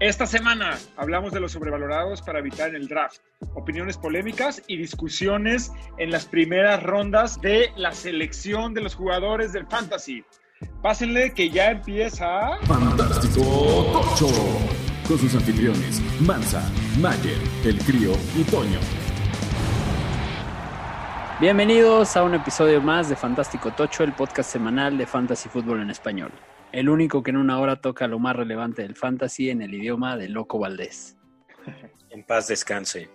[0.00, 3.16] Esta semana hablamos de los sobrevalorados para evitar el draft,
[3.54, 9.66] opiniones polémicas y discusiones en las primeras rondas de la selección de los jugadores del
[9.66, 10.24] fantasy.
[10.82, 12.58] Pásenle que ya empieza.
[12.62, 13.40] Fantástico
[13.92, 14.28] Tocho.
[15.08, 16.62] Con sus anfitriones, Mansa,
[17.00, 18.78] Mayer, El Crío y Toño.
[21.40, 25.90] Bienvenidos a un episodio más de Fantástico Tocho, el podcast semanal de Fantasy Fútbol en
[25.90, 26.30] español.
[26.72, 30.16] El único que en una hora toca lo más relevante del fantasy en el idioma
[30.16, 31.16] de Loco Valdés.
[32.10, 33.10] En paz descanse.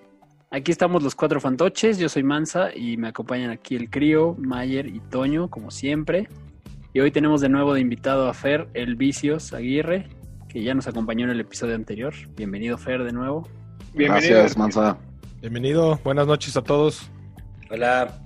[0.52, 4.86] Aquí estamos los cuatro fantoches, yo soy Mansa y me acompañan aquí el Crío, Mayer
[4.86, 6.30] y Toño, como siempre.
[6.94, 10.08] Y hoy tenemos de nuevo de invitado a Fer, el Vicios Aguirre,
[10.48, 12.14] que ya nos acompañó en el episodio anterior.
[12.36, 13.50] Bienvenido Fer de nuevo.
[13.96, 14.42] Bienvenido.
[14.42, 14.96] Gracias, Mansa.
[15.42, 17.10] Bienvenido, buenas noches a todos.
[17.72, 18.23] Hola.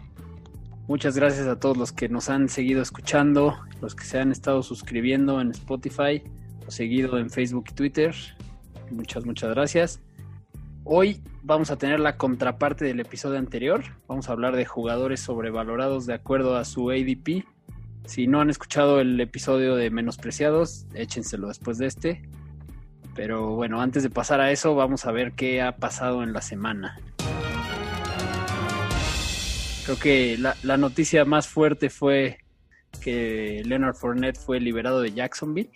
[0.88, 4.64] Muchas gracias a todos los que nos han seguido escuchando, los que se han estado
[4.64, 6.23] suscribiendo en Spotify
[6.66, 8.16] o seguido en Facebook y Twitter.
[8.90, 10.00] Muchas, muchas gracias.
[10.86, 13.84] Hoy vamos a tener la contraparte del episodio anterior.
[14.08, 17.43] Vamos a hablar de jugadores sobrevalorados de acuerdo a su ADP.
[18.05, 22.21] Si no han escuchado el episodio de Menospreciados, échenselo después de este.
[23.13, 26.41] Pero bueno, antes de pasar a eso, vamos a ver qué ha pasado en la
[26.41, 26.98] semana.
[29.88, 32.40] Creo que la, la noticia más fuerte fue
[33.02, 35.71] que Leonard Fournette fue liberado de Jacksonville.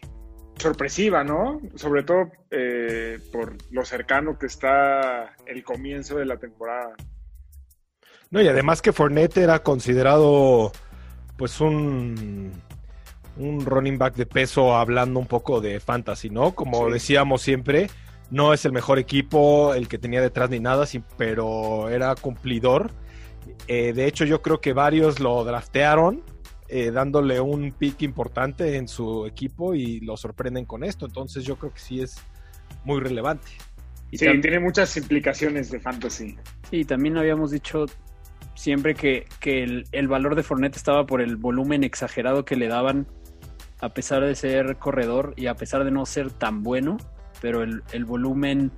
[0.58, 1.62] Sorpresiva, ¿no?
[1.76, 6.94] Sobre todo eh, por lo cercano que está el comienzo de la temporada.
[8.32, 10.74] No, y además que Fournette era considerado
[11.38, 12.52] pues un,
[13.38, 16.54] un running back de peso hablando un poco de fantasy, ¿no?
[16.54, 16.92] Como Sí.
[16.94, 17.90] decíamos siempre,
[18.30, 22.92] no es el mejor equipo el que tenía detrás ni nada, sí, pero era cumplidor.
[23.68, 26.24] Eh, de hecho, yo creo que varios lo draftearon
[26.74, 31.06] eh, dándole un pick importante en su equipo y lo sorprenden con esto.
[31.06, 32.18] Entonces yo creo que sí es
[32.86, 33.48] muy relevante.
[34.10, 36.38] Y sí, tiene muchas implicaciones de fantasy.
[36.70, 37.86] Sí, también habíamos dicho
[38.56, 42.68] siempre que, que el, el valor de Fournette estaba por el volumen exagerado que le
[42.68, 43.08] daban,
[43.80, 46.98] a pesar de ser corredor y a pesar de no ser tan bueno,
[47.42, 48.72] pero el, el volumen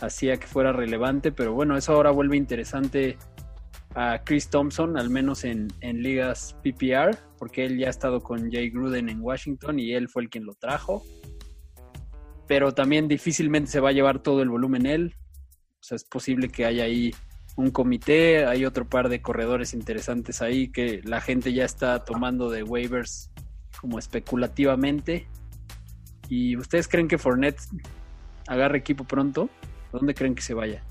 [0.00, 1.30] hacía que fuera relevante.
[1.30, 3.16] Pero bueno, eso ahora vuelve interesante
[3.94, 8.70] a Chris Thompson, al menos en, ligas PPR, porque él ya ha estado con Jay
[8.70, 11.02] Gruden en Washington y él fue el quien lo trajo.
[12.46, 15.14] Pero también difícilmente se va a llevar todo el volumen él.
[15.80, 17.14] O sea, es posible que haya ahí
[17.56, 22.50] un comité, hay otro par de corredores interesantes ahí que la gente ya está tomando
[22.50, 23.30] de waivers
[23.80, 25.26] como especulativamente.
[26.28, 27.60] ¿Y ustedes creen que Fournette
[28.46, 29.50] agarre equipo pronto?
[29.92, 30.84] ¿Dónde creen que se vaya?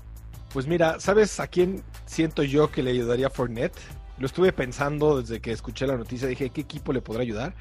[0.52, 3.76] Pues mira, ¿sabes a quién siento yo que le ayudaría a Fournette?
[4.18, 7.54] Lo estuve pensando desde que escuché la noticia, dije, ¿qué equipo le podrá ayudar?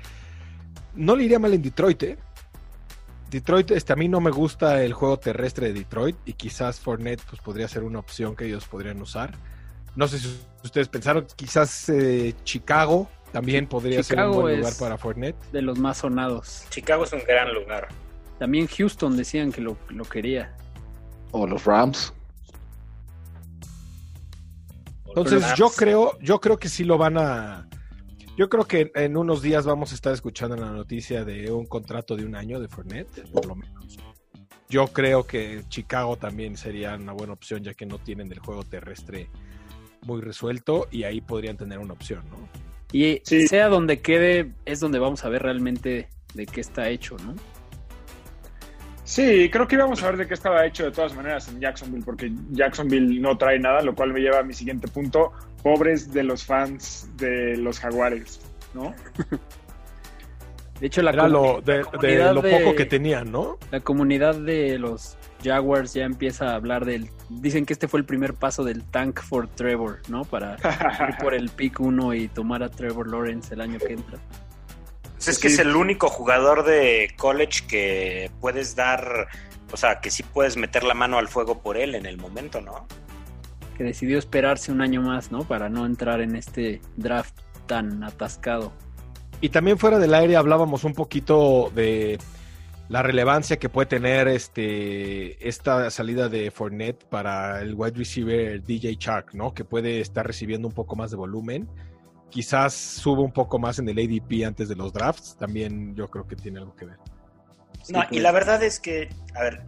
[0.96, 2.18] No le iría mal en Detroit, ¿eh?
[3.30, 7.22] Detroit, este, a mí no me gusta el juego terrestre de Detroit y quizás Fournette
[7.30, 9.34] pues, podría ser una opción que ellos podrían usar.
[9.96, 14.98] No sé si ustedes pensaron, quizás eh, Chicago también podría ser un buen lugar para
[14.98, 15.36] Fournette.
[15.52, 16.66] De los más sonados.
[16.70, 17.90] Chicago es un gran lugar.
[18.40, 20.56] También Houston decían que lo, lo quería.
[21.32, 22.14] O los Rams.
[25.18, 27.68] Entonces yo creo, yo creo que sí lo van a.
[28.38, 32.16] Yo creo que en unos días vamos a estar escuchando la noticia de un contrato
[32.16, 33.98] de un año de Fournette, por lo menos.
[34.70, 38.64] Yo creo que Chicago también sería una buena opción, ya que no tienen el juego
[38.64, 39.30] terrestre
[40.04, 42.48] muy resuelto y ahí podrían tener una opción, ¿no?
[42.92, 43.48] Y Sí.
[43.48, 47.34] sea donde quede, es donde vamos a ver realmente de qué está hecho, ¿no?
[49.08, 52.04] Sí, creo que íbamos a ver de qué estaba hecho de todas maneras en Jacksonville,
[52.04, 55.32] porque Jacksonville no trae nada, lo cual me lleva a mi siguiente punto.
[55.64, 58.42] Pobres de los fans de los Jaguares,
[58.74, 58.94] ¿no?
[60.82, 63.32] De hecho, la, Era comu- lo, la de, de comunidad lo de- poco que tenían,
[63.32, 63.58] ¿no?
[63.72, 67.10] La comunidad de los Jaguars ya empieza a hablar del.
[67.30, 70.24] Dicen que este fue el primer paso del tank for Trevor, ¿no?
[70.26, 70.56] Para
[71.10, 74.20] ir por el pick 1 y tomar a Trevor Lawrence el año que entra.
[75.18, 75.56] Pues es que Sí.
[75.56, 79.28] es el único jugador de college que puedes dar,
[79.72, 82.62] o sea, que sí puedes meter la mano al fuego por él en el momento,
[82.62, 82.88] ¿no?
[83.76, 85.44] Que decidió esperarse un año más, ¿no?
[85.44, 88.72] Para no entrar en este draft tan atascado.
[89.42, 92.18] Y también fuera del aire hablábamos un poquito de
[92.90, 98.98] la relevancia que puede tener este esta salida de Fournette para el wide receiver DJ
[98.98, 99.54] Chark, ¿no?
[99.54, 101.68] Que puede estar recibiendo un poco más de volumen.
[102.30, 105.38] Quizás suba un poco más en el ADP antes de los drafts.
[105.38, 106.98] También yo creo que tiene algo que ver.
[107.84, 109.64] Sí, no, y la verdad es que, a ver,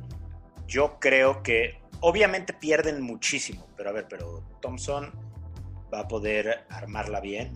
[0.68, 5.12] yo creo que obviamente pierden muchísimo, pero a ver, pero Thompson
[5.94, 7.54] va a poder armarla bien.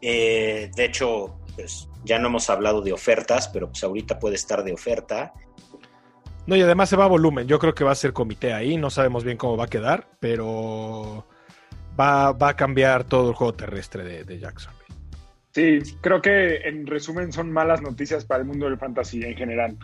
[0.00, 4.62] Eh, de hecho, pues ya no hemos hablado de ofertas, pero pues ahorita puede estar
[4.62, 5.32] de oferta.
[6.46, 7.46] No, y además se va a volumen.
[7.46, 8.76] Yo creo que va a ser comité ahí.
[8.76, 11.26] No sabemos bien cómo va a quedar, pero
[11.98, 14.82] va, va a cambiar todo el juego terrestre de, de Jacksonville.
[15.52, 19.76] Sí, creo que en resumen son malas noticias para el mundo del fantasy en general.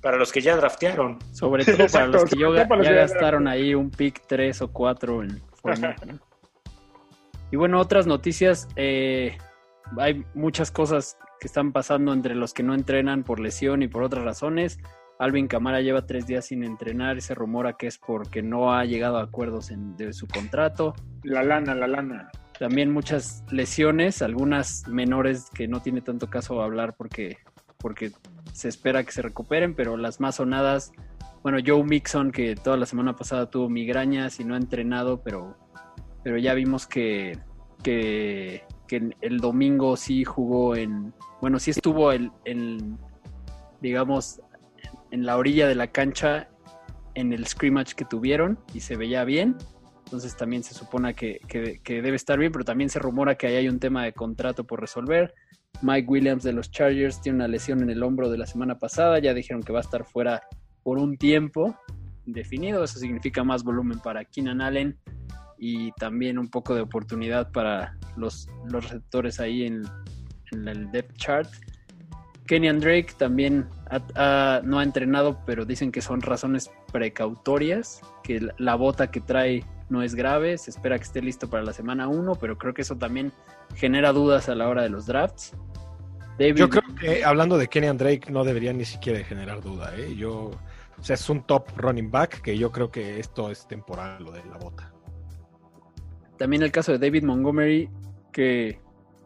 [0.00, 1.18] Para los que ya draftearon.
[1.32, 3.46] Sobre todo para Exacto, los que yo- sobre todo para los ya que ya gastaron
[3.48, 5.42] ahí un pick 3 o 4 en.
[7.52, 8.68] Y bueno, otras noticias.
[8.76, 9.36] eh,
[9.98, 14.02] hay muchas cosas que están pasando entre los que no entrenan por lesión y por
[14.04, 14.78] otras razones.
[15.20, 18.84] Alvin Camara lleva tres días sin entrenar y se rumora que es porque no ha
[18.86, 20.94] llegado a acuerdos en- de su contrato.
[21.22, 22.30] La lana, la lana.
[22.58, 27.36] También muchas lesiones, algunas menores que no tiene tanto caso hablar porque,
[27.78, 28.12] porque
[28.54, 30.90] se espera que se recuperen, pero las más sonadas,
[31.42, 35.56] bueno, Joe Mixon, que toda la semana pasada tuvo migrañas y no ha entrenado, pero,
[36.24, 37.38] pero ya vimos que,
[37.82, 41.12] que, que el domingo sí jugó en,
[41.42, 42.94] bueno, sí estuvo el, el,
[43.80, 44.40] digamos,
[45.10, 46.48] en la orilla de la cancha
[47.14, 49.56] en el scrimmage que tuvieron y se veía bien.
[50.04, 53.56] Entonces también se supone que, que- debe estar bien, pero también se rumora que ahí
[53.56, 55.34] hay un tema de contrato por resolver.
[55.82, 59.18] Mike Williams de los Chargers tiene una lesión en el hombro de la semana pasada.
[59.20, 60.42] Ya dijeron que va a estar fuera
[60.82, 61.76] por un tiempo
[62.26, 62.82] indefinido.
[62.82, 64.98] Eso significa más volumen para Keenan Allen
[65.58, 69.82] y también un poco de oportunidad para los, los receptores ahí en,
[70.52, 71.48] en el depth chart.
[72.50, 78.40] Kenyan Drake también ha- ha- no ha entrenado, pero dicen que son razones precautorias, que
[78.40, 81.72] la, la bota que trae no es grave, se espera que esté listo para la
[81.72, 83.30] semana 1, pero creo que eso también
[83.76, 85.52] genera dudas a la hora de los drafts.
[86.40, 89.92] David, Yo creo que hablando de Kenyan Drake no debería ni siquiera generar duda.
[89.96, 90.16] ¿eh?
[90.16, 90.50] Yo,
[90.98, 94.32] o sea, es un top running back que yo creo que esto es temporal, lo
[94.32, 94.92] de la bota.
[96.36, 97.88] También el caso de David Montgomery,
[98.32, 98.80] que,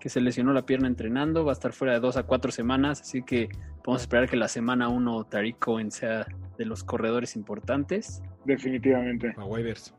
[0.05, 3.01] que se lesionó la pierna entrenando, va a estar fuera de dos a cuatro semanas,
[3.01, 3.49] así que
[3.83, 6.27] podemos esperar que la semana 1 Tariq Cohen sea
[6.59, 8.23] de los corredores importantes.
[8.45, 9.33] Definitivamente.
[9.39, 9.95] A waivers.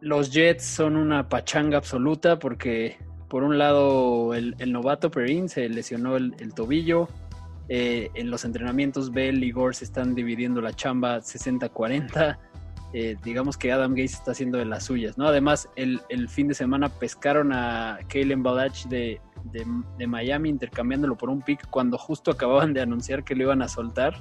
[0.00, 2.96] Los Jets son una pachanga absoluta porque
[3.28, 7.08] por un lado el, el novato Perrin se lesionó el, el tobillo.
[7.68, 12.38] Eh, en los entrenamientos Bell y Gore se están dividiendo la chamba 60-40.
[12.92, 15.26] Eh, digamos que Adam Gates está haciendo de las suyas, ¿no?
[15.26, 19.66] Además, el, el fin de semana pescaron a Kalen Balach de, de-
[19.98, 23.68] de Miami intercambiándolo por un pick cuando justo acababan de anunciar que lo iban a
[23.68, 24.14] soltar.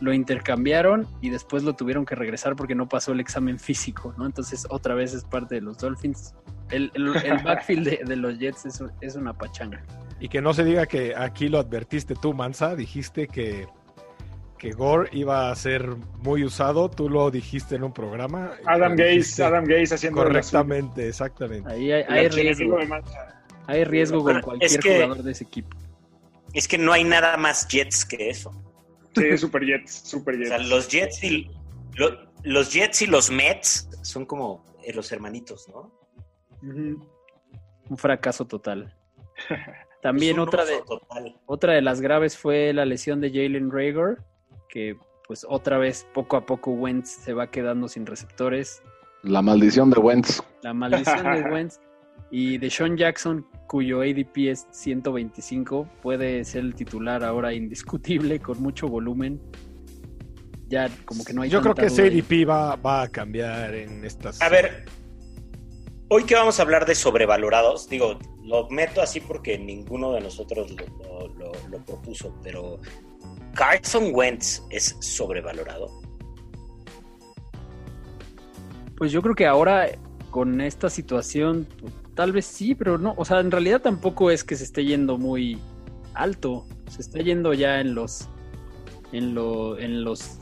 [0.00, 4.26] Lo intercambiaron y después lo tuvieron que regresar porque no pasó el examen físico, ¿no?
[4.26, 6.34] Entonces, otra vez es parte de los Dolphins.
[6.70, 9.82] El, el- el backfield de, de los Jets es, un- es una pachanga.
[10.20, 13.66] Y que no se diga que aquí lo advertiste tú, Mansa, dijiste que,
[14.58, 15.88] que Gore iba a ser
[16.22, 18.52] muy usado, tú lo dijiste en un programa.
[18.66, 20.22] Adam Gaze, Adam Gaze haciendo.
[20.22, 21.68] Correctamente, exactamente.
[21.70, 22.78] Ahí hay, riesgo.
[23.66, 25.76] Hay riesgo con cualquier es que- jugador de ese equipo.
[26.52, 28.52] Es que no hay nada más Jets que eso.
[29.14, 30.48] Sí, Super Jets, Super O Jets.
[30.48, 31.50] sea, los Jets y
[31.94, 35.90] lo- los Jets y los Mets son como eh, los hermanitos, ¿no?
[36.62, 38.94] Un fracaso total.
[40.02, 41.40] También otra de, total.
[41.46, 44.18] otra de las graves fue la lesión de Jalen Rager,
[44.68, 44.96] que
[45.26, 48.82] pues otra vez poco a poco Wentz se va quedando sin receptores.
[49.22, 50.42] La maldición de Wentz.
[50.62, 51.80] La maldición de Wentz
[52.30, 58.60] y de Sean Jackson, cuyo ADP es 125, puede ser el titular ahora indiscutible con
[58.62, 59.40] mucho volumen.
[60.68, 62.06] Ya como que no hay Yo creo que ese.
[62.06, 64.40] ADP va, va a cambiar en estas.
[64.42, 64.84] A ver,
[66.08, 70.70] hoy que vamos a hablar de sobrevalorados, digo, lo meto así porque ninguno de nosotros
[70.72, 72.80] lo, lo- lo- lo propuso, pero
[73.54, 75.88] Carson Wentz es sobrevalorado.
[78.96, 79.88] Pues yo creo que ahora
[80.30, 81.66] con esta situación,
[82.14, 85.18] tal vez sí, pero no, o sea, en realidad tampoco es que se esté yendo
[85.18, 85.58] muy
[86.14, 88.28] alto, se está yendo ya en los
[89.12, 90.38] en lo en los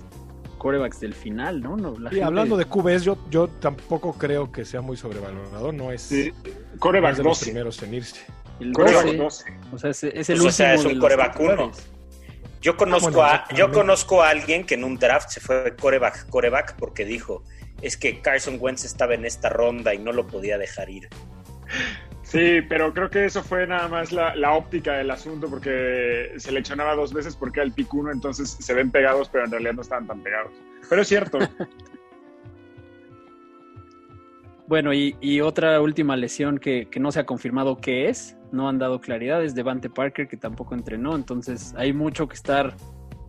[0.59, 1.76] corebacks del final, ¿no?
[1.76, 5.73] no la Y gente- hablando de QBs, yo, yo tampoco creo que sea muy sobrevalorado.
[5.73, 6.31] No es, Sí.
[6.45, 7.45] no es Coreback de los 12.
[7.47, 8.21] primeros en irse.
[8.61, 9.45] el Coreback 12, 12.
[9.73, 11.50] o sea, es, es el Pues, o sea, último es un de los coreback uno.
[11.50, 11.87] titulares.
[12.61, 16.29] Yo conozco, Bueno, a, yo conozco a alguien que en un draft se fue coreback,
[16.29, 17.43] coreback porque dijo,
[17.81, 21.09] es que Carson Wentz estaba en esta ronda y no lo podía dejar ir.
[22.23, 27.12] Sí, pero creo que eso fue nada más la, óptica del asunto porque seleccionaba dos
[27.12, 30.07] veces porque era el pick uno, entonces se ven pegados, pero en realidad no estaban
[30.07, 30.52] tan pegados.
[30.88, 31.38] Pero es cierto.
[34.69, 38.71] Bueno, y, y otra última lesión que, que no se ha confirmado qué es, no
[38.71, 42.75] han dado claridad, es Devante Parker, que tampoco entrenó, entonces hay mucho que estar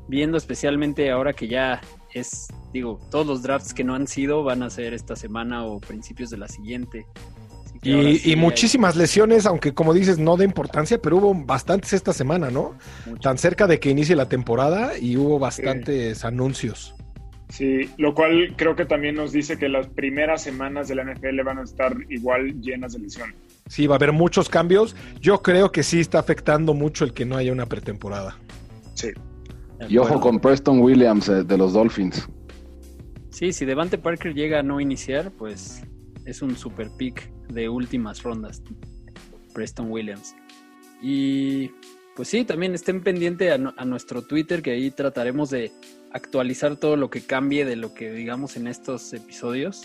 [0.07, 1.81] viendo, especialmente ahora que ya
[2.13, 5.79] es, digo, todos los drafts que no han sido van a ser esta semana o
[5.79, 7.07] principios de la siguiente.
[7.83, 11.93] Y, sí y hay muchísimas lesiones, aunque como dices, no de importancia, pero hubo bastantes
[11.93, 12.75] esta semana, ¿no?
[13.05, 13.21] mucho.
[13.21, 16.95] Tan cerca de que inicie la temporada y hubo bastantes anuncios.
[17.49, 21.43] Sí, lo cual creo que también nos dice que las primeras semanas de la NFL
[21.45, 23.35] van a estar igual llenas de lesiones.
[23.67, 24.95] Sí, va a haber muchos cambios.
[25.21, 28.39] Yo creo que sí está afectando mucho el que no haya una pretemporada.
[28.95, 29.09] Sí.
[29.87, 32.27] Y ojo con Preston Williams eh, de los Dolphins.
[33.29, 35.83] Sí, si Devante Parker llega a no iniciar, pues
[36.25, 38.61] es un super pick de últimas rondas.
[39.53, 40.35] Preston Williams.
[41.01, 41.69] Y
[42.15, 45.71] pues sí, también estén pendiente a, nu- a nuestro Twitter, que ahí trataremos de
[46.11, 49.83] actualizar todo lo que cambie de lo que digamos en estos episodios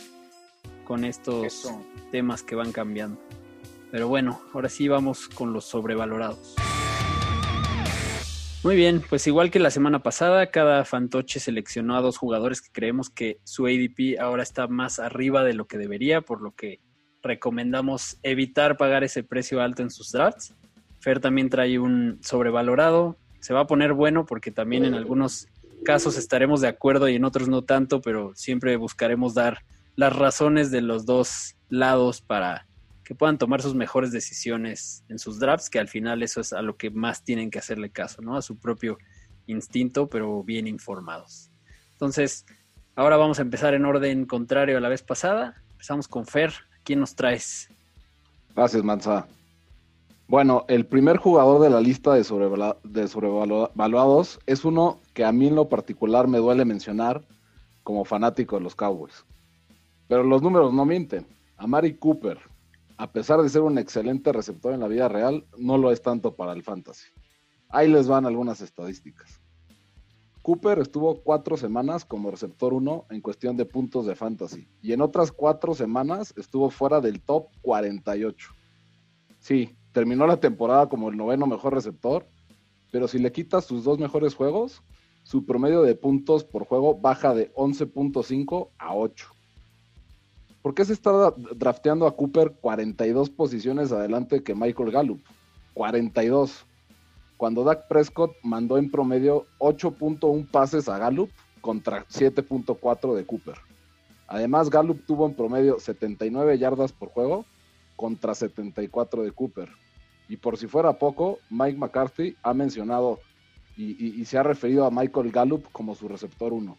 [0.84, 1.84] con estos Eso.
[2.10, 3.20] temas que van cambiando.
[3.90, 6.54] Pero bueno, ahora sí vamos con los sobrevalorados.
[8.64, 12.70] Muy bien, pues igual que la semana pasada, cada fantoche seleccionó a dos jugadores que
[12.72, 16.80] creemos que su ADP ahora está más arriba de lo que debería, por lo que
[17.22, 20.54] recomendamos evitar pagar ese precio alto en sus drafts.
[21.00, 23.18] Fer también trae un sobrevalorado.
[23.40, 25.48] Se va a poner bueno porque también en algunos
[25.84, 29.58] casos estaremos de acuerdo y en otros no tanto, pero siempre buscaremos dar
[29.96, 32.66] las razones de los dos lados para
[33.04, 36.60] que puedan tomar sus mejores decisiones en sus drafts, que al final eso es a
[36.60, 38.36] lo que más tienen que hacerle caso, ¿no?
[38.36, 38.98] A su propio
[39.46, 41.50] instinto, pero bien informados.
[41.92, 42.44] Entonces,
[42.94, 45.54] ahora vamos a empezar en orden contrario a la vez pasada.
[45.72, 46.52] Empezamos con Fer.
[46.88, 47.68] ¿Quién nos traes?
[48.56, 49.26] Gracias, Manza.
[50.26, 55.30] Bueno, el primer jugador de la lista de, sobrevala- de sobrevaluados es uno que a
[55.30, 57.22] mí en lo particular me duele mencionar
[57.82, 59.26] como fanático de los Cowboys.
[60.08, 61.26] Pero los números no mienten.
[61.58, 62.38] Amari Cooper,
[62.96, 66.36] a pesar de ser un excelente receptor en la vida real, no lo es tanto
[66.36, 67.08] para el fantasy.
[67.68, 69.42] Ahí les van algunas estadísticas.
[70.48, 75.02] Cooper estuvo cuatro semanas como receptor 1 en cuestión de puntos de fantasy y en
[75.02, 78.48] otras cuatro semanas estuvo fuera del top 48.
[79.40, 82.26] Sí, terminó la temporada como el noveno mejor receptor,
[82.90, 84.82] pero si le quitas sus dos mejores juegos,
[85.22, 89.26] su promedio de puntos por juego baja de 11.5 a 8.
[90.62, 95.20] ¿Por qué se está drafteando a Cooper 42 posiciones adelante que Michael Gallup?
[95.74, 96.64] 42.
[97.38, 101.30] Cuando Dak Prescott mandó en promedio 8.1 pases a Gallup
[101.60, 103.54] contra 7.4 de Cooper.
[104.26, 107.46] Además, Gallup tuvo en promedio 79 yardas por juego
[107.94, 109.68] contra 74 de Cooper.
[110.28, 113.20] Y por si fuera poco, Mike McCarthy ha mencionado
[113.76, 116.76] y, se ha referido a Michael Gallup como su receptor 1.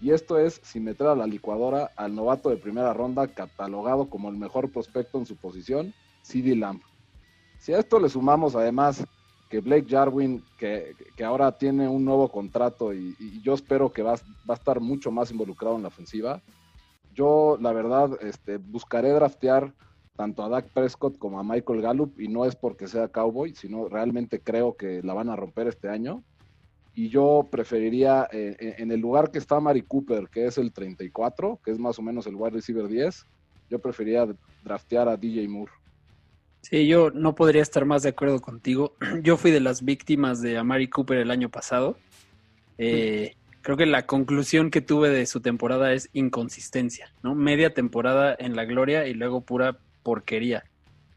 [0.00, 4.30] Y esto es sin meter a la licuadora al novato de primera ronda catalogado como
[4.30, 5.92] el mejor prospecto en su posición,
[6.22, 6.80] CD Lamb.
[7.58, 9.04] Si a esto le sumamos además
[9.48, 14.14] que Blake Jarwin, que, que ahora tiene un nuevo contrato y, yo espero que va,
[14.14, 16.42] va a estar mucho más involucrado en la ofensiva,
[17.10, 19.74] yo la verdad este, buscaré draftear
[20.16, 23.88] tanto a Dak Prescott como a Michael Gallup y no es porque sea cowboy, sino
[23.88, 26.24] realmente creo que la van a romper este año.
[26.94, 30.72] Y yo preferiría, eh, en- en el lugar que está Mari Cooper, que es el
[30.72, 33.26] 34, que es más o menos el wide receiver 10,
[33.68, 34.26] yo preferiría
[34.62, 35.72] draftear a DJ Moore.
[36.68, 38.96] Sí, yo no podría estar más de acuerdo contigo.
[39.22, 41.96] Yo fui de las víctimas de Amari Cooper el año pasado.
[42.76, 47.36] Eh, creo que la conclusión que tuve de su temporada es inconsistencia, ¿no?
[47.36, 50.64] Media temporada en la gloria y luego pura porquería.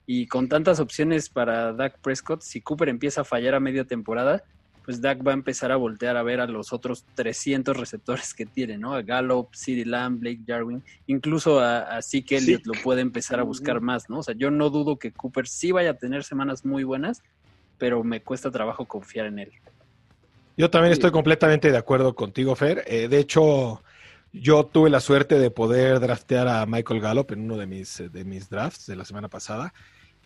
[0.05, 4.43] Y con tantas opciones para Dak Prescott, si Cooper empieza a fallar a media temporada,
[4.89, 8.47] pues Dak va a empezar a voltear a ver a los otros 300 receptores que
[8.47, 8.95] tiene, ¿no?
[8.95, 13.43] A Gallup, CeeDee Lamb, Blake Jarwin, incluso a, a Zeke Elliott lo puede empezar a
[13.43, 14.17] buscar más, ¿no?
[14.17, 17.21] O sea, yo no dudo que Cooper sí vaya a tener semanas muy buenas,
[17.77, 19.51] pero me cuesta trabajo confiar en él.
[20.57, 22.83] Yo también estoy completamente de acuerdo contigo, Fer.
[22.87, 23.83] Eh, de hecho,
[24.33, 28.09] yo tuve la suerte de poder draftear a Michael Gallup en uno de mis, eh,
[28.09, 29.71] de mis drafts de la semana pasada.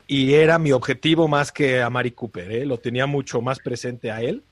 [0.07, 2.51] Y era mi objetivo más que a Mari Cooper.
[2.51, 2.65] ¿eh?
[2.65, 4.43] Lo tenía mucho más presente a él,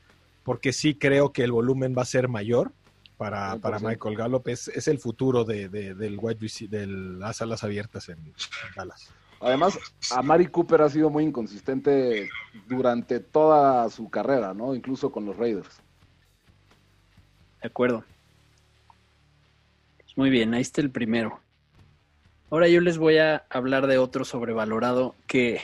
[0.43, 2.71] porque sí creo que el volumen va a ser mayor
[3.17, 3.87] para, para 100%.
[3.89, 4.47] Michael Gallup.
[4.47, 8.33] Es, es el futuro de, de- del wide rece- de las alas abiertas en, en
[8.75, 9.09] Dallas.
[9.39, 9.77] Además,
[10.11, 12.29] a Mari Cooper ha sido muy inconsistente
[12.67, 14.75] durante toda su carrera, ¿no?
[14.75, 15.81] Incluso con los Raiders.
[17.61, 18.03] De acuerdo.
[19.97, 21.39] Pues muy bien, ahí está el primero.
[22.51, 25.61] Ahora yo les voy a hablar de otro sobrevalorado que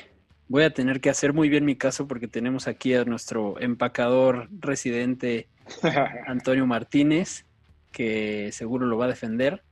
[0.50, 4.50] voy a tener que hacer muy bien mi caso porque tenemos aquí a nuestro empacador
[4.60, 5.48] residente
[6.28, 7.46] Antonio Martínez,
[7.92, 9.64] que seguro lo va a defender.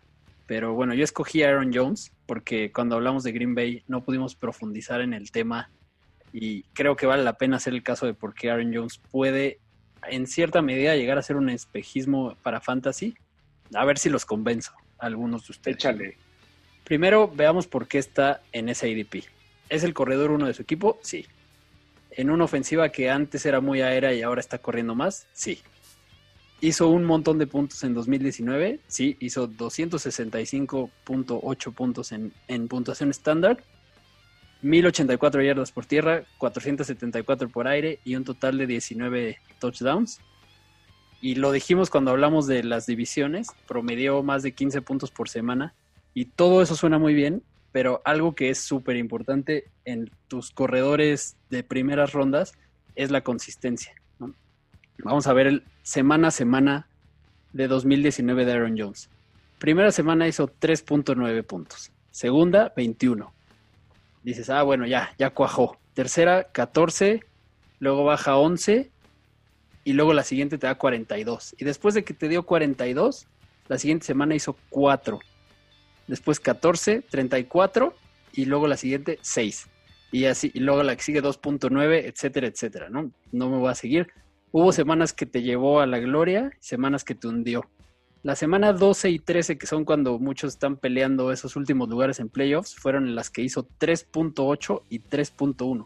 [0.47, 4.35] Pero bueno, yo escogí a Aaron Jones porque cuando hablamos de Green Bay no pudimos
[4.35, 5.71] profundizar en el tema
[6.31, 9.59] y creo que vale la pena hacer el caso de por qué Aaron Jones puede
[10.07, 13.15] en cierta medida llegar a ser un espejismo para fantasy.
[13.73, 15.77] A ver si los convenzo a algunos de ustedes.
[15.77, 16.17] Échale.
[16.83, 19.25] Primero, veamos por qué está en ese ADP.
[19.69, 20.99] ¿Es el corredor uno de su equipo?
[21.01, 21.25] Sí.
[22.11, 25.27] ¿En una ofensiva que antes era muy aérea y ahora está corriendo más?
[25.33, 25.59] Sí.
[26.61, 28.79] ¿Hizo un montón de puntos en 2019?
[28.87, 33.63] Sí, hizo 265.8 puntos en, en puntuación estándar
[34.65, 40.19] 1084 yardas por tierra, 474 por aire y un total de 19 touchdowns.
[41.21, 45.73] Y lo dijimos cuando hablamos de las divisiones, promedió más de 15 puntos por semana
[46.13, 47.43] y todo eso suena muy bien,
[47.75, 52.53] pero algo que es súper importante en tus corredores de primeras rondas
[52.95, 53.93] es la consistencia.
[55.03, 56.87] Vamos a ver el semana a semana
[57.51, 59.09] de 2019 de Aaron Jones.
[59.59, 61.91] Primera semana hizo 3.9 puntos.
[62.11, 63.33] Segunda, 21
[64.23, 65.77] dices, ah, bueno, ya, ya cuajó.
[65.95, 67.25] Tercera, 14,
[67.79, 68.89] luego baja 11
[69.83, 71.55] y luego la siguiente te da 42.
[71.57, 73.27] Y después de que te dio 42,
[73.67, 75.19] la siguiente semana hizo 4.
[76.07, 77.93] Después 14, 34
[78.33, 79.67] y luego la siguiente 6.
[80.11, 83.11] Y así, y luego la que sigue 2.9, etcétera, etcétera, ¿no?
[83.31, 84.07] No me voy a seguir.
[84.51, 87.65] Hubo semanas que te llevó a la gloria, semanas que te hundió.
[88.23, 92.29] La semana 12 y 13, que son cuando muchos están peleando esos últimos lugares en
[92.29, 95.85] playoffs, fueron las que hizo 3.8 y 3.1.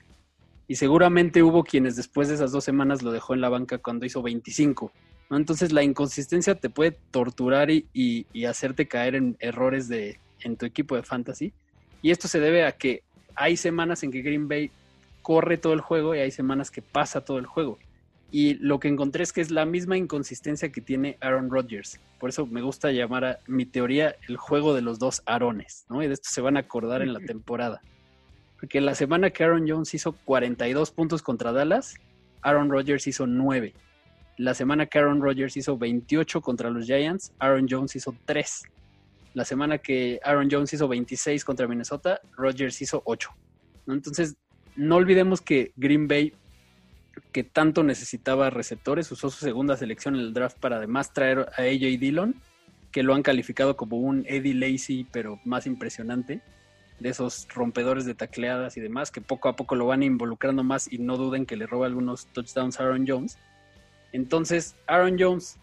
[0.67, 4.05] Y seguramente hubo quienes después de esas dos semanas lo dejó en la banca cuando
[4.05, 4.91] hizo 25.
[5.37, 10.95] Entonces la inconsistencia te puede torturar y, hacerte caer en errores de, en tu equipo
[10.95, 11.53] de fantasy.
[12.01, 13.03] Y esto se debe a que
[13.35, 14.71] hay semanas en que Green Bay
[15.21, 17.77] corre todo el juego y hay semanas que pasa todo el juego.
[18.31, 21.99] Y lo que encontré es que es la misma inconsistencia que tiene Aaron Rodgers.
[22.19, 26.03] Por eso me gusta llamar a mi teoría el juego de los dos Aarones, ¿no?
[26.03, 27.81] Y de esto se van a acordar en la temporada.
[28.59, 31.95] Porque la semana que Aaron Jones hizo 42 puntos contra Dallas,
[32.41, 33.73] Aaron Rodgers hizo 9.
[34.39, 38.63] La semana que Aaron Rodgers hizo 28 contra los Giants, Aaron Jones hizo 3.
[39.33, 43.29] La semana que Aaron Jones hizo 26 contra Minnesota, Rodgers hizo 8.
[43.87, 44.37] Entonces,
[44.77, 46.31] no olvidemos que Green Bay
[47.33, 51.63] que tanto necesitaba receptores, usó su segunda selección en el draft para además traer a
[51.63, 52.33] AJ Dillon,
[52.93, 56.39] que lo han calificado como un Eddie Lacy, pero más impresionante,
[57.01, 60.89] de esos rompedores de tacleadas y demás, que poco a poco lo van involucrando más
[60.89, 63.37] y no duden que le roba algunos touchdowns a Aaron Jones.
[64.11, 65.57] Entonces, Aaron Jones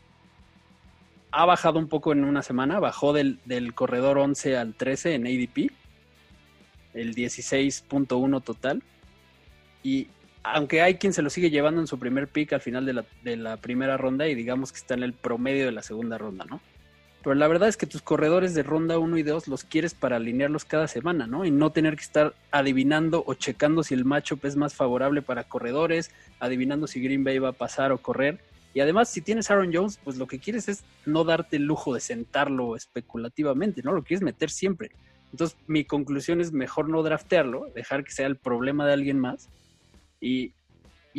[1.31, 5.27] ha bajado un poco en una semana, bajó del, del corredor 11 al 13 en
[5.27, 5.71] ADP,
[6.95, 8.83] el 16.1 total.
[9.83, 10.09] Y
[10.43, 13.57] aunque hay quien se lo sigue llevando en su primer pick al final de la,
[13.57, 16.61] primera ronda y digamos que está en el promedio de la segunda ronda, ¿no?
[17.27, 20.15] Pero la verdad es que tus corredores de ronda 1 y 2 los quieres para
[20.15, 21.45] alinearlos cada semana, ¿no?
[21.45, 25.43] Y no tener que estar adivinando o checando si el matchup es más favorable para
[25.43, 28.39] corredores, adivinando si Green Bay va a pasar o correr.
[28.75, 31.93] Y además, si tienes Aaron Jones, pues lo que quieres es no darte el lujo
[31.93, 33.91] de sentarlo especulativamente, ¿no?
[33.91, 34.93] Lo quieres meter siempre.
[35.33, 39.49] Entonces, mi conclusión es mejor no draftearlo, dejar que sea el problema de alguien más
[40.21, 40.53] y,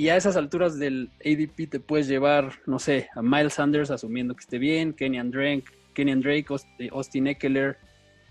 [0.09, 4.41] a esas alturas del ADP te puedes llevar, no sé, a Miles Sanders asumiendo que
[4.41, 5.65] esté bien, Kenny Drake,
[5.97, 6.45] Kenny Drake
[6.91, 7.75] Austin Eckler,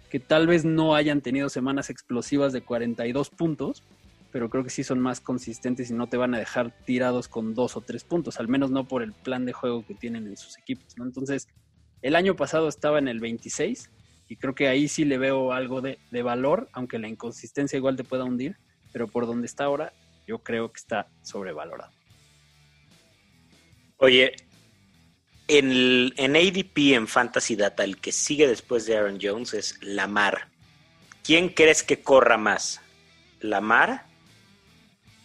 [0.09, 3.83] que tal vez no hayan tenido semanas explosivas de 42 puntos,
[4.31, 7.55] pero creo que sí son más consistentes y no te van a dejar tirados con
[7.55, 10.37] dos o tres puntos, al menos no por el plan de juego que tienen en
[10.37, 10.95] sus equipos.
[10.97, 11.49] Entonces,
[12.03, 13.91] el año pasado estaba en el 26
[14.29, 17.97] y creo que ahí sí le veo algo de, de valor, aunque la inconsistencia igual
[17.97, 18.55] te pueda hundir,
[18.93, 19.93] pero por donde está ahora
[20.29, 21.91] yo creo que está sobrevalorado.
[23.97, 24.35] Oye,
[25.49, 30.49] en, en ADP, en Fantasy Data, el que sigue después de Aaron Jones es Lamar.
[31.23, 32.81] ¿Quién crees que corra más?
[33.41, 34.05] ¿Lamar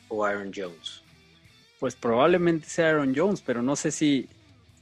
[0.09, 1.03] o Aaron Jones?
[1.79, 4.27] Pues probablemente sea Aaron Jones, pero no sé si,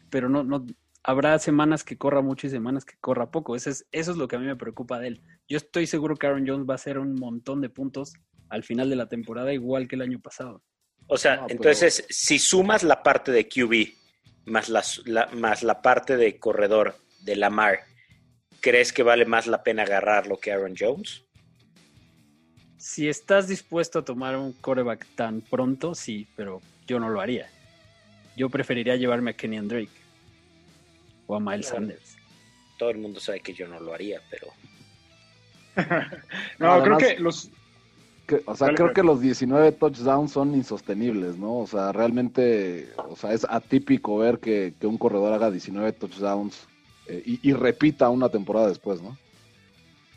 [0.10, 0.66] pero no, no,
[1.04, 3.56] habrá semanas que corra mucho y semanas que corra poco.
[3.56, 5.22] Eso es, eso es lo que a mí me preocupa de él.
[5.48, 8.14] Yo estoy seguro que Aaron Jones va a hacer un montón de puntos
[8.50, 10.64] al final de la temporada, igual que el año pasado.
[11.08, 14.00] O sea, entonces, si sumas la parte de QB
[14.46, 14.84] más la,
[15.34, 17.82] más la parte de corredor de Lamar,
[18.62, 21.24] ¿crees que vale más la pena agarrarlo que Aaron Jones?
[22.78, 27.50] Si estás dispuesto a tomar un coreback tan pronto, sí, pero yo no lo haría.
[28.38, 29.90] Yo preferiría llevarme a Kenny Drake
[31.28, 32.16] o a Miles Sanders.
[32.78, 34.48] Todo el mundo sabe que yo no lo haría, pero.
[36.60, 37.52] no, creo que los,
[38.46, 41.58] o sea, creo que los 19 touchdowns son insostenibles, ¿no?
[41.58, 46.68] O sea, realmente, o sea, es atípico ver que, un corredor haga 19 touchdowns
[47.08, 49.18] eh, y, repita una temporada después, ¿no?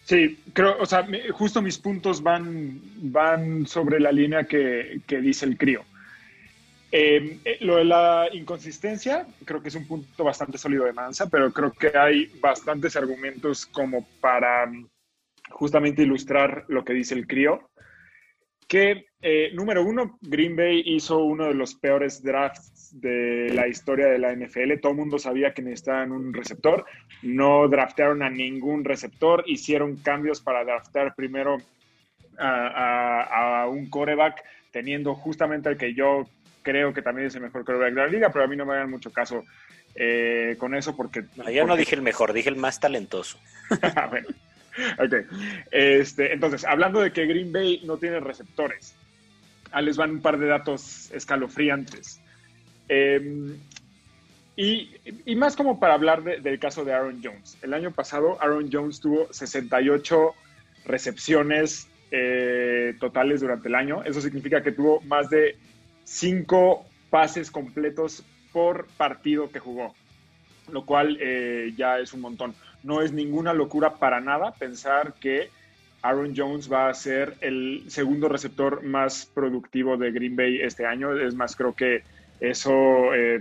[0.04, 5.56] Sí, creo, o sea, justo mis puntos van, van sobre la línea que, dice el
[5.56, 5.82] crío.
[6.90, 11.30] Em, eh, lo de la inconsistencia, creo que es un punto bastante sólido de Mansa,
[11.30, 14.70] pero creo que hay bastantes argumentos como para
[15.50, 17.70] justamente ilustrar lo que dice el crío,
[18.68, 24.06] que eh, número uno, Green Bay hizo uno de los peores drafts de la historia
[24.06, 24.80] de la NFL.
[24.80, 26.84] Todo el mundo sabía que necesitaban un receptor.
[27.22, 29.44] No draftearon a ningún receptor.
[29.46, 31.58] Hicieron cambios para draftear primero
[32.38, 36.24] a, un coreback, teniendo justamente el que yo
[36.62, 38.74] creo que también es el mejor coreback de la liga, pero a mí no me
[38.74, 39.44] hagan mucho caso
[39.94, 41.24] eh, con eso porque...
[41.52, 43.38] yo no dije el mejor, dije el más talentoso.
[44.10, 44.28] bueno,
[44.98, 45.14] ok.
[45.70, 48.94] Este, entonces, hablando de que Green Bay no tiene receptores,
[49.80, 52.20] les van un par de datos escalofriantes.
[52.88, 53.56] Em,
[54.56, 54.90] y,
[55.34, 57.56] más como para hablar del caso de Aaron Jones.
[57.62, 60.34] El año pasado Aaron Jones tuvo 68
[60.84, 64.02] recepciones eh, totales durante el año.
[64.04, 65.56] Eso significa que tuvo más de
[66.04, 69.94] 5 pases completos por partido que jugó,
[70.70, 72.54] lo cual eh, ya es un montón.
[72.82, 75.50] No es ninguna locura para nada pensar que
[76.02, 81.16] Aaron Jones va a ser el segundo receptor más productivo de Green Bay este año.
[81.16, 82.02] Es más, creo que
[82.40, 83.40] eso eh,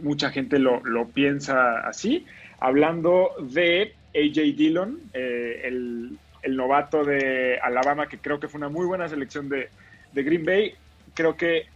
[0.00, 2.26] mucha gente lo, piensa así.
[2.58, 8.86] Hablando de AJ Dillon, eh, el, novato de Alabama, que creo que fue una muy
[8.86, 9.68] buena selección de,
[10.12, 10.74] de Green Bay,
[11.12, 11.66] creo que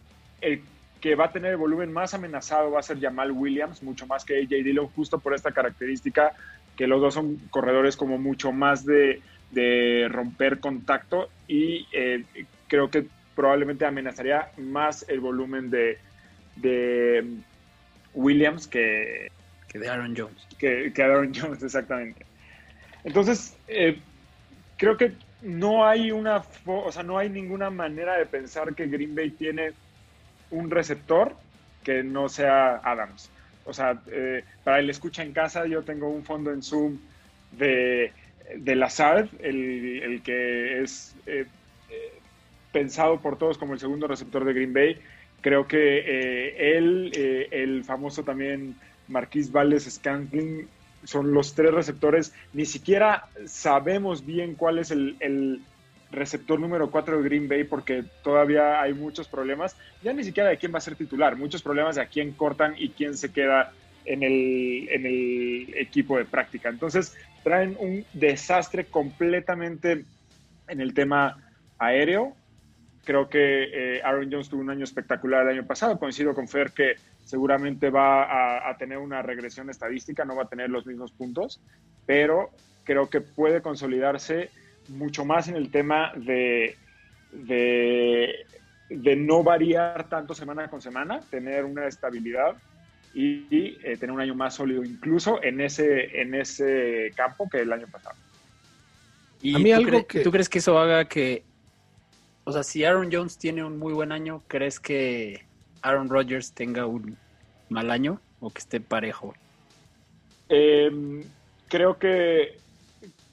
[0.41, 0.63] el
[1.01, 4.25] que va a tener el volumen más amenazado va a ser Jamal Williams, mucho más
[4.25, 6.33] que AJ Dillon, justo por esta característica
[6.81, 9.21] que los dos son corredores como mucho más de,
[10.09, 12.25] romper contacto y eh,
[12.69, 15.99] creo que probablemente amenazaría más el volumen de,
[18.15, 19.31] Williams que,
[19.69, 20.49] que de Aaron Jones.
[20.59, 22.25] Que, que Aaron Jones, exactamente.
[23.05, 24.01] Entonces, eh,
[24.79, 25.13] creo que
[25.43, 29.73] no hay una, o sea, no hay ninguna manera de pensar que Green Bay tiene
[30.51, 31.37] un receptor
[31.85, 33.31] que no sea Adams.
[33.71, 36.99] O sea, eh, para el escucha en casa, yo tengo un fondo en Zoom
[37.53, 38.13] de,
[38.57, 41.47] de Lazard, el, el que es eh,
[41.89, 42.13] eh,
[42.73, 44.99] pensado por todos como el segundo receptor de Green Bay.
[45.41, 47.13] Creo que él,
[47.51, 48.75] el famoso también
[49.09, 50.69] Marquis Valles Scantling,
[51.05, 52.35] son los tres receptores.
[52.53, 55.63] Ni siquiera sabemos bien cuál es el
[56.11, 60.57] receptor número 4 de Green Bay porque todavía hay muchos problemas, ya ni siquiera de
[60.57, 63.73] quién va a ser titular, muchos problemas de a quién cortan y quién se queda
[64.05, 66.69] en el, equipo de práctica.
[66.69, 70.05] Entonces traen un desastre completamente
[70.69, 71.37] en el tema
[71.79, 72.35] aéreo.
[73.05, 75.99] Creo que eh, Aaron Jones tuvo un año espectacular el año pasado.
[75.99, 76.95] Coincido con Fer que
[77.25, 81.61] seguramente va a, a, tener una regresión estadística, no va a tener los mismos puntos,
[82.07, 82.51] pero
[82.85, 84.51] creo que puede consolidarse
[84.91, 86.77] mucho más en el tema de,
[87.33, 92.57] de, no variar tanto semana con semana, tener una estabilidad
[93.15, 97.73] y, eh, tener un año más sólido incluso en ese, en ese campo que el
[97.73, 98.17] año pasado.
[99.43, 100.21] ¿Y mí tú, que...
[100.21, 101.45] ¿tú crees que eso haga que,
[102.45, 105.45] o sea, si Aaron Jones tiene un muy buen año, ¿crees que
[105.83, 107.17] Aaron Rodgers tenga un
[107.69, 109.35] mal año o que esté parejo?
[110.49, 111.23] Em,
[111.69, 112.59] creo que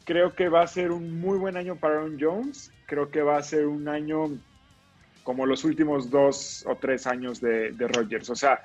[0.08, 2.72] Creo que va a ser un muy buen año para Aaron Jones.
[2.86, 4.39] Creo que va a ser un año
[5.24, 8.30] como los últimos dos o tres años de, de Rodgers.
[8.30, 8.62] O sea,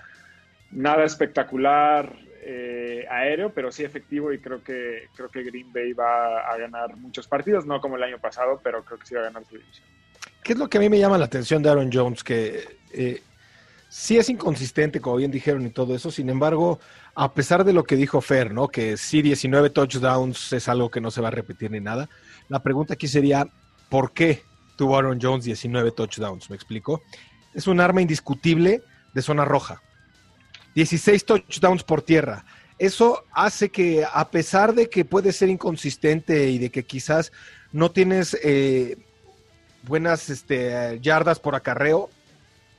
[0.70, 6.48] nada espectacular eh, aéreo, pero sí efectivo y creo que, creo que Green Bay va
[6.48, 9.24] a ganar muchos partidos, no como el año pasado, pero creo que sí va a
[9.24, 9.85] ganar su división.
[10.44, 12.22] ¿Qué es lo que a mí me llama la atención de Aaron Jones?
[12.22, 13.20] Que eh,
[13.88, 16.81] sí es inconsistente, como bien dijeron y todo eso, sin embargo,
[17.14, 18.68] a pesar de lo que dijo Fer, ¿no?
[18.68, 22.09] Que sí, 19 touchdowns es algo que no se va a repetir ni nada.
[22.48, 23.46] La pregunta aquí sería,
[23.88, 24.42] ¿por qué
[24.77, 26.48] tuvo Aaron Jones 19 touchdowns?
[26.48, 27.03] ¿Me explico?
[27.55, 29.83] Es un arma indiscutible de zona roja.
[30.75, 32.44] 16 touchdowns por tierra.
[32.79, 37.31] Eso hace que, a pesar de que puede ser inconsistente y de que quizás
[37.70, 38.96] no tienes eh,
[39.83, 42.11] buenas este, yardas por acarreo,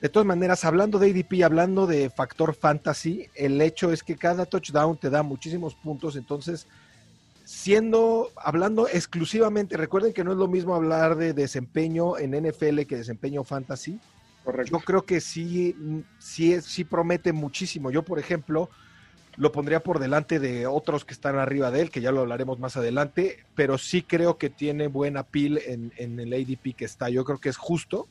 [0.03, 4.45] de todas maneras, hablando de ADP, hablando de factor fantasy, el hecho es que cada
[4.45, 6.67] touchdown te da muchísimos puntos, entonces
[7.45, 12.97] siendo, hablando exclusivamente, recuerden que no es lo mismo hablar de desempeño en NFL que
[12.97, 13.97] desempeño fantasy.
[14.43, 14.73] Correcto.
[14.73, 15.73] Yo creo que sí,
[16.19, 17.89] sí, sí promete muchísimo.
[17.89, 18.69] Yo, por ejemplo,
[19.37, 22.59] lo pondría por delante de otros que están arriba de él, que ya lo hablaremos
[22.59, 27.07] más adelante, pero sí creo que tiene buena pil en, en el ADP que está.
[27.07, 28.09] Yo creo que es justo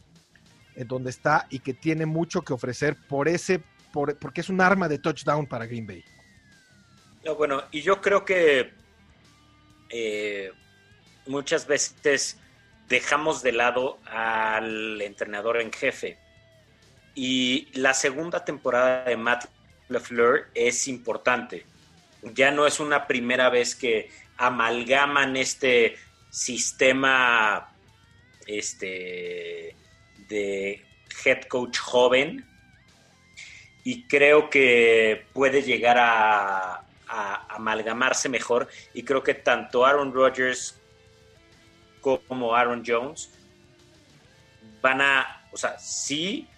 [0.77, 4.61] en donde está y que tiene mucho que ofrecer por ese, por, porque es un
[4.61, 6.05] arma de touchdown para Green Bay.
[7.37, 8.73] bueno, y yo creo que
[9.91, 10.53] eh,
[11.27, 12.39] muchas veces
[12.89, 16.19] dejamos de lado al entrenador en jefe.
[17.15, 19.45] Y la segunda temporada de Matt
[19.89, 21.67] LeFleur es importante.
[22.35, 25.97] Ya no es una primera vez que amalgaman este
[26.31, 27.69] sistema
[28.47, 29.77] este,
[30.33, 30.83] de
[31.25, 32.45] head coach joven
[33.85, 36.87] y creo que puede llegar a,
[37.51, 40.81] amalgamarse mejor y creo que tanto Aaron Rodgers
[42.01, 43.39] como Aaron Jones
[44.81, 46.49] van a, o sea, sí,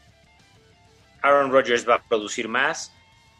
[1.23, 2.95] Aaron Rodgers va a producir más,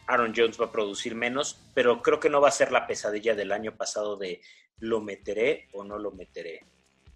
[0.09, 3.37] Aaron Jones va a producir menos, pero creo que no va a ser la pesadilla
[3.37, 4.41] del año pasado de
[4.81, 6.65] lo meteré o no lo meteré.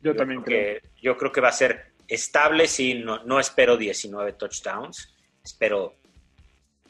[0.01, 0.81] Yo, también creo.
[0.81, 5.95] Que, yo creo que va a ser estable, sí, no, no espero 19 touchdowns, espero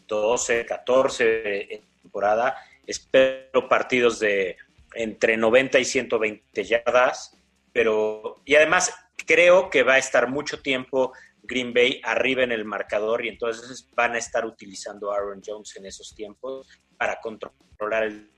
[0.09, 2.57] 12, 14 en temporada.
[2.87, 4.57] Espero partidos de
[4.95, 7.37] entre 90 y 120 yardas,
[7.73, 8.93] pero y además
[9.27, 13.89] creo que va a estar mucho tiempo Green Bay arriba en el marcador y entonces
[13.95, 18.31] van a estar utilizando Aaron Jones en esos tiempos para controlar el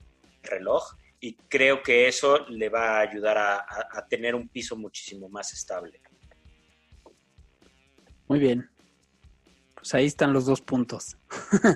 [0.43, 0.83] reloj
[1.19, 6.01] y creo que eso le va a ayudar a tener un piso muchísimo más estable.
[8.31, 8.69] Muy bien.
[9.75, 11.17] Pues ahí están los dos puntos.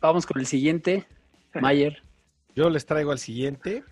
[0.00, 1.06] Vamos con el siguiente.
[1.60, 2.02] Mayer.
[2.56, 3.84] Yo les traigo al siguiente.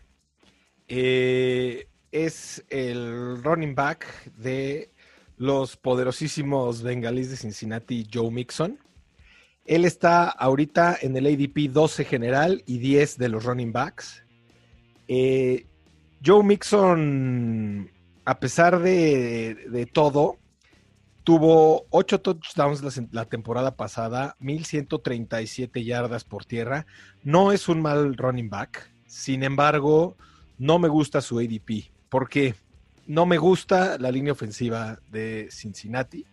[0.89, 4.07] Eh, es el running back
[4.39, 4.91] de
[5.37, 8.79] los poderosísimos bengalíes de Cincinnati, Joe Mixon.
[9.67, 14.25] Él está ahorita en el ADP 12 general y 10 de los running backs.
[15.07, 15.67] Eh,
[16.25, 17.91] Joe Mixon,
[18.25, 20.39] a pesar de, de todo,
[21.25, 22.83] Tuvo ocho touchdowns
[23.13, 26.87] la, temporada pasada, 1137 yardas por tierra.
[27.23, 28.91] No es un mal running back.
[29.07, 30.17] Sin embargo,
[30.59, 31.93] no me gusta su ADP.
[32.09, 32.55] porque
[33.07, 36.27] No me gusta la línea ofensiva de Cincinnati.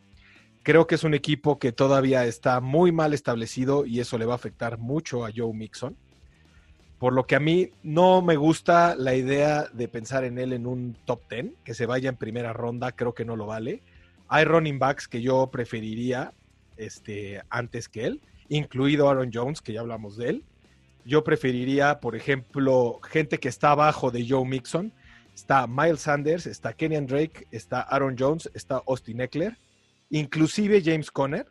[0.64, 4.34] Creo que es un equipo que todavía está muy mal establecido y eso le va
[4.34, 5.96] a afectar mucho a Joe Mixon.
[6.98, 10.66] Por lo que a mí no me gusta la idea de pensar en él en
[10.66, 13.82] un top 10, que se vaya en primera ronda, creo que no lo vale.
[14.30, 16.34] Hay running backs que yo preferiría
[16.78, 20.44] este, antes que él, incluido Aaron Jones, que ya hablamos de él.
[21.04, 24.94] Yo preferiría, por ejemplo, gente que está abajo de Joe Mixon.
[25.34, 29.58] Está Miles Sanders, está Kenyan Drake, está Aaron Jones, está Austin Eckler,
[30.10, 31.48] inclusive James Conner.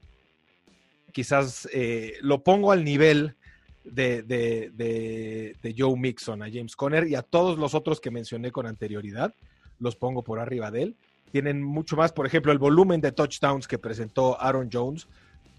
[1.12, 3.34] Quizás eh, lo pongo al nivel
[3.82, 8.66] de, de, Joe Mixon, a James Conner y a todos los otros que mencioné con
[8.66, 9.34] anterioridad.
[9.80, 10.96] Los pongo por arriba de él
[11.28, 12.12] tienen mucho más.
[12.12, 15.08] Por ejemplo, el volumen de touchdowns que presentó Aaron Jones,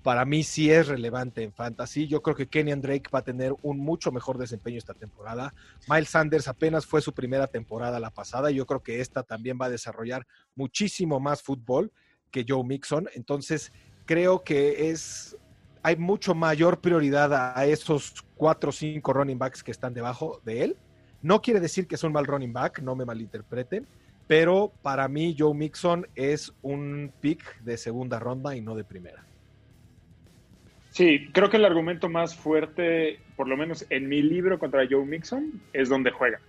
[0.04, 2.08] para mí sí es relevante en fantasy.
[2.08, 5.54] Yo creo que Kenyan Drake va a tener un mucho mejor desempeño esta temporada.
[5.88, 8.52] Miles Sanders apenas fue su primera temporada la pasada.
[8.52, 11.92] Yo creo que esta también va a desarrollar muchísimo más fútbol
[12.32, 13.10] que Joe Mixon.
[13.14, 13.72] Entonces,
[14.06, 15.38] creo que es
[15.82, 20.64] hay mucho mayor prioridad a esos cuatro o cinco running backs que están debajo de
[20.64, 20.78] él.
[21.22, 23.88] No quiere decir que es un mal running back, no me malinterpreten,
[24.30, 29.26] pero para mí Joe Mixon es un pick de segunda ronda y no de primera.
[30.92, 35.04] Sí, creo que el argumento más fuerte, por lo menos en mi libro contra Joe
[35.04, 36.40] Mixon, es donde juega.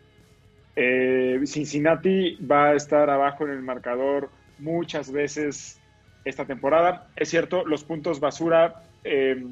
[0.76, 5.80] Eh, Cincinnati va a estar abajo en el marcador muchas veces
[6.26, 7.08] esta temporada.
[7.16, 9.42] Es cierto, los puntos basura eh,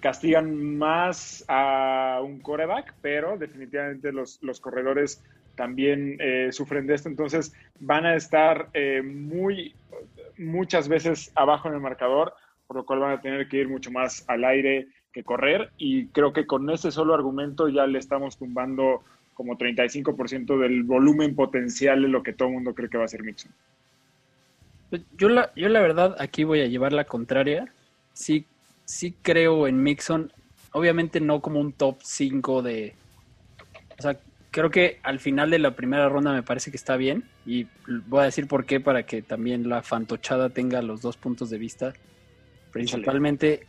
[0.00, 5.22] castigan más a un coreback, pero definitivamente los, los corredores
[5.56, 9.74] también eh, sufren de esto, entonces van a estar eh, muy,
[10.38, 12.34] muchas veces abajo en el marcador,
[12.66, 16.08] por lo cual van a tener que ir mucho más al aire que correr y
[16.08, 19.02] creo que con ese solo argumento ya le estamos tumbando
[19.34, 23.08] como 35% del volumen potencial de lo que todo el mundo cree que va a
[23.08, 23.52] ser Mixon.
[24.90, 27.72] Pues yo la, yo la verdad aquí voy a llevar la contraria.
[28.12, 28.46] Sí,
[28.84, 30.32] sí creo en Mixon.
[30.72, 32.94] Obviamente no como un top 5 de...
[33.98, 34.18] O sea,
[34.54, 37.66] creo que al final de la primera ronda me parece que está bien y
[38.06, 41.58] voy a decir por qué para que también la fantochada tenga los dos puntos de
[41.58, 41.92] vista.
[42.70, 43.66] Principalmente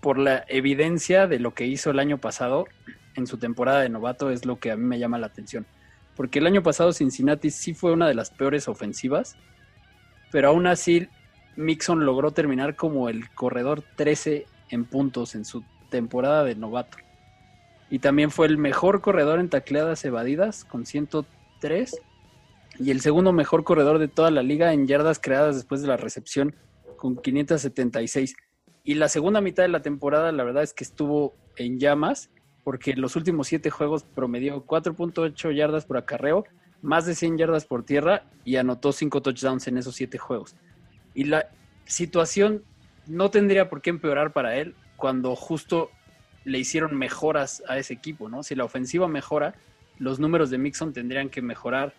[0.00, 2.66] por la evidencia de lo que hizo el año pasado
[3.14, 5.64] en su temporada de novato es lo que a mí me llama la atención.
[6.16, 9.36] Porque el año pasado Cincinnati sí fue una de las peores ofensivas,
[10.32, 11.06] pero aún así
[11.54, 16.98] Mixon logró terminar como el corredor 13 en puntos en su temporada de novato
[17.90, 22.00] y también fue el mejor corredor en tacleadas evadidas con 103
[22.78, 25.96] y el segundo mejor corredor de toda la liga en yardas creadas después de la
[25.96, 26.54] recepción
[26.96, 28.34] con 576.
[28.84, 32.30] Y la segunda mitad de la temporada la verdad es que estuvo en llamas
[32.64, 36.44] porque en los últimos siete juegos promedió 4.8 yardas por acarreo,
[36.82, 40.54] más de 100 yardas por tierra y anotó 5 touchdowns en esos siete juegos.
[41.12, 41.50] Y la
[41.84, 42.62] situación
[43.06, 45.90] no tendría por qué empeorar para él cuando justo
[46.44, 48.42] le hicieron mejoras a ese equipo, ¿no?
[48.42, 49.54] Si la ofensiva mejora
[50.00, 51.92] los números de Mixon tendrían que mejorar.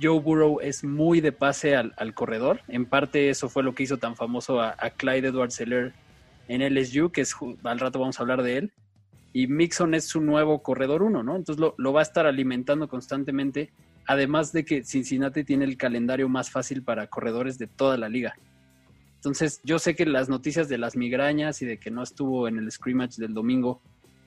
[0.00, 2.60] Joe Burrow es muy de pase al, corredor.
[2.68, 5.94] En parte eso fue lo que hizo tan famoso a, Clyde Edwards Seller
[6.48, 8.72] en LSU, que es, al rato vamos a hablar de él.
[9.32, 11.34] Y Mixon es su nuevo corredor uno, ¿no?
[11.34, 13.72] Entonces lo va a estar alimentando constantemente.
[14.06, 18.36] Además de que Cincinnati tiene el calendario más fácil para corredores de toda la liga.
[19.16, 22.58] Entonces, yo sé que las noticias de las migrañas y de que no estuvo en
[22.58, 23.82] el scrimmage del domingo,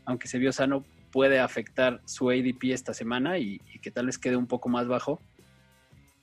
[0.05, 4.17] aunque se vio sano, puede afectar su ADP esta semana y, y que tal vez
[4.17, 5.21] quede un poco más bajo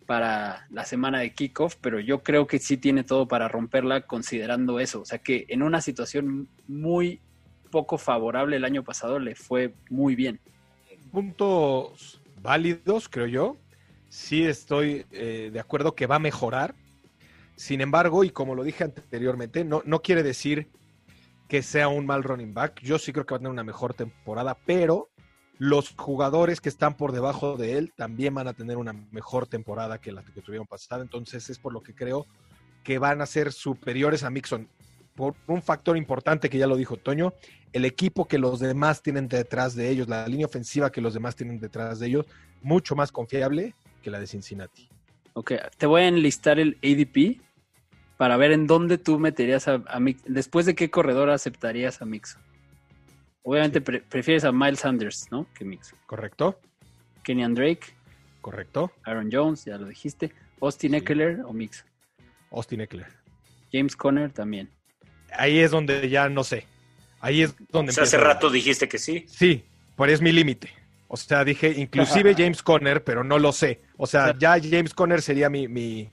[0.06, 4.80] para la semana de kickoff, pero yo creo que sí tiene todo para romperla considerando
[4.80, 5.00] eso.
[5.00, 7.20] O sea que en una situación muy
[7.70, 10.40] poco favorable el año pasado le fue muy bien.
[11.10, 13.56] Puntos válidos, creo yo.
[14.08, 16.74] Sí estoy eh, de acuerdo que va a mejorar.
[17.56, 20.68] Sin embargo, y como lo dije anteriormente, no, no quiere decir
[21.48, 22.80] que sea un mal running back.
[22.82, 25.08] Yo sí creo que va a tener una mejor temporada, pero
[25.58, 29.98] los jugadores que están por debajo de él también van a tener una mejor temporada
[29.98, 31.02] que la que tuvieron pasada.
[31.02, 32.26] Entonces es por lo que creo
[32.84, 34.68] que van a ser superiores a Mixon.
[35.14, 37.32] Por un factor importante que ya lo dijo Toño,
[37.72, 41.36] el equipo que los demás tienen detrás de ellos, la línea ofensiva que los demás
[41.36, 42.26] tienen detrás de ellos,
[42.60, 44.90] mucho más confiable que la de Cincinnati.
[45.32, 47.45] Ok, te voy a enlistar el ADP
[48.16, 52.04] para ver en dónde tú meterías a, a Mix- Después de qué corredor aceptarías a
[52.06, 52.40] Mixon.
[53.42, 55.46] Obviamente pre- prefieres a Miles Sanders, ¿no?
[55.54, 55.98] Que Mixon.
[56.06, 56.60] ¿Correcto?
[57.22, 57.80] Kenyan Drake,
[58.40, 58.92] ¿Correcto?
[59.04, 60.32] Aaron Jones, ya lo dijiste.
[60.60, 60.96] Austin Sí.
[60.98, 61.86] Eckler o Mixon.
[62.52, 63.06] Austin Eckler.
[63.72, 64.70] James Conner también.
[65.32, 66.64] Ahí es donde ya no sé.
[67.20, 69.24] Ahí es donde O sea, hace rato dijiste que sí.
[69.28, 69.64] Sí,
[69.96, 70.70] pero es mi límite.
[71.08, 73.82] O sea, dije inclusive James Conner, pero no lo sé.
[73.96, 76.10] O sea, ya James Conner sería mi, mi...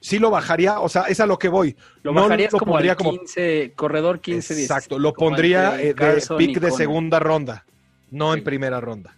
[0.00, 1.74] Sí lo bajaría, o sea, es a lo que voy.
[2.02, 4.70] Lo No bajarías lo como pondría al como- 15, corredor 15 10.
[4.70, 7.64] Exacto, lo pondría eh, de Carson pick de segunda ronda,
[8.10, 8.38] no Sí.
[8.38, 9.16] en primera ronda.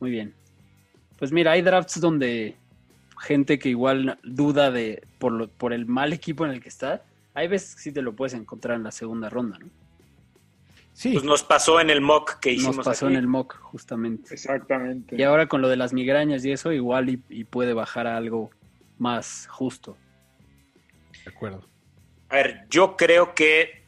[0.00, 0.34] Muy bien.
[1.18, 2.56] Pues mira, hay drafts donde
[3.20, 7.02] gente que igual duda de por, lo- por el mal equipo en el que está,
[7.34, 9.66] hay veces que sí te lo puedes encontrar en la segunda ronda, ¿no?
[10.94, 13.14] Sí, Pues nos pasó en el mock que hicimos Nos pasó aquí.
[13.14, 14.34] en el mock, justamente.
[14.34, 15.16] Exactamente.
[15.16, 18.16] Y ahora con lo de las migrañas y eso, igual y, y puede bajar a
[18.16, 18.50] algo
[18.98, 19.96] más justo.
[21.24, 21.64] de acuerdo.
[22.28, 23.82] A ver, yo creo que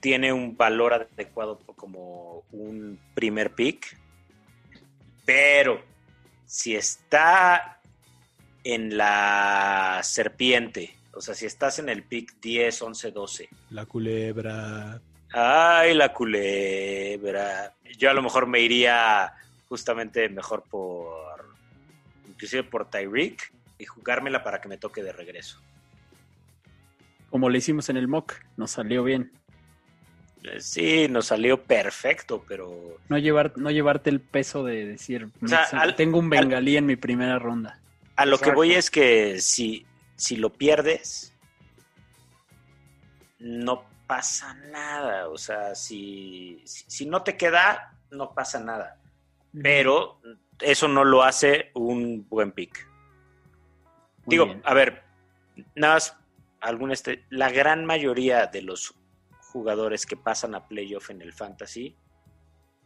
[0.00, 3.96] tiene un valor adecuado como un primer pick,
[5.24, 5.82] pero
[6.46, 7.80] si está
[8.64, 15.00] en la serpiente, o sea, si estás en el pick 10, 11, 12, La culebra.
[15.32, 19.32] ay, la culebra, yo a lo mejor me iría
[19.68, 21.54] justamente mejor por,
[22.28, 25.60] inclusive por Tyreek y jugármela para que me toque de regreso.
[27.30, 29.32] Como le hicimos en el mock, nos salió bien.
[30.42, 35.48] Eh, Sí, nos salió perfecto, pero No, llevar, no llevarte el peso de decir, O
[35.48, 37.78] sea, "Mixon, al- tengo un bengalí en mi primera ronda.
[38.16, 41.32] a lo que voy es que si, si lo pierdes,
[43.38, 45.28] no pasa nada.
[45.28, 48.98] O sea, si, si, si no te queda, no pasa nada.
[49.62, 50.20] Pero
[50.60, 52.86] eso no lo hace un buen pick.
[54.30, 54.62] Digo, bien.
[54.64, 55.02] a ver,
[55.74, 56.16] nada más,
[56.60, 58.94] algún este, la gran mayoría de los
[59.52, 61.96] jugadores que pasan a playoff en el fantasy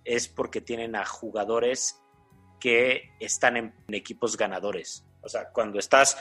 [0.05, 2.01] es porque tienen a jugadores
[2.61, 5.07] que están en equipos ganadores.
[5.23, 6.17] O sea, cuando estás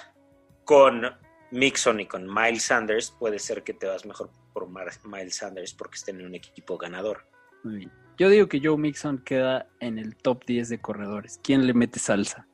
[0.65, 1.03] con
[1.51, 5.73] Mixon y con Miles Sanders, puede ser que te vas mejor por Mar- Miles Sanders
[5.73, 7.25] porque estén en un equipo ganador.
[7.63, 7.91] Muy bien.
[8.17, 11.39] Yo digo que Joe Mixon queda en el top 10 de corredores.
[11.43, 12.47] ¿Quién le mete salsa?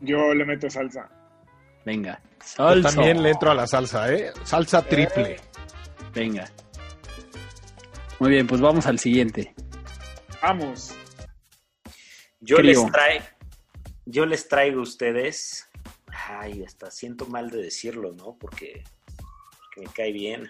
[0.00, 1.08] Yo le meto salsa.
[1.84, 2.20] Venga.
[2.56, 4.32] También le entro a la salsa, ¿eh?
[4.44, 5.36] Salsa triple.
[6.14, 6.50] Venga.
[8.18, 9.54] Muy bien, pues vamos al siguiente.
[10.40, 10.94] Vamos.
[12.40, 12.82] Yo Crío.
[12.82, 13.24] les traigo,
[14.04, 15.68] yo les traigo a ustedes,
[16.28, 18.36] ay, hasta siento mal de decirlo, ¿no?
[18.38, 20.48] Porque, porque me cae bien.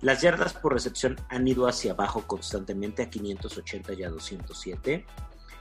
[0.00, 5.04] Las yardas por recepción han ido hacia abajo constantemente a 580 y a 207.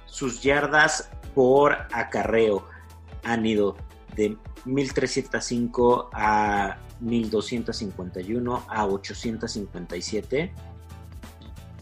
[0.06, 2.70] Sus yardas por acarreo
[3.26, 3.76] han ido
[4.16, 10.54] de 1305 a 1251 a 857.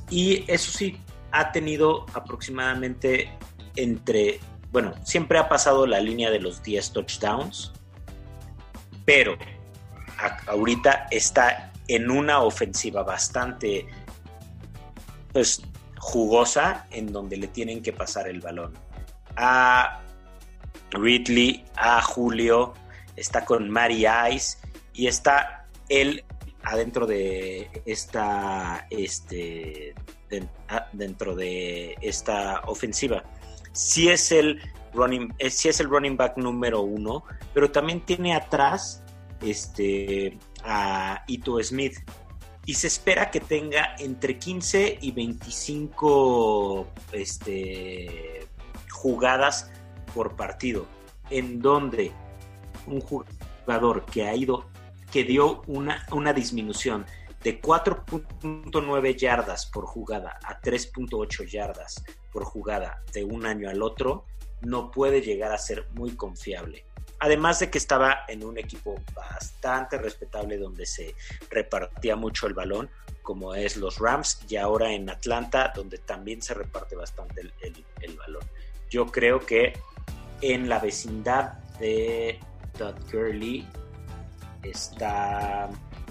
[0.10, 0.98] Y eso sí,
[1.32, 3.32] ha tenido aproximadamente
[3.76, 4.40] entre,
[4.72, 7.72] bueno, siempre ha pasado la línea de los 10 touchdowns,
[9.06, 9.38] pero
[10.48, 13.88] ahorita está en una ofensiva bastante
[15.32, 15.62] pues
[15.98, 18.74] jugosa en donde le tienen que pasar el balón.
[20.94, 22.74] Ridley, a Julio,
[23.16, 24.58] está con Mary Ice
[24.94, 26.24] y está él
[26.64, 29.94] adentro de esta este
[30.94, 33.24] dentro de esta ofensiva.
[33.72, 34.62] Si es el
[34.94, 37.24] running, eh, es el running back número uno,
[37.54, 39.04] pero también tiene atrás
[39.42, 41.98] este, a Ito Smith.
[42.66, 48.48] Y se espera que tenga entre 15 y 25 este,
[48.90, 49.70] jugadas
[50.14, 50.86] por partido,
[51.30, 52.12] en donde
[52.88, 54.66] un jugador que ha ido,
[55.12, 57.06] que dio una, una disminución
[57.44, 64.26] de 4.9 yardas por jugada a 3.8 yardas por jugada de un año al otro,
[64.62, 66.86] no puede llegar a ser muy confiable.
[67.20, 71.16] Además de que estaba en un equipo bastante respetable donde se
[71.50, 72.90] repartía mucho el balón,
[73.22, 78.44] como es los Rams, y ahora en Atlanta, donde también se reparte bastante el, balón.
[78.90, 79.74] Yo creo que
[80.44, 82.38] en la vecindad de
[82.78, 83.66] Todd Gurley
[84.62, 85.70] está...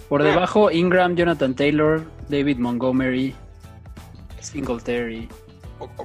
[0.08, 3.34] Por debajo, Ingram, Jonathan Taylor, David Montgomery,
[4.40, 5.28] Singletary.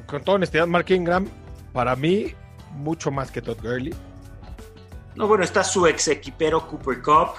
[0.06, 1.28] Con toda honestidad, Mark Ingram,
[1.72, 2.34] para mí,
[2.76, 3.94] mucho más que Todd Gurley.
[5.16, 7.30] No, bueno, está su ex equipero Cooper Cup,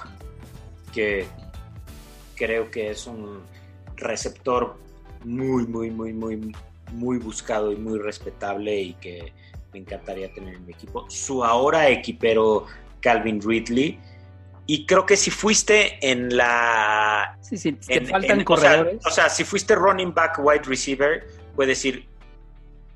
[0.91, 1.27] que
[2.35, 3.41] creo que es un
[3.95, 4.75] receptor
[5.23, 6.55] muy, muy, muy, muy,
[6.93, 9.33] muy buscado y muy respetable y que
[9.73, 11.05] me encantaría tener en mi equipo.
[11.09, 12.65] Su ahora equipero
[13.01, 13.99] Calvin Ridley.
[14.65, 17.37] Y creo que si fuiste en la.
[17.41, 19.03] Sí, sí, te faltan corredores.
[19.05, 22.07] O sea, si fuiste running back, wide receiver, puedes ir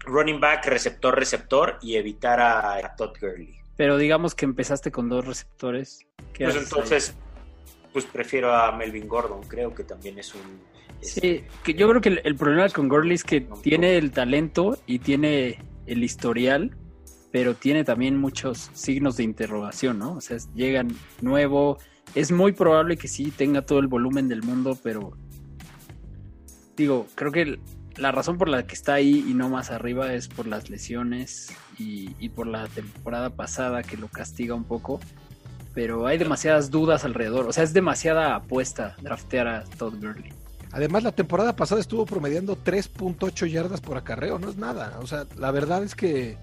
[0.05, 3.55] running back, receptor, receptor y evitar a, Todd Gurley.
[3.76, 6.05] Pero digamos que empezaste con dos receptores.
[6.38, 7.15] Pues entonces,
[7.91, 10.61] pues prefiero a Melvin Gordon, creo que también es un...
[11.01, 14.99] sí, que yo creo que el, problema con Gurley es que tiene el talento y
[14.99, 16.75] tiene el historial,
[17.31, 20.13] pero tiene también muchos signos de interrogación, ¿no?
[20.13, 20.89] O sea, llegan
[21.21, 21.77] nuevo,
[22.15, 25.17] es muy probable que sí tenga todo el volumen del mundo, pero
[26.75, 27.59] digo, creo que
[27.97, 31.53] la razón por la que está ahí y no más arriba es por las lesiones
[31.77, 34.99] y, por la temporada pasada que lo castiga un poco.
[35.73, 37.47] Pero hay demasiadas dudas alrededor.
[37.47, 40.31] O sea, es demasiada apuesta draftear a Todd Gurley.
[40.74, 44.39] Además, la temporada pasada estuvo promediando 3.8 yardas por acarreo.
[44.39, 44.97] No es nada.
[45.01, 46.36] O sea, la verdad es que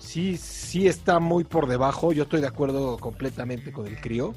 [0.00, 2.12] sí, sí está muy por debajo.
[2.12, 4.34] Yo estoy de acuerdo completamente con el crío.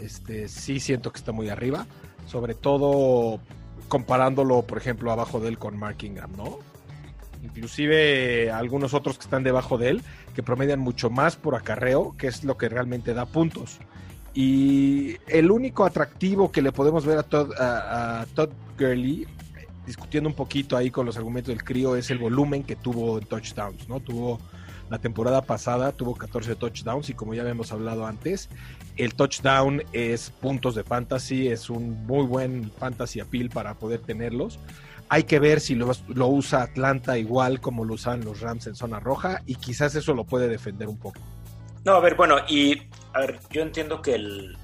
[0.00, 1.86] Este, sí siento que está muy arriba.
[2.26, 3.38] Sobre todo
[3.88, 6.58] comparándolo, por ejemplo, abajo de él con Mark Ingram, ¿no?
[7.42, 10.02] Inclusive algunos otros que están debajo de él,
[10.34, 13.78] que promedian mucho más por acarreo, que es lo que realmente da puntos.
[14.34, 19.26] Y el único atractivo que le podemos ver a Todd, a, Todd Gurley,
[19.86, 23.26] discutiendo un poquito ahí con los argumentos del crío, es el volumen que tuvo en
[23.26, 24.00] touchdowns, ¿no?
[24.00, 24.40] Tuvo
[24.90, 28.48] la temporada pasada tuvo 14 touchdowns y como ya habíamos hablado antes,
[28.96, 34.58] el touchdown es puntos de fantasy, es un muy buen fantasy appeal para poder tenerlos.
[35.08, 35.88] Hay que ver si lo,
[36.28, 40.24] usa Atlanta igual como lo usan los Rams en zona roja y quizás eso lo
[40.24, 41.20] puede defender un poco.
[41.84, 42.82] No, a ver, bueno, y
[43.14, 44.56] a ver, yo entiendo que el,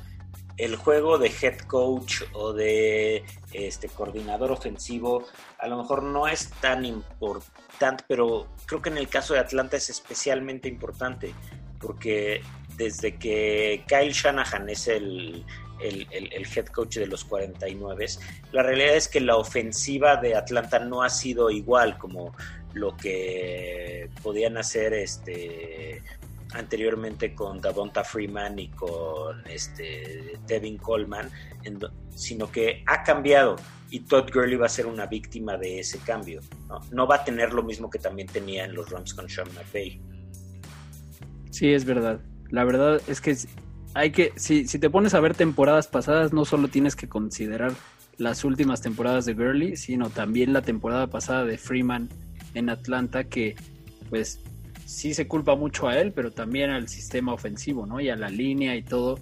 [0.60, 5.24] el juego de head coach o de este coordinador ofensivo
[5.58, 9.78] a lo mejor no es tan importante, pero creo que en el caso de Atlanta
[9.78, 11.32] es especialmente importante
[11.78, 12.42] porque
[12.76, 15.46] desde que Kyle Shanahan es el,
[15.80, 18.06] el, head coach de los 49,
[18.52, 22.34] la realidad es que la ofensiva de Atlanta no ha sido igual como
[22.74, 26.02] lo que podían hacer este
[26.54, 31.30] anteriormente con Davonta Freeman y con este Devin Coleman,
[32.14, 33.56] sino que ha cambiado
[33.90, 36.40] y Todd Gurley va a ser una víctima de ese cambio.
[36.92, 37.06] ¿no?
[37.06, 40.00] va a tener lo mismo que también tenía en los Rams con Sean McVay.
[41.50, 42.20] Sí, es verdad.
[42.50, 43.36] La verdad es que
[43.94, 47.72] hay que, si, si te pones a ver temporadas pasadas, no solo tienes que considerar
[48.16, 52.08] las últimas temporadas de Gurley, sino también la temporada pasada de Freeman
[52.54, 53.56] en Atlanta, que
[54.08, 54.40] pues
[54.90, 58.00] sí se culpa mucho a él, pero también al sistema ofensivo, ¿no?
[58.00, 59.18] Y a la línea y todo.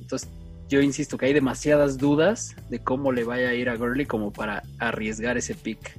[0.00, 0.28] Entonces,
[0.68, 4.32] yo insisto que hay demasiadas dudas de cómo le vaya a ir a Gurley como
[4.32, 5.96] para arriesgar ese pick.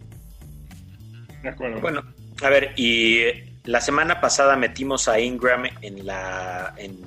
[1.41, 1.81] De acuerdo.
[1.81, 2.03] Bueno,
[2.43, 3.23] a ver, y
[3.63, 6.99] la semana pasada metimos a Ingram en la en,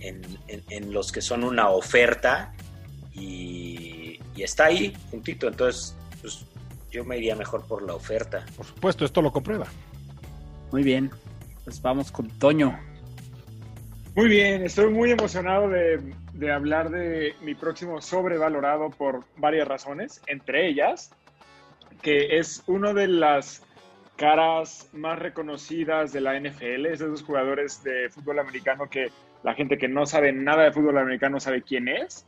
[0.00, 2.52] en, en- en los que son una oferta
[3.14, 5.48] y, y está ahí juntito.
[5.48, 6.44] Entonces, pues
[6.90, 8.44] yo me iría mejor por la oferta.
[8.56, 9.66] Por supuesto, esto lo comprueba.
[10.72, 11.10] Muy bien,
[11.66, 12.78] pues vamos con Toño.
[14.14, 20.68] Muy bien, estoy muy emocionado de, hablar de mi próximo sobrevalorado por varias razones, entre
[20.68, 21.10] ellas
[22.02, 23.64] que es uno de las
[24.14, 29.08] caras más reconocidas de la NFL, es de esos jugadores de fútbol americano que
[29.42, 32.24] la gente que no sabe nada de fútbol americano sabe quién es,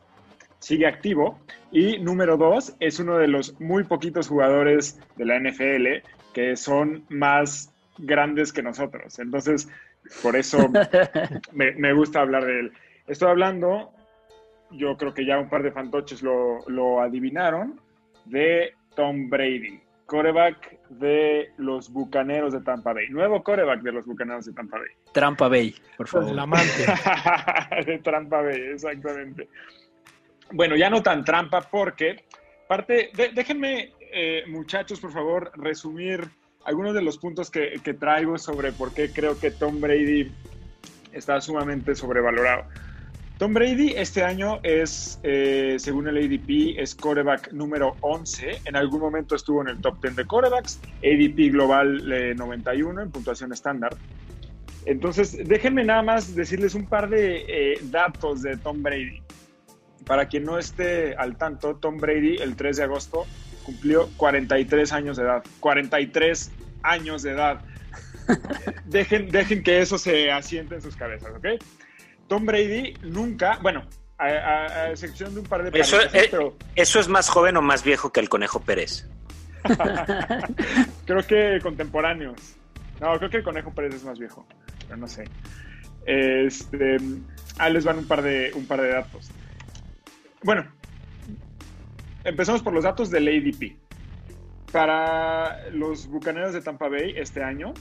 [0.59, 1.39] sigue activo.
[1.71, 7.05] Y número dos, es uno de los muy poquitos jugadores de la NFL que son
[7.09, 9.19] más grandes que nosotros.
[9.19, 9.69] Entonces,
[10.23, 10.59] por eso
[11.53, 12.73] me, me gusta hablar de él.
[13.07, 13.93] Estoy hablando,
[14.71, 17.81] yo creo que ya un par de fantoches lo, lo adivinaron,
[18.25, 23.09] de Tom Brady, coreback de los Bucaneros de Tampa Bay.
[23.09, 24.89] Nuevo coreback de los Bucaneros de Tampa Bay.
[25.13, 26.31] Trampa Bay, por favor.
[26.31, 26.85] El amante.
[27.87, 29.49] de Trampa Bay, exactamente.
[30.53, 32.25] Bueno, ya no tan trampa porque,
[32.67, 36.29] parte, de- déjenme, eh, muchachos, por favor, resumir
[36.69, 40.31] algunos de los puntos que, que traigo sobre por qué creo que Tom Brady
[41.13, 42.65] está sumamente sobrevalorado.
[43.39, 48.63] Tom Brady este año es, eh, según el ADP, es coreback número 11.
[48.67, 50.79] En algún momento estuvo en el top 10 de corebacks.
[50.99, 53.97] ADP global eh, 91 en puntuación estándar.
[54.85, 59.23] Entonces, déjenme nada más decirles un par de eh, datos de Tom Brady.
[60.05, 63.25] Para quien no esté al tanto, Tom Brady el 3 de agosto
[63.65, 65.45] cumplió 43 años de edad.
[65.61, 66.51] 43
[66.83, 67.61] años de edad.
[68.85, 71.47] dejen, dejen que eso se asiente en sus cabezas, ¿ok?
[72.29, 73.87] Tom Brady nunca, bueno,
[74.19, 77.57] a, a- a excepción de un par de Eso, eh, pero ¿Eso es más joven
[77.57, 79.07] o más viejo que el Conejo Pérez?
[81.07, 82.57] creo que contemporáneos.
[83.01, 84.47] No, creo que el Conejo Pérez es más viejo,
[84.87, 85.25] pero no sé.
[86.07, 86.97] Este,
[87.59, 89.31] ahí les van un par de, un par de datos.
[90.43, 90.67] Bueno,
[92.25, 93.77] empezamos por los datos del ADP.
[94.73, 97.73] Para los Bucaneros de Tampa Bay este año,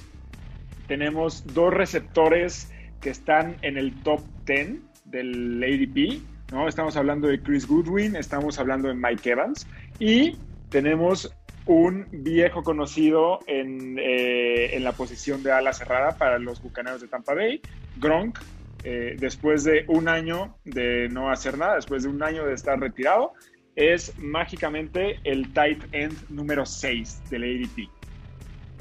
[0.87, 2.71] tenemos dos receptores
[3.01, 6.21] que están en el top 10 del ADP.
[6.51, 6.67] ¿no?
[6.67, 9.67] Estamos hablando de Chris Goodwin, estamos hablando de Mike Evans
[9.99, 10.37] y
[10.69, 11.33] tenemos
[11.65, 17.09] un viejo conocido en, eh, en la posición de ala cerrada para los Bucaneros de
[17.09, 17.61] Tampa Bay,
[17.97, 18.39] Gronk,
[18.83, 22.79] eh, después de un año de no hacer nada, después de un año de estar
[22.79, 23.33] retirado,
[23.77, 27.87] es mágicamente el tight end número 6 del ADP.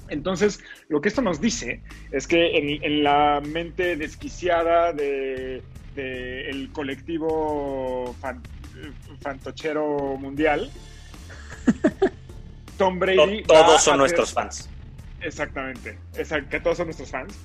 [0.09, 1.82] Entonces, lo que esto nos dice
[2.12, 5.62] es que en, en la mente desquiciada de,
[5.94, 8.42] de el colectivo fan-
[9.20, 10.70] fantochero mundial,
[12.78, 13.42] Tom To- Brady.
[13.42, 14.68] va Todos a son nuestros fans.
[15.20, 17.38] Exactamente, exact- que todos son nuestros fans.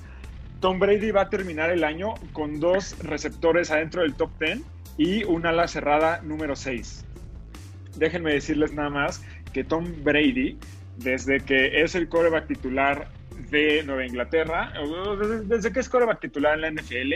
[0.60, 4.60] Tom Brady va a terminar el año con dos receptores adentro del top 10
[4.96, 7.04] y un ala cerrada número 6.
[7.96, 9.22] Déjenme decirles nada más
[9.52, 10.58] que Tom Brady,
[10.98, 13.08] desde que es el coreback titular
[13.50, 14.72] de Nueva Inglaterra,
[15.48, 17.14] desde, que es coreback titular en la NFL,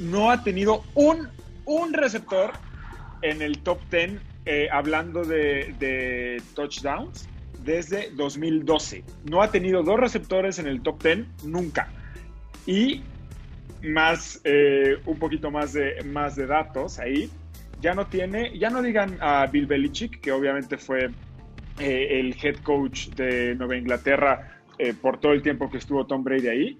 [0.00, 1.28] no ha tenido un,
[1.64, 2.52] un receptor
[3.22, 7.28] en el top 10 eh, hablando de, de touchdowns
[7.64, 9.04] desde 2012.
[9.24, 11.88] No ha tenido dos receptores en el top 10 nunca.
[12.66, 13.02] Y
[13.82, 17.30] más, eh, un poquito más de, más de datos ahí.
[17.84, 21.10] Ya no tiene, ya no digan a Bill Belichick, que obviamente fue
[21.78, 26.24] eh, el head coach de Nueva Inglaterra eh, por todo el tiempo que estuvo Tom
[26.24, 26.78] Brady ahí.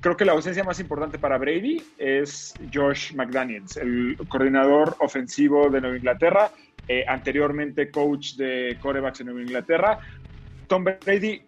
[0.00, 5.82] Creo que la ausencia más importante para Brady es Josh McDaniels, el coordinador ofensivo de
[5.82, 6.50] Nueva Inglaterra,
[6.88, 9.98] eh, anteriormente coach de corebacks en Nueva Inglaterra.
[10.66, 11.42] Tom Brady,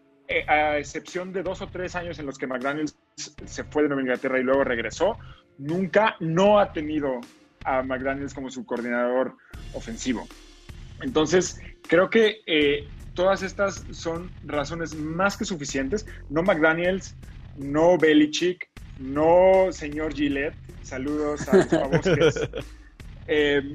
[0.46, 4.02] a excepción de dos o tres años en los que McDaniels se fue de Nueva
[4.02, 5.16] Inglaterra y luego regresó,
[5.56, 7.22] nunca no ha tenido
[7.64, 9.36] a McDaniels como su coordinador
[9.74, 10.26] ofensivo.
[11.00, 16.06] Entonces, creo que eh, todas estas son razones más que suficientes.
[16.28, 17.14] No McDaniels,
[17.56, 20.56] no Belichick, no señor Gillette.
[20.82, 22.40] Saludos a los.
[23.30, 23.74] Eh,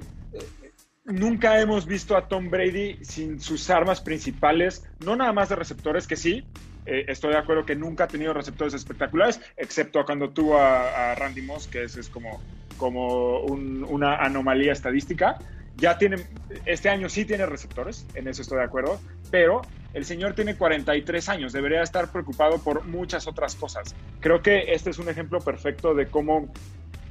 [1.05, 6.07] nunca hemos visto a Tom Brady sin sus armas principales, no nada más de receptores,
[6.07, 6.43] que sí,
[6.85, 11.41] eh, estoy de acuerdo que nunca ha tenido receptores espectaculares, excepto cuando tuvo a, Randy
[11.41, 12.41] Moss, que es, es como,
[12.77, 15.37] como un- una anomalía estadística.
[15.77, 16.17] Ya tiene,
[16.65, 18.99] este año sí tiene receptores, en eso estoy de acuerdo,
[19.31, 19.61] pero
[19.93, 23.95] el señor tiene 43 años, debería estar preocupado por muchas otras cosas.
[24.19, 26.51] Creo que este es un ejemplo perfecto de cómo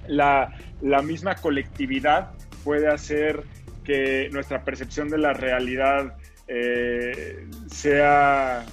[0.07, 2.31] la, la misma colectividad
[2.65, 3.43] puede hacer
[3.85, 6.15] que nuestra percepción de la realidad
[6.47, 8.65] eh, sea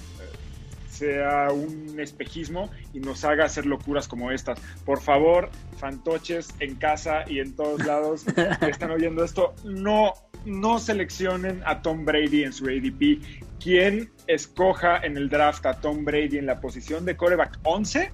[1.00, 4.60] sea un espejismo y nos haga hacer locuras como estas.
[4.84, 10.12] Por favor, fantoches en casa y en todos lados que están oyendo esto, no,
[10.44, 13.22] no seleccionen a Tom Brady en su ADP.
[13.58, 18.12] Quien escoja en el draft a Tom Brady en la posición de coreback 11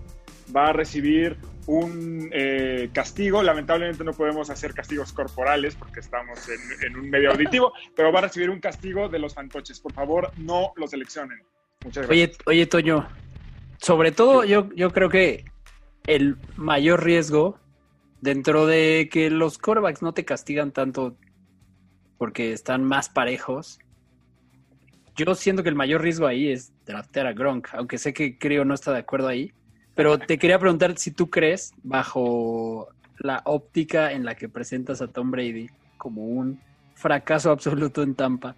[0.54, 3.42] va a recibir un eh, castigo.
[3.42, 8.20] Lamentablemente no podemos hacer castigos corporales porque estamos en, en, un medio auditivo, pero va
[8.20, 9.80] a recibir un castigo de los fantoches.
[9.80, 11.40] Por favor, no lo seleccionen.
[11.86, 12.46] Muchas Oye, gracias.
[12.46, 13.08] oye, Toño,
[13.78, 15.44] sobre todo yo, yo creo que
[16.08, 17.60] el mayor riesgo
[18.20, 21.16] dentro de que los corebacks no te castigan tanto
[22.18, 23.78] porque están más parejos,
[25.14, 28.64] yo siento que el mayor riesgo ahí es draftear a Gronk, aunque sé que creo
[28.64, 29.52] no está de acuerdo ahí,
[29.94, 35.06] pero te quería preguntar si tú crees, bajo la óptica en la que presentas a
[35.06, 35.68] Tom Brady
[35.98, 36.60] como un
[36.94, 38.56] fracaso absoluto en Tampa,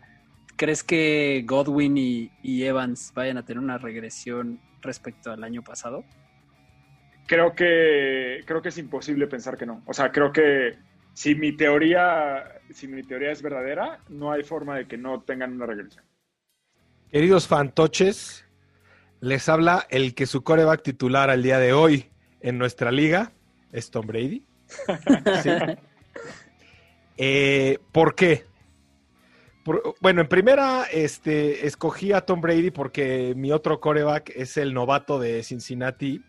[0.58, 6.04] ¿crees que Godwin y, y Evans vayan a tener una regresión respecto al año pasado?
[7.26, 9.82] Creo que, creo que es imposible pensar que no.
[9.86, 10.78] O sea, creo que
[11.14, 15.52] si mi teoría, si mi teoría es verdadera, no hay forma de que no tengan
[15.52, 16.04] una regresión.
[17.10, 18.44] Queridos fantoches,
[19.20, 23.32] les habla el que su coreback titular al día de hoy en nuestra liga
[23.72, 24.44] es Tom Brady.
[25.42, 25.50] ¿Sí?
[27.16, 28.44] Eh, ¿Por qué?
[29.68, 34.72] Por, bueno, en primera, este, escogí a Tom Brady porque mi otro coreback es el
[34.72, 36.22] novato de Cincinnati,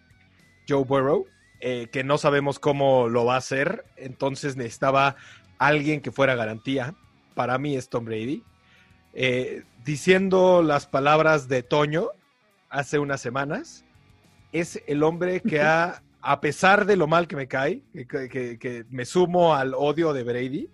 [0.68, 1.26] Joe Burrow,
[1.62, 3.86] eh, que no sabemos cómo lo va a hacer.
[3.96, 5.16] Entonces necesitaba
[5.58, 6.96] alguien que fuera garantía.
[7.34, 8.44] Para mí es Tom Brady.
[9.14, 12.10] Eh, diciendo las palabras de Toño
[12.70, 13.86] hace unas semanas,
[14.52, 18.60] es el hombre que ha, a pesar de lo mal que me cae, que, que,
[18.60, 20.70] que me sumo al odio de Brady,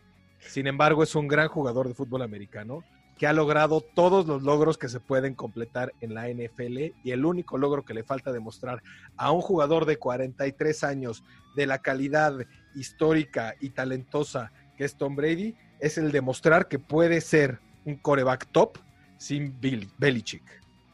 [0.48, 2.84] sin embargo, es un gran jugador de fútbol americano
[3.18, 7.26] que ha logrado todos los logros que se pueden completar en la NFL y el
[7.26, 8.84] único logro que le falta demostrar
[9.16, 11.24] a un jugador de 43 años
[11.56, 12.34] de la calidad
[12.76, 18.48] histórica y talentosa que es Tom Brady es el demostrar que puede ser un coreback
[18.52, 18.78] top
[19.18, 20.44] sin Bill, Belichick.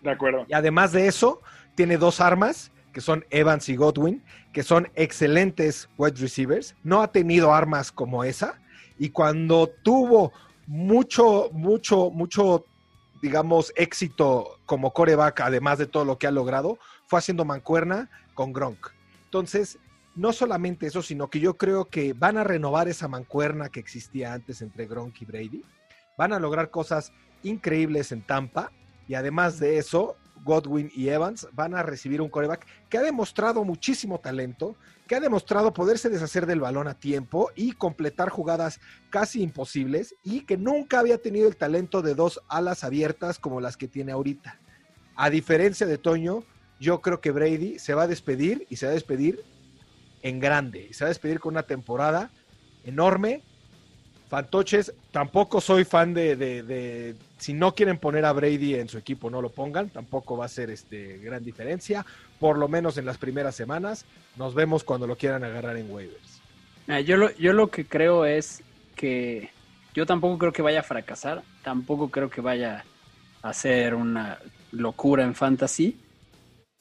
[0.03, 0.45] De acuerdo.
[0.47, 1.41] Y además de eso,
[1.75, 4.21] tiene dos armas que son Evans y Godwin,
[4.51, 6.75] que son excelentes wide receivers.
[6.83, 8.59] No ha tenido armas como esa
[9.01, 10.31] y cuando tuvo
[10.67, 12.65] mucho, mucho, mucho,
[13.19, 16.77] digamos, éxito como coreback, además de todo lo que ha logrado,
[17.07, 18.89] fue haciendo mancuerna con Gronk.
[19.23, 19.79] Entonces,
[20.13, 24.33] no solamente eso, sino que yo creo que van a renovar esa mancuerna que existía
[24.33, 25.65] antes entre Gronk y Brady.
[26.15, 28.71] Van a lograr cosas increíbles en Tampa
[29.07, 33.63] y además de eso, Godwin y Evans van a recibir un coreback que ha demostrado
[33.63, 34.75] muchísimo talento,
[35.11, 40.45] que ha demostrado poderse deshacer del balón a tiempo y completar jugadas casi imposibles y
[40.45, 44.57] que nunca había tenido el talento de dos alas abiertas como las que tiene ahorita.
[45.17, 46.45] A diferencia de Toño,
[46.79, 49.43] yo creo que Brady se va a despedir y se va a despedir
[50.21, 50.87] en grande.
[50.89, 52.31] Y se va a despedir con una temporada
[52.85, 53.43] enorme.
[54.31, 59.29] Fantoches, tampoco soy fan de, de, si no quieren poner a Brady en su equipo,
[59.29, 62.05] no lo pongan, tampoco va a ser este gran diferencia,
[62.39, 64.05] por lo menos en las primeras semanas.
[64.37, 66.41] Nos vemos cuando lo quieran agarrar en waivers.
[66.87, 68.63] Ah, yo, lo, yo lo que creo es
[68.95, 69.49] que
[69.93, 72.85] yo tampoco creo que vaya a fracasar, tampoco creo que vaya
[73.41, 74.39] a ser una
[74.71, 75.97] locura en fantasy,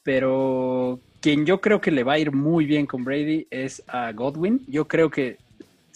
[0.05, 4.13] pero quien yo creo que le va a ir muy bien con Brady es a
[4.13, 4.65] Godwin.
[4.69, 5.39] Yo creo que,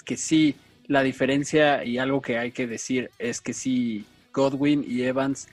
[0.05, 0.57] que sí,
[0.87, 5.49] la diferencia y algo que hay que decir es que sí, Godwin y Evans,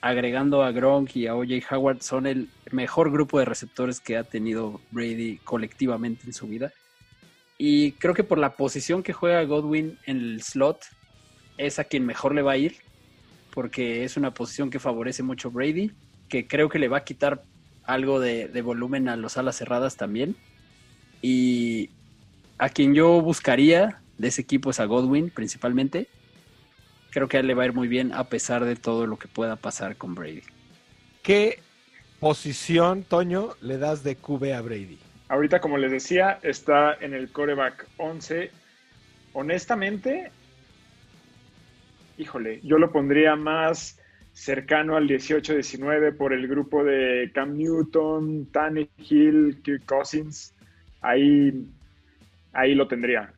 [0.00, 4.24] agregando a Gronk y a OJ Howard, son el mejor grupo de receptores que ha
[4.24, 6.72] tenido Brady colectivamente en su vida.
[7.58, 10.84] Y creo que por la posición que juega Godwin en el slot,
[11.58, 12.76] es a quien mejor le va a ir,
[13.52, 15.92] porque es una posición que favorece mucho Brady,
[16.28, 17.42] que creo que le va a quitar
[17.84, 20.36] algo de volumen a los alas cerradas también.
[21.20, 21.90] Y
[22.56, 26.06] a quien yo buscaría de ese equipo es a Godwin principalmente.
[27.10, 29.18] Creo que a él le va a ir muy bien a pesar de todo lo
[29.18, 30.42] que pueda pasar con Brady.
[31.22, 31.58] ¿Qué
[32.20, 34.98] posición, Toño, le das de QB a Brady?
[35.28, 38.50] Ahorita, como les decía, está en el coreback 11.
[39.32, 40.30] Honestamente,
[42.18, 43.98] híjole, yo lo pondría más
[44.34, 50.54] cercano al 18-19 por el grupo de Cam Newton, Tannehill, Kirk Cousins.
[51.00, 51.66] Ahí,
[52.52, 53.32] ahí lo tendría.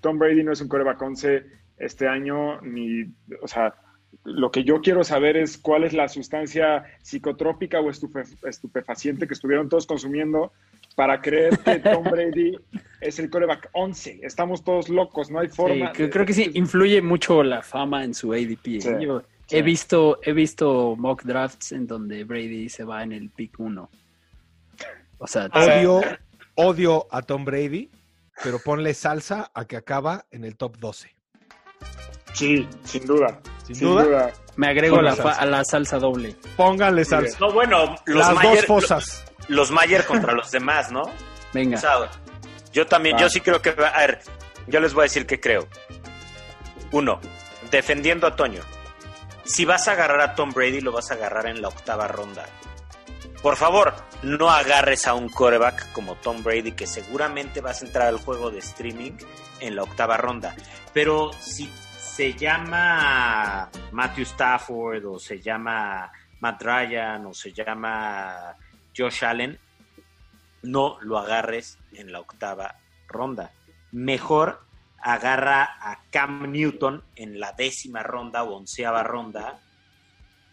[0.00, 1.44] Tom Brady no es un coreback 11
[1.78, 3.04] este año, ni,
[3.40, 3.74] o sea,
[4.24, 9.32] Lo que yo quiero saber es cuál es la sustancia psicotrópica o estupe- estupefaciente que
[9.34, 10.52] estuvieron todos consumiendo
[10.94, 12.52] para creer que Tom Brady
[13.00, 14.20] es el coreback 11.
[14.22, 15.92] Estamos todos locos, no hay Sí, forma.
[15.92, 18.66] creo, que sí, influye mucho la fama en su ADP.
[18.76, 18.80] ¿eh?
[18.82, 19.56] Sí, Yo sí.
[19.56, 23.88] he visto, he visto mock drafts en donde Brady se va en el pick 1.
[25.18, 26.00] O sea, Odio,
[26.56, 27.88] odio a Tom Brady,
[28.42, 31.14] pero ponle salsa a que acaba en el top 12.
[32.34, 33.40] Sí, sin duda.
[33.66, 34.32] Sin, Sin, duda, duda.
[34.56, 35.40] me agrego la, fa- salsa.
[35.42, 36.36] a la salsa doble.
[36.56, 37.38] pónganle salsa.
[37.40, 39.24] No, bueno, los Las Mayer, dos fosas.
[39.48, 41.02] los Mayer contra los demás, ¿no?
[41.52, 42.10] Venga, O sea,
[42.72, 43.20] yo también, Va.
[43.20, 44.20] yo sí creo que, a ver,
[44.66, 45.68] yo les voy a decir que creo.
[46.90, 47.20] Uno,
[47.70, 48.62] defendiendo a Toño.
[49.44, 52.46] Si vas a agarrar a Tom Brady, lo vas a agarrar en la octava ronda.
[53.42, 58.06] Por favor, no agarres a un coreback como Tom Brady, que seguramente vas a entrar
[58.06, 59.14] al juego de streaming
[59.58, 60.54] en la octava ronda.
[60.92, 61.68] Pero si
[61.98, 68.54] se llama Matthew Stafford o se llama Matt Ryan o se llama
[68.96, 69.58] Josh Allen,
[70.62, 72.76] no lo agarres en la octava
[73.08, 73.50] ronda.
[73.90, 74.60] Mejor
[75.00, 79.58] agarra a Cam Newton en la décima ronda o onceava ronda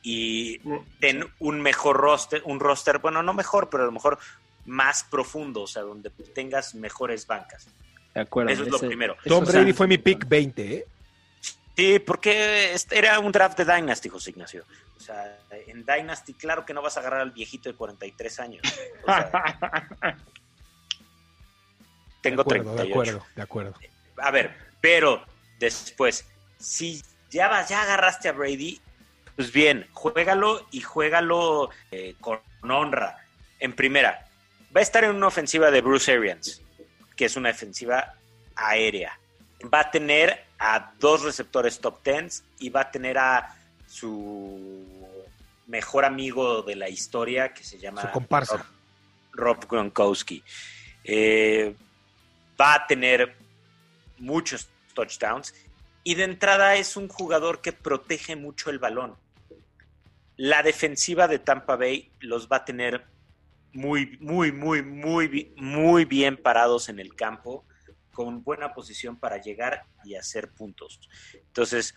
[0.01, 0.59] y
[0.99, 4.19] ten un mejor roster, un roster, bueno, no mejor, pero a lo mejor
[4.65, 7.67] más profundo, o sea, donde tengas mejores bancas.
[8.13, 8.51] de acuerdo.
[8.51, 9.17] Eso es lo primero.
[9.25, 10.87] Tom Brady fue mi pick 20, ¿eh?
[11.75, 14.65] Sí, porque este era un draft de Dynasty, José Ignacio.
[14.97, 18.61] O sea, en Dynasty, claro que no vas a agarrar al viejito de 43 años.
[19.03, 19.31] O sea,
[22.21, 22.75] tengo de acuerdo, 38.
[22.75, 23.73] de acuerdo, de acuerdo.
[24.17, 25.23] A ver, pero
[25.57, 26.25] después,
[26.59, 28.81] si ya vas, ya agarraste a Brady,
[29.39, 33.25] pues bien, juégalo y juégalo eh, con honra.
[33.61, 34.27] En primera,
[34.75, 36.61] va a estar en una ofensiva de Bruce Arians,
[37.15, 38.15] que es una ofensiva
[38.53, 39.17] aérea.
[39.73, 43.55] Va a tener a dos receptores top 10 y va a tener a
[43.87, 44.85] su
[45.67, 48.57] mejor amigo de la historia que se llama Su comparsa.
[48.57, 48.65] Rob,
[49.31, 50.43] Rob Gronkowski.
[51.05, 51.73] Eh,
[52.59, 53.37] va a tener
[54.17, 55.53] muchos touchdowns
[56.03, 59.15] y de entrada es un jugador que protege mucho el balón.
[60.39, 63.03] La defensiva de Tampa Bay los va a tener
[63.73, 67.65] muy, muy, muy, muy, muy bien parados en el campo,
[68.13, 71.01] con buena posición para llegar y hacer puntos.
[71.33, 71.93] Entonces,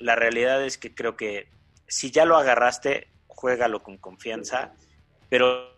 [0.00, 1.50] la realidad es que creo que
[1.86, 4.72] si ya lo agarraste, juégalo con confianza,
[5.28, 5.76] pero,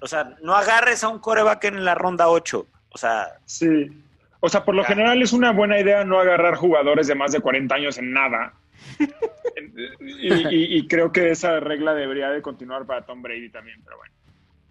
[0.00, 2.66] o sea, no agarres a un coreback en la ronda 8.
[2.88, 3.92] O sea, Sí.
[4.40, 7.40] O sea, por lo general es una buena idea no agarrar jugadores de más de
[7.40, 8.54] 40 años en nada.
[10.00, 13.96] Y, y- y creo que esa regla debería de continuar para Tom Brady también, pero
[13.98, 14.12] bueno.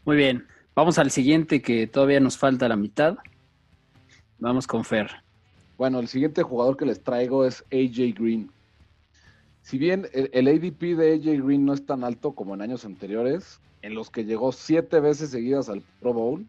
[0.05, 0.47] Muy bien.
[0.75, 3.17] Vamos al siguiente que todavía nos falta la mitad.
[4.39, 5.09] Vamos con Fer.
[5.77, 8.51] Bueno, el siguiente jugador que les traigo es AJ Green.
[9.61, 12.85] Si bien el, el ADP de AJ Green no es tan alto como en años
[12.85, 16.45] anteriores, en los que llegó siete veces seguidas al Pro Bowl,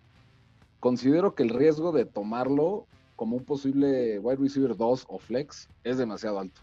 [0.80, 2.86] considero que el riesgo de tomarlo
[3.16, 6.60] como un posible wide receiver 2 o flex es demasiado alto.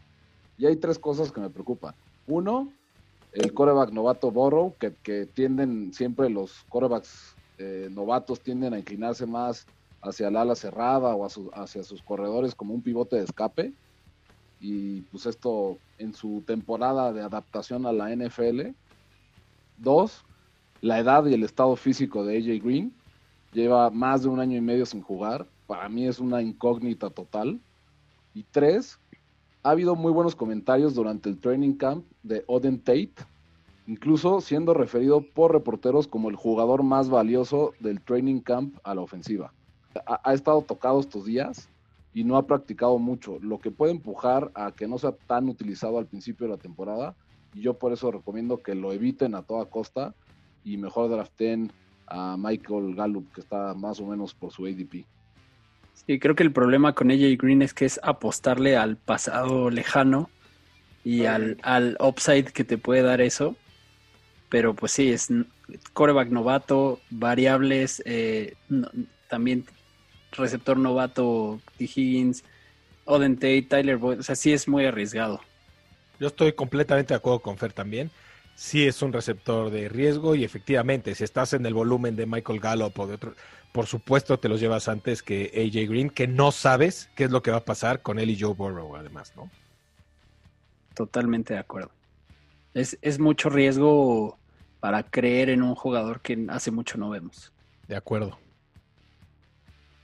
[0.58, 1.94] Y hay tres cosas que me preocupan.
[2.28, 2.72] Uno,
[3.34, 9.66] el coreback novato Borrow, que, tienden siempre los corebacks eh, novatos tienden a inclinarse más
[10.02, 13.74] hacia el ala cerrada o hacia sus corredores como un pivote de escape.
[14.60, 18.70] Y pues esto en su temporada de adaptación a la NFL.
[19.78, 20.24] Dos,
[20.82, 22.94] la edad y el estado físico de AJ Green.
[23.52, 25.46] Lleva más de un año y medio sin jugar.
[25.68, 27.60] Para mí es una incógnita total.
[28.34, 29.00] Y tres,
[29.66, 33.16] ha habido muy buenos comentarios durante el training camp de Oden Tate,
[33.88, 39.02] incluso siendo referido por reporteros como el jugador más valioso del training camp a la
[39.02, 39.52] ofensiva.
[40.06, 41.68] Ha, ha estado tocado estos días
[42.14, 45.98] y no ha practicado mucho, lo que puede empujar a que no sea tan utilizado
[45.98, 47.16] al principio de la temporada.
[47.56, 50.14] Y yo por eso recomiendo que lo eviten a toda costa
[50.64, 51.72] y mejor draften
[52.06, 55.08] a Michael Gallup, que está más o menos por su ADP.
[55.96, 60.34] Sí, creo que el problema con AJ Green es que es apostarle al pasado lejano
[61.04, 63.62] y al, al upside que te puede dar eso.
[64.50, 65.30] Pero pues sí, es
[65.94, 68.90] coreback novato, variables, eh, no-
[69.30, 69.66] también
[70.32, 71.86] receptor novato, T.
[71.86, 72.44] Higgins,
[73.06, 74.20] Oden Tate, Tyler Boyd.
[74.22, 75.42] O sea, sí es muy arriesgado.
[76.18, 78.14] Yo estoy completamente de acuerdo con Fer también.
[78.54, 82.60] Sí es un receptor de riesgo y efectivamente, si estás en el volumen de Michael
[82.62, 83.36] Gallup o de otro,
[83.76, 87.44] por supuesto te los llevas antes que AJ Green, que no sabes qué es lo
[87.44, 89.50] que va a pasar con él y Joe Burrow, además, ¿no?
[90.94, 91.92] Totalmente de acuerdo.
[92.74, 94.40] Es, es mucho riesgo
[94.80, 97.52] para creer en un jugador que hace mucho no vemos.
[97.90, 98.40] De acuerdo.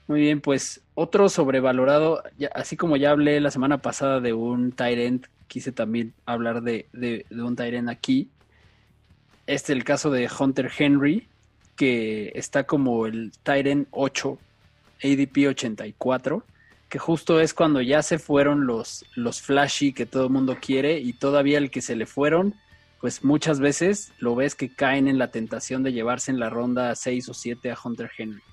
[0.07, 4.73] Muy bien, pues otro sobrevalorado, ya- así como ya hablé la semana pasada de un
[4.73, 8.29] Tyrant, quise también hablar de, de- de un Tyrant aquí.
[9.47, 11.30] Este es el caso de Hunter Henry,
[11.81, 14.37] que está como el Tyrant 8,
[15.03, 16.43] ADP 84,
[16.87, 20.99] que justo es cuando ya se fueron los, los flashy que todo el mundo quiere
[20.99, 22.53] y todavía el que se le fueron,
[22.99, 26.93] pues muchas veces lo ves que caen en la tentación de llevarse en la ronda
[26.93, 28.43] 6 o 7 a Hunter Henry.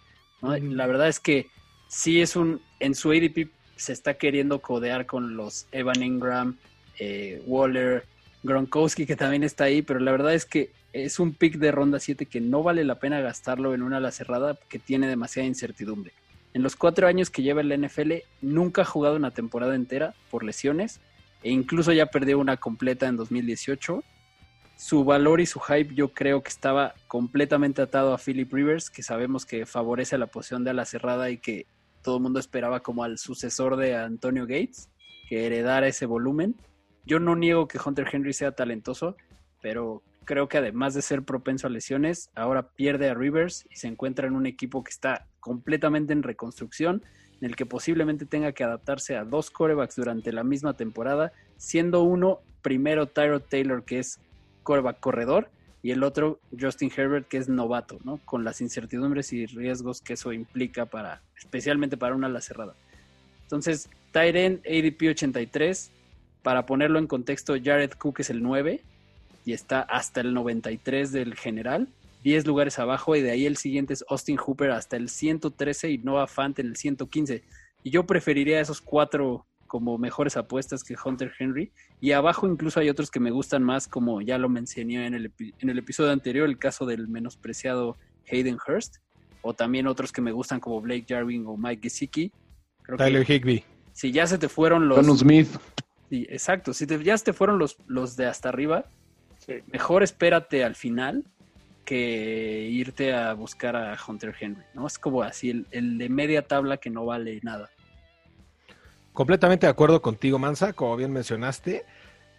[0.40, 0.56] ¿no?
[0.56, 1.48] La verdad es que
[1.86, 6.56] sí es un, en su ADP se está queriendo codear con los Evan Ingram,
[6.98, 8.06] eh, Waller,
[8.42, 12.00] Gronkowski que también está ahí, pero la verdad es que es un pick de ronda
[12.00, 16.12] 7 que no vale la pena gastarlo en una ala cerrada que tiene demasiada incertidumbre.
[16.54, 20.14] En los cuatro años que lleva en la NFL, nunca ha jugado una temporada entera
[20.30, 21.00] por lesiones
[21.42, 24.02] e incluso ya perdió una completa en 2018.
[24.76, 29.02] Su valor y su hype yo creo que estaba completamente atado a Philip Rivers, que
[29.02, 31.66] sabemos que favorece la posición de ala cerrada y que
[32.02, 34.88] todo el mundo esperaba como al sucesor de Antonio Gates,
[35.28, 36.54] que heredara ese volumen.
[37.04, 39.16] Yo no niego que Hunter Henry sea talentoso,
[39.60, 43.88] pero creo que además de ser propenso a lesiones, ahora pierde a Rivers y se
[43.88, 47.02] encuentra en un equipo que está completamente en reconstrucción,
[47.40, 52.02] en el que posiblemente tenga que adaptarse a dos corebacks durante la misma temporada, siendo
[52.02, 54.20] uno primero Tyrod Taylor, que es
[54.62, 55.48] coreback corredor,
[55.82, 58.18] y el otro Justin Herbert, que es novato, ¿no?
[58.24, 62.74] Con las incertidumbres y riesgos que eso implica para, especialmente para una ala cerrada.
[63.42, 65.90] Entonces, Tyren ADP 83,
[66.42, 68.82] para ponerlo en contexto, Jared Cook es el 9
[69.48, 71.88] y está hasta el 93 del general,
[72.22, 75.96] 10 lugares abajo, y de ahí el siguiente es Austin Hooper hasta el 113 y
[75.98, 77.42] Noah Fant en el 115.
[77.82, 81.70] Y yo preferiría esos cuatro como mejores apuestas que Hunter Henry.
[82.00, 85.32] Y abajo incluso hay otros que me gustan más, como ya lo mencioné en el,
[85.32, 87.96] epi- en el episodio anterior, el caso del menospreciado
[88.30, 88.96] Hayden Hurst,
[89.40, 92.32] o también otros que me gustan como Blake Jarwin o Mike Gesicki.
[92.82, 93.64] Creo que Tyler Higby.
[93.94, 95.06] si ya se te fueron los...
[95.06, 95.48] John Smith.
[96.10, 98.84] Sí, exacto, si te- ya se te fueron los, los de hasta arriba,
[99.72, 101.24] Mejor espérate al final
[101.84, 104.86] que irte a buscar a Hunter Henry, ¿no?
[104.86, 107.70] Es como así, el, de media tabla que no vale nada.
[109.14, 111.86] Completamente de acuerdo contigo, Mansa, como bien mencionaste.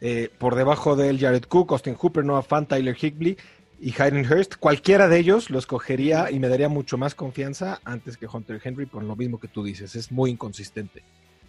[0.02, 3.38] Eh, por debajo de él, Jared Cook, Austin Hooper, Noah Fant, Tyler Higbee
[3.82, 4.56] y Hayden Hurst.
[4.58, 8.86] Cualquiera de ellos lo escogería y me daría mucho más confianza antes que Hunter Henry,
[8.86, 9.96] por lo mismo que tú dices.
[9.96, 11.04] Es muy inconsistente.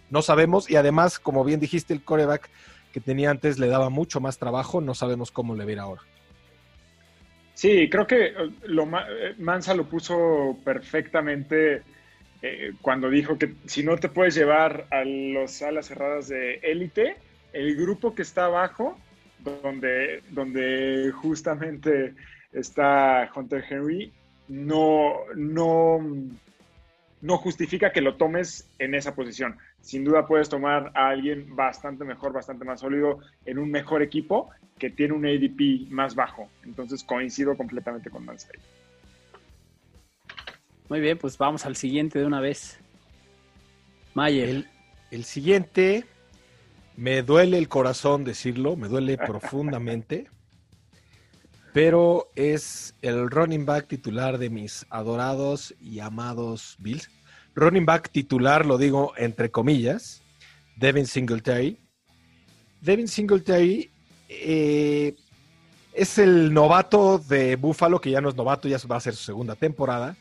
[0.09, 2.49] No sabemos, y además, como bien dijiste, el coreback
[2.91, 4.81] que tenía antes le daba mucho más trabajo.
[4.81, 6.01] No sabemos cómo le ir ahora.
[7.53, 8.33] Sí, creo que eh,
[8.63, 11.83] lo, eh, Mansa lo puso perfectamente
[12.41, 17.17] eh, cuando dijo que si no te puedes llevar a los alas cerradas de élite,
[17.53, 18.97] el grupo que está abajo,
[19.39, 22.15] donde, donde justamente
[22.51, 24.11] está Hunter Henry,
[24.47, 25.99] no, no,
[27.21, 29.57] no justifica que lo tomes en esa posición.
[29.81, 34.49] Sin duda puedes tomar a alguien bastante mejor, bastante más sólido en un mejor equipo
[34.77, 36.49] que tiene un ADP más bajo.
[36.63, 38.59] Entonces coincido completamente con Mansay.
[40.89, 42.79] Muy bien, pues vamos al siguiente de una vez.
[44.13, 44.49] Mayer.
[44.49, 44.67] El,
[45.09, 46.05] el siguiente,
[46.97, 50.27] me duele el corazón decirlo, me duele profundamente,
[51.73, 57.09] pero es el running back titular de mis adorados y amados Bills.
[57.55, 60.21] Running back titular, lo digo entre comillas,
[60.77, 61.77] Devin Singletary.
[62.81, 63.91] Devin Singletary
[64.29, 65.15] eh,
[65.93, 69.23] es el novato de Buffalo, que ya no es novato, ya va a ser su
[69.23, 70.15] segunda temporada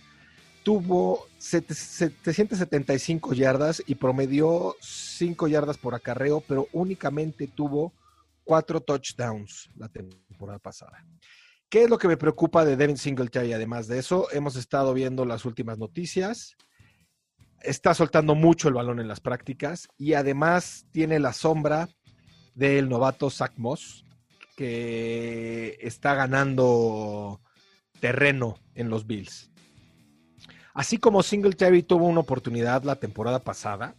[0.62, 7.92] tuvo sete- 775 yardas y promedió 5 yardas por acarreo, pero únicamente tuvo
[8.44, 11.04] 4 touchdowns la temporada pasada.
[11.68, 13.52] ¿Qué es lo que me preocupa de Devin Singletary?
[13.52, 16.56] Además de eso, hemos estado viendo las últimas noticias.
[17.62, 21.88] Está soltando mucho el balón en las prácticas y además tiene la sombra
[22.54, 24.04] del novato Zach Moss,
[24.56, 27.40] que está ganando
[28.00, 29.50] terreno en los Bills.
[30.74, 33.94] Así como Singletary tuvo una oportunidad la temporada pasada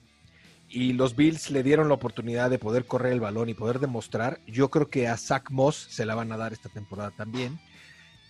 [0.67, 4.39] y los Bills le dieron la oportunidad de poder correr el balón y poder demostrar,
[4.47, 7.59] yo creo que a Zach Moss se la van a dar esta temporada también.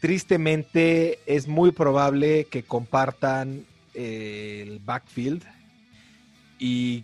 [0.01, 5.43] Tristemente es muy probable que compartan el backfield
[6.59, 7.03] y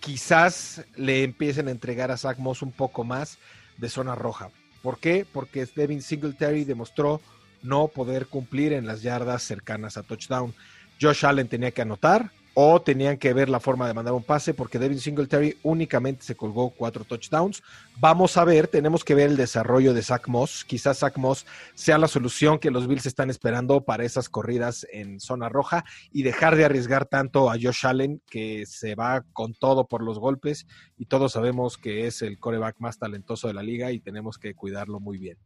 [0.00, 3.38] quizás le empiecen a entregar a Zach Moss un poco más
[3.76, 4.50] de zona roja.
[4.82, 5.26] ¿Por qué?
[5.30, 7.20] Porque Devin Singletary demostró
[7.62, 10.54] no poder cumplir en las yardas cercanas a touchdown.
[11.00, 14.54] Josh Allen tenía que anotar, o tenían que ver la forma de mandar un pase
[14.54, 17.62] porque Devin Singletary únicamente se colgó cuatro touchdowns.
[18.00, 20.64] Vamos a ver, tenemos que ver el desarrollo de Zach Moss.
[20.64, 21.44] Quizás Zach Moss
[21.74, 26.22] sea la solución que los Bills están esperando para esas corridas en zona roja y
[26.22, 30.66] dejar de arriesgar tanto a Josh Allen que se va con todo por los golpes
[30.96, 34.54] y todos sabemos que es el coreback más talentoso de la liga y tenemos que
[34.54, 35.36] cuidarlo muy bien.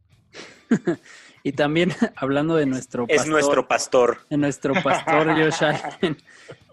[1.43, 4.17] y también hablando de nuestro pastor, es nuestro pastor.
[4.29, 6.17] De nuestro pastor Josh Allen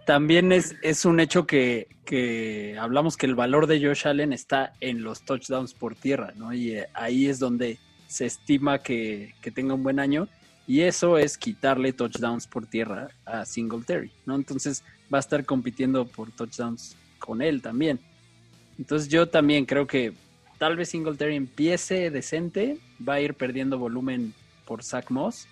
[0.09, 1.87] también es, es un hecho que,
[2.81, 6.55] hablamos que el valor de Josh Allen está en los touchdowns por tierra, ¿no?
[6.55, 10.27] Y eh, ahí es donde se estima que, tenga un buen año.
[10.67, 14.35] Y eso es quitarle touchdowns por tierra a Singletary, ¿no?
[14.35, 14.83] Entonces
[15.13, 18.01] va a estar compitiendo por touchdowns con él también.
[18.79, 20.15] Entonces yo también creo que
[20.57, 24.33] tal vez Singletary empiece decente, va a ir perdiendo volumen
[24.65, 25.47] por Zach Moss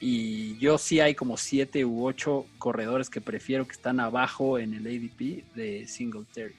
[0.00, 4.72] y yo sí hay como siete u ocho corredores que prefiero que están abajo en
[4.72, 6.56] el ADP de Singletary,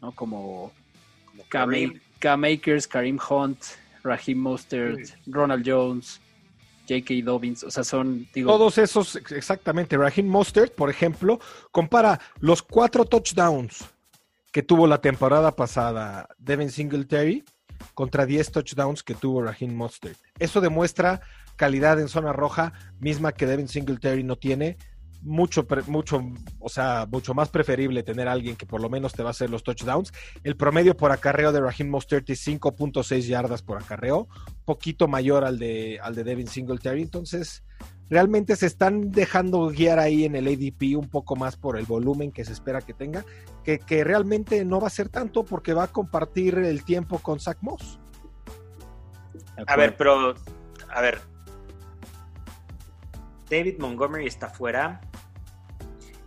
[0.00, 0.12] ¿no?
[0.12, 0.72] Como,
[2.18, 3.58] K-Makers, Karim Hunt,
[4.02, 6.20] Raheem Mostert, Ronald Jones,
[6.88, 7.14] J.K.
[7.22, 8.50] Dobbins, o sea, son, digo...
[8.50, 9.98] Todos esos, exactamente.
[9.98, 11.38] Raheem Mostert, por ejemplo,
[11.70, 13.84] compara los cuatro touchdowns
[14.50, 17.44] que tuvo la temporada pasada Devin Singletary
[17.94, 20.18] contra 10 touchdowns que tuvo Raheem Mostert.
[20.38, 21.20] Eso demuestra
[21.58, 24.78] calidad en zona roja, misma que Devin Singletary no tiene.
[25.20, 26.22] Mucho, mucho,
[26.60, 29.32] o sea, mucho más preferible tener a alguien que por lo menos te va a
[29.32, 30.12] hacer los touchdowns.
[30.44, 34.28] El promedio por acarreo de Raheem Mostert es 5.6 yardas por acarreo,
[34.64, 37.02] poquito mayor al de, al de Devin Singletary.
[37.02, 37.64] Entonces,
[38.08, 42.30] realmente se están dejando guiar ahí en el ADP un poco más por el volumen
[42.30, 43.24] que se espera que tenga,
[43.64, 47.40] que, que realmente no va a ser tanto porque va a compartir el tiempo con
[47.40, 47.98] Zach Moss.
[49.66, 50.34] A ver, pero,
[50.90, 51.20] a ver,
[53.50, 55.00] David Montgomery está fuera.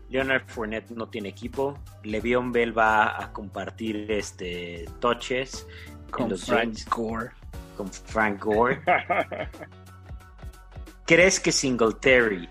[0.09, 1.79] Leonard Fournette no tiene equipo.
[2.03, 5.65] Le'Veon Bell va a compartir este toches
[6.09, 7.31] con Frank Gore.
[7.77, 8.81] Con Frank Gore.
[11.05, 12.49] ¿Crees que Singletary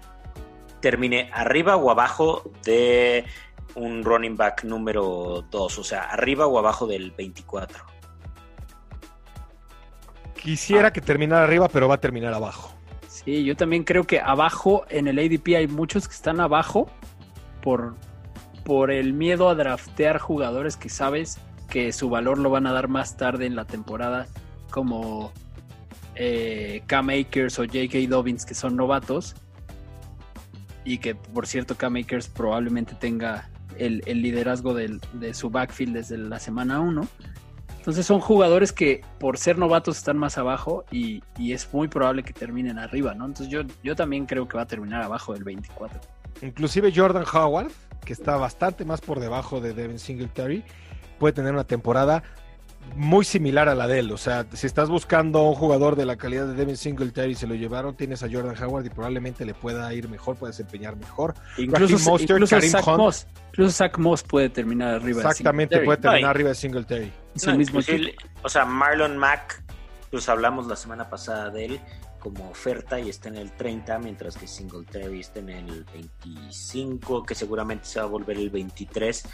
[0.80, 3.24] termine arriba o abajo de
[3.74, 5.78] un running back número 2?
[5.78, 7.84] O sea, arriba o abajo del 24.
[10.34, 10.92] Quisiera ah.
[10.92, 12.79] que terminara arriba, pero va a terminar abajo.
[13.24, 16.90] Sí, yo también creo que abajo en el ADP hay muchos que están abajo
[17.60, 17.94] por,
[18.64, 22.88] por el miedo a draftear jugadores que sabes que su valor lo van a dar
[22.88, 24.26] más tarde en la temporada,
[24.70, 25.32] como
[26.14, 27.98] eh, K-Makers o J.K.
[28.08, 29.36] Dobbins, que son novatos.
[30.84, 36.80] Y que, por cierto, K-Makers probablemente tenga el, liderazgo de su backfield desde la semana
[36.80, 37.06] 1.
[37.80, 42.34] Entonces son jugadores que por ser novatos están más abajo y, es muy probable que
[42.34, 43.24] terminen arriba, ¿no?
[43.24, 45.98] Entonces yo, yo también creo que va a terminar abajo del 24.
[46.42, 47.70] Inclusive Jordan Howard,
[48.04, 50.62] que está bastante más por debajo de Devin Singletary,
[51.18, 52.22] puede tener una temporada
[52.96, 54.12] muy similar a la de él.
[54.12, 57.46] O sea, si estás buscando un jugador de la calidad de Devin Singletary y se
[57.46, 61.34] lo llevaron, tienes a Jordan Howard y probablemente le pueda ir mejor, puede desempeñar mejor.
[61.56, 61.98] Incluso,
[62.46, 67.12] Zach Moss, incluso Zach Moss puede terminar arriba Exactamente, puede terminar arriba de Singletary.
[67.56, 67.80] mismo
[68.42, 69.62] o sea, Marlon Mack,
[70.10, 71.80] pues hablamos la semana pasada de él
[72.20, 77.34] como oferta y está en el 30, mientras que Singletary está en el 25, que
[77.34, 79.24] seguramente se va a volver el 23,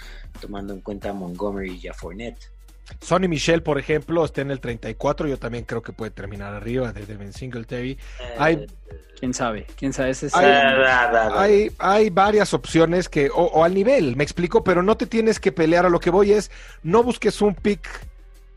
[0.41, 2.56] tomando en cuenta a Montgomery y a Fournette.
[3.01, 5.29] Sonny Michel, por ejemplo, está en el 34.
[5.29, 7.93] Yo también creo que puede terminar arriba de Devin Singletary.
[7.93, 7.99] Eh,
[8.39, 8.67] hay,
[9.19, 9.67] ¿Quién sabe?
[9.77, 10.13] ¿Quién sabe?
[10.35, 15.53] hay, hay, varias opciones que, o, al nivel, me explico, pero no te tienes que
[15.53, 15.87] pelear.
[15.87, 16.51] A lo que voy es,
[16.83, 17.89] no busques un pick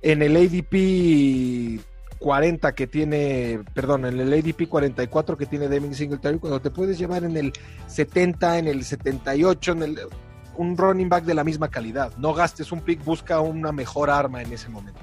[0.02, 1.82] en el ADP
[2.20, 7.00] 40 que tiene, perdón, en el ADP 44 que tiene Devin Singletary, cuando te puedes
[7.00, 7.54] llevar en el
[7.88, 10.00] 70, en el 78, en el
[10.60, 12.12] un running back de la misma calidad.
[12.18, 15.00] No gastes un pick, busca una mejor arma en ese momento.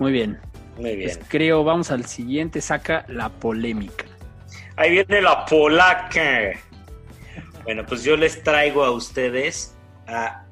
[0.00, 0.40] Muy bien.
[0.76, 1.12] Muy bien.
[1.14, 4.04] Pues creo, vamos al siguiente, saca la polémica.
[4.74, 6.50] Ahí viene la polaca.
[7.62, 9.76] Bueno, pues yo les traigo a ustedes
[10.08, 10.46] a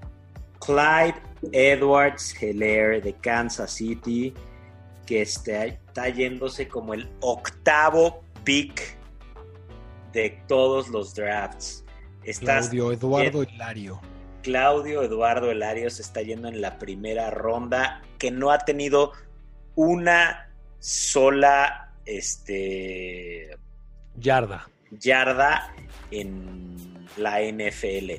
[0.65, 1.21] Clyde
[1.51, 4.33] Edwards Heller de Kansas City,
[5.07, 8.97] que está, está yéndose como el octavo pick
[10.13, 11.85] de todos los drafts.
[12.39, 14.01] Claudio Eduardo Hilario.
[14.43, 19.13] Claudio Eduardo Hilario se está yendo en la primera ronda, que no ha tenido
[19.75, 23.57] una sola este,
[24.17, 24.69] yarda.
[24.91, 25.75] yarda
[26.11, 28.13] en la NFL.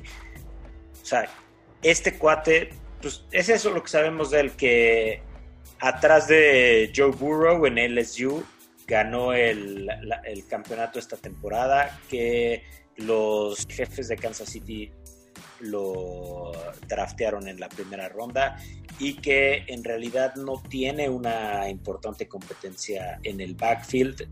[1.02, 1.28] O sea,
[1.82, 5.22] este cuate, pues es eso lo que sabemos de él, que
[5.80, 8.44] atrás de Joe Burrow en LSU
[8.86, 9.88] ganó el,
[10.24, 12.62] el campeonato esta temporada, que
[12.96, 14.90] los jefes de Kansas City
[15.60, 16.52] lo
[16.88, 18.58] draftearon en la primera ronda
[18.98, 24.28] y que en realidad no tiene una importante competencia en el backfield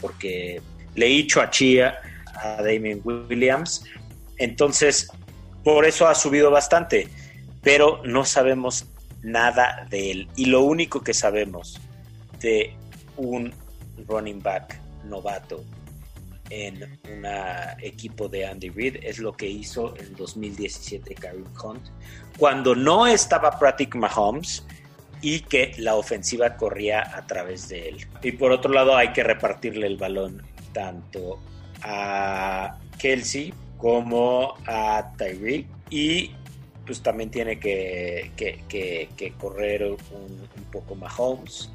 [0.00, 0.60] porque
[0.94, 1.98] le hizo a Chia
[2.36, 3.84] a Damien Williams.
[4.38, 5.08] Entonces,
[5.62, 7.08] por eso ha subido bastante,
[7.62, 8.86] pero no sabemos
[9.22, 10.28] nada de él.
[10.36, 11.80] Y lo único que sabemos
[12.40, 12.76] de
[13.16, 13.54] un
[14.06, 15.64] running back novato
[16.54, 17.26] en un
[17.80, 21.88] equipo de Andy Reid es lo que hizo en 2017 Karim Hunt,
[22.38, 24.64] cuando no estaba Pratic Mahomes
[25.20, 28.06] y que la ofensiva corría a través de él.
[28.22, 30.42] Y por otro lado hay que repartirle el balón
[30.72, 31.40] tanto
[31.82, 36.30] a Kelsey como a Tyreek y
[36.86, 38.30] pues también tiene que,
[39.38, 39.96] correr un,
[40.56, 41.70] un poco Mahomes.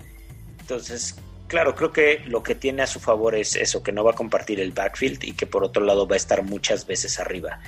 [0.60, 1.16] Entonces
[1.50, 4.14] Claro, creo que lo que tiene a su favor es eso, que no va a
[4.14, 7.60] compartir el backfield y que por otro lado va a estar muchas veces arriba.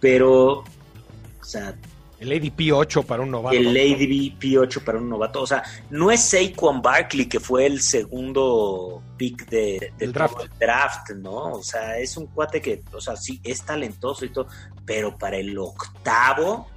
[0.00, 1.74] Pero, o sea...
[2.20, 3.56] El ADP 8 para un novato.
[3.56, 5.40] El ADP 8 para un novato.
[5.40, 10.44] O sea, no es Saquon Barkley, que fue el segundo pick de, draft.
[10.60, 11.52] draft, ¿no?
[11.54, 14.46] O sea, es un cuate que, o sea, sí, es talentoso y todo,
[14.84, 16.68] pero para el octavo,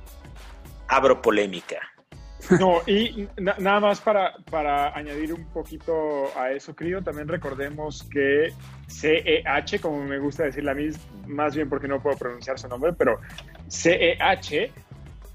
[0.88, 1.95] abro polémica.
[2.60, 8.54] No, y nada más para, para añadir un poquito a eso, Crío, también recordemos que
[8.88, 12.93] CEH, como me gusta decir la misma, más bien porque no puedo pronunciar su nombre,
[12.93, 13.20] pero
[13.70, 14.72] CEH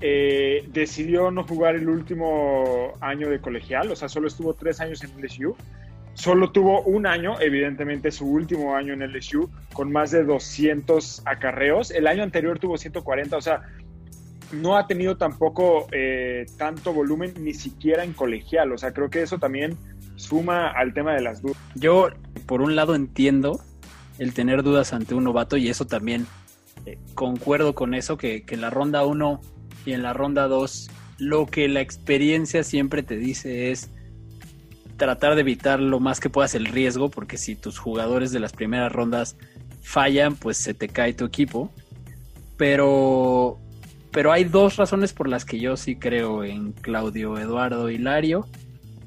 [0.00, 5.02] eh, decidió no jugar el último año de colegial, o sea, solo estuvo tres años
[5.04, 5.56] en LSU.
[6.14, 11.92] Solo tuvo un año, evidentemente su último año en LSU, con más de 200 acarreos.
[11.92, 13.62] El año anterior tuvo 140, o sea,
[14.52, 18.72] no ha tenido tampoco eh, tanto volumen ni siquiera en colegial.
[18.72, 19.76] O sea, creo que eso también
[20.16, 21.56] suma al tema de las dudas.
[21.74, 22.08] Yo,
[22.46, 23.60] por un lado, entiendo
[24.18, 26.26] el tener dudas ante un novato y eso también
[26.86, 29.40] eh, concuerdo con eso, que, que en la ronda 1
[29.86, 30.90] y en la ronda 2
[31.20, 33.90] lo que la experiencia siempre te dice es
[34.96, 38.52] tratar de evitar lo más que puedas el riesgo, porque si tus jugadores de las
[38.52, 39.36] primeras rondas
[39.82, 41.70] fallan, pues se te cae tu equipo.
[42.56, 43.58] Pero
[44.12, 48.46] pero hay dos razones por las que yo sí creo en Claudio Eduardo Hilario.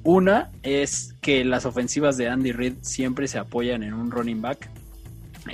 [0.04, 4.70] Una es que las ofensivas de Andy Reid siempre se apoyan en un running back.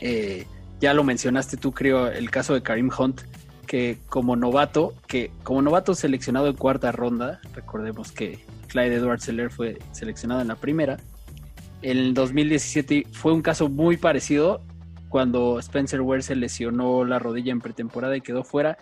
[0.02, 0.45] Eh,
[0.80, 3.22] ya lo mencionaste tú, creo, el caso de Karim Hunt,
[3.66, 9.50] que como novato, que como novato seleccionado en cuarta ronda, recordemos que Clyde Edwards Seller
[9.50, 10.97] fue seleccionado en la primera.
[11.82, 14.62] En el 2017 fue un caso muy parecido
[15.10, 18.78] cuando Spencer Ware se lesionó la rodilla en pretemporada y quedó fuera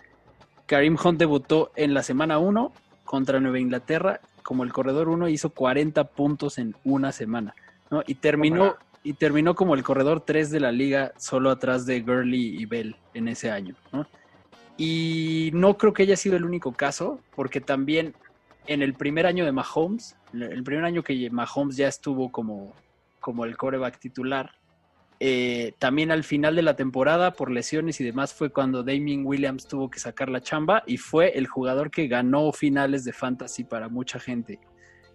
[0.68, 2.72] Karim Hunt debutó en la semana 1
[3.04, 7.54] contra Nueva Inglaterra como el corredor 1 hizo 40 puntos en una semana,
[7.90, 8.02] ¿no?
[8.06, 12.60] Y terminó y terminó como el corredor 3 de la liga solo atrás de Gurley
[12.60, 14.06] y Bell en ese año, ¿no?
[14.76, 18.14] Y no creo que haya sido el único caso, porque también
[18.66, 22.74] en el primer año de Mahomes, el primer año que Mahomes ya estuvo como,
[23.20, 24.50] como el coreback titular,
[25.20, 29.66] eh, también al final de la temporada, por lesiones y demás, fue cuando Damien Williams
[29.66, 33.88] tuvo que sacar la chamba y fue el jugador que ganó finales de fantasy para
[33.88, 34.60] mucha gente.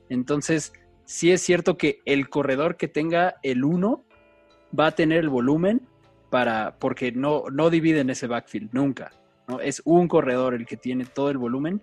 [0.09, 0.73] Entonces,
[1.05, 4.03] sí es cierto que el corredor que tenga el 1
[4.77, 5.87] va a tener el volumen
[6.29, 9.11] para, porque no, no dividen ese backfield, nunca.
[9.47, 9.61] ¿no?
[9.61, 11.81] Es un corredor el que tiene todo el volumen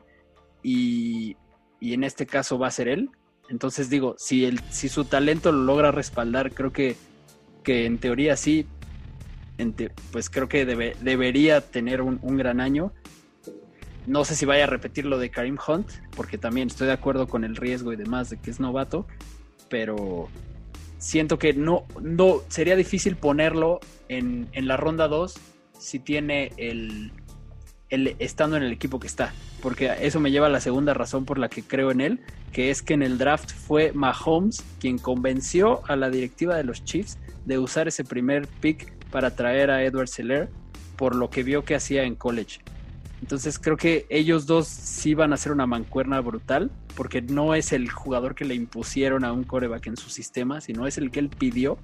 [0.63, 1.37] y,
[1.81, 3.11] y en este caso va a ser él.
[3.49, 6.97] Entonces digo, si, el, si su talento lo logra respaldar, creo que
[7.63, 8.67] que en teoría sí,
[10.13, 12.93] pues creo que debería tener un, gran año.
[14.07, 17.29] No sé si vaya a repetir lo de Karim Hunt, porque también estoy de acuerdo
[17.29, 19.07] con el riesgo y demás de que es novato,
[19.69, 20.29] pero
[20.99, 25.39] siento que no, no sería difícil ponerlo en, en la ronda 2
[25.79, 27.13] si tiene el,
[27.91, 29.33] el, estando en el equipo que está,
[29.63, 32.21] porque eso me lleva a la segunda razón por la que creo en él,
[32.53, 36.85] que es que en el draft fue Mahomes quien convenció a la directiva de los
[36.85, 40.49] Chiefs de usar ese primer pick para traer a Edward Seller
[40.97, 42.61] por lo que vio que hacía en college.
[43.23, 47.73] Entonces creo que ellos dos sí van a hacer una mancuerna brutal, porque no es
[47.73, 51.21] el jugador que le impusieron a un coreback en su sistema, sino es el que
[51.21, 51.79] él pidió.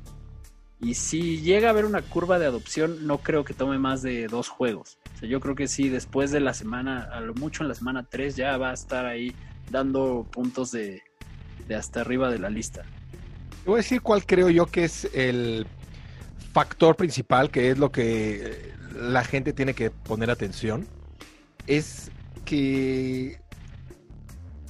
[0.80, 4.26] Y si llega a haber una curva de adopción, no creo que tome más de
[4.28, 4.98] dos juegos.
[5.14, 7.74] O sea, yo creo que sí, después de la semana, a lo mucho en la
[7.74, 9.34] semana 3, ya va a estar ahí
[9.70, 11.02] dando puntos de,
[11.66, 12.84] de hasta arriba de la lista
[13.66, 15.66] voy a decir cuál creo yo que es el
[16.52, 20.86] factor principal, que es lo que la gente tiene que poner atención.
[21.66, 22.10] Es
[22.44, 23.38] que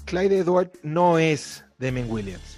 [0.05, 2.57] Clyde Edward no es Damon Williams.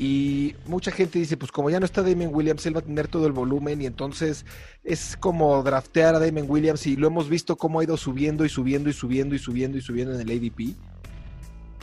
[0.00, 3.06] Y mucha gente dice, pues como ya no está Damien Williams, él va a tener
[3.06, 4.46] todo el volumen y entonces
[4.82, 8.48] es como draftear a Damien Williams y lo hemos visto cómo ha ido subiendo y
[8.48, 10.74] subiendo y subiendo y subiendo y subiendo en el ADP.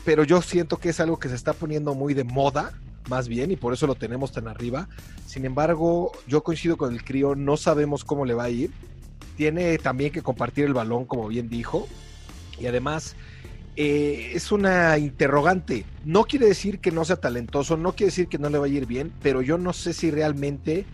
[0.04, 2.74] Pero yo siento que es algo que se está poniendo muy de moda,
[3.10, 4.88] más bien, y por eso lo tenemos tan arriba.
[5.26, 8.72] Sin embargo, yo coincido con el crío, no sabemos cómo le va a ir.
[9.36, 11.88] Tiene también que compartir el balón, como bien dijo.
[12.60, 13.16] Y además,
[13.76, 15.86] eh, es una interrogante.
[16.04, 18.78] No quiere decir que no sea talentoso, no quiere decir que no le vaya a
[18.78, 20.86] ir bien, pero yo no sé si realmente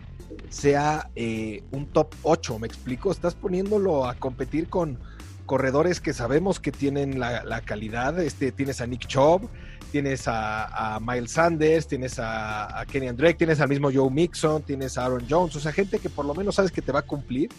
[0.49, 3.11] sea eh, un top 8, ¿me explico?
[3.11, 4.99] Estás poniéndolo a competir con
[5.45, 8.19] corredores que sabemos que tienen la, la calidad.
[8.19, 9.49] Este, tienes a Nick Chubb,
[9.93, 14.97] tienes a, Miles Sanders, tienes a, a, Kenny Drake, tienes al mismo Joe Mixon, tienes
[14.97, 17.03] a Aaron Jones, o sea, gente que por lo menos sabes que te va a
[17.03, 17.51] cumplir.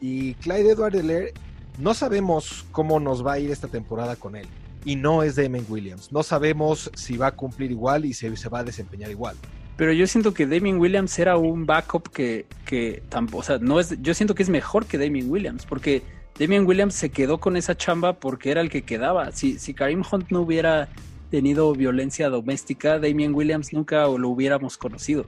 [0.00, 1.32] Y Clyde Edward Delaire,
[1.78, 4.48] no sabemos cómo nos va a ir esta temporada con él
[4.84, 6.10] y no es Damien Williams.
[6.10, 9.36] No sabemos si va a cumplir igual y se, se va a desempeñar igual.
[9.76, 13.78] Pero yo siento que Damien Williams era un backup que, que tampoco, o sea, no
[13.78, 16.02] es, yo siento que es mejor que Damien Williams, porque
[16.36, 19.30] Damien Williams se quedó con esa chamba porque era el que quedaba.
[19.30, 20.88] Si, si Karim Hunt no hubiera
[21.30, 25.26] tenido violencia doméstica, Damien Williams nunca lo hubiéramos conocido.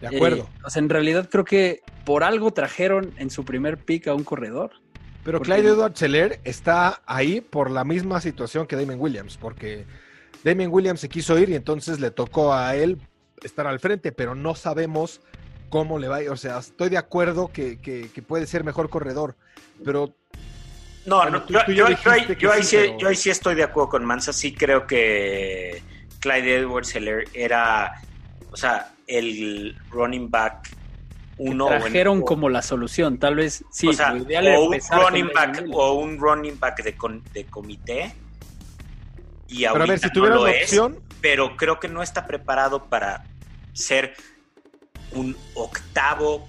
[0.00, 0.44] De acuerdo.
[0.44, 4.14] Eh, o sea, en realidad creo que por algo trajeron en su primer pick a
[4.14, 4.72] un corredor.
[5.24, 9.86] Pero Clyde Edward Seller está ahí por la misma situación que Damien Williams, porque
[10.44, 12.98] Damien Williams se quiso ir y entonces le tocó a él
[13.42, 15.22] estar al frente, pero no sabemos
[15.70, 16.30] cómo le va a ir.
[16.30, 19.36] O sea, estoy de acuerdo que, que, que puede ser mejor corredor,
[19.84, 20.14] pero...
[21.06, 22.98] No, bueno, no tú, yo, tú yo, yo, ahí, yo, ahí sí, pero...
[22.98, 24.32] yo, ahí, sí, estoy de acuerdo con Mansa.
[24.32, 25.82] Sí creo que
[26.20, 28.00] Clyde Edwards Seller era,
[28.50, 30.70] o sea, el running back
[31.36, 35.64] uno trajeron en, como la solución, tal vez sí, o, sea, o un running back
[35.72, 38.14] o un running back de, con, de comité.
[39.48, 42.26] Y pero a ver, si tuviera no una opción, es, pero creo que no está
[42.26, 43.24] preparado para
[43.72, 44.14] ser
[45.12, 46.46] un octavo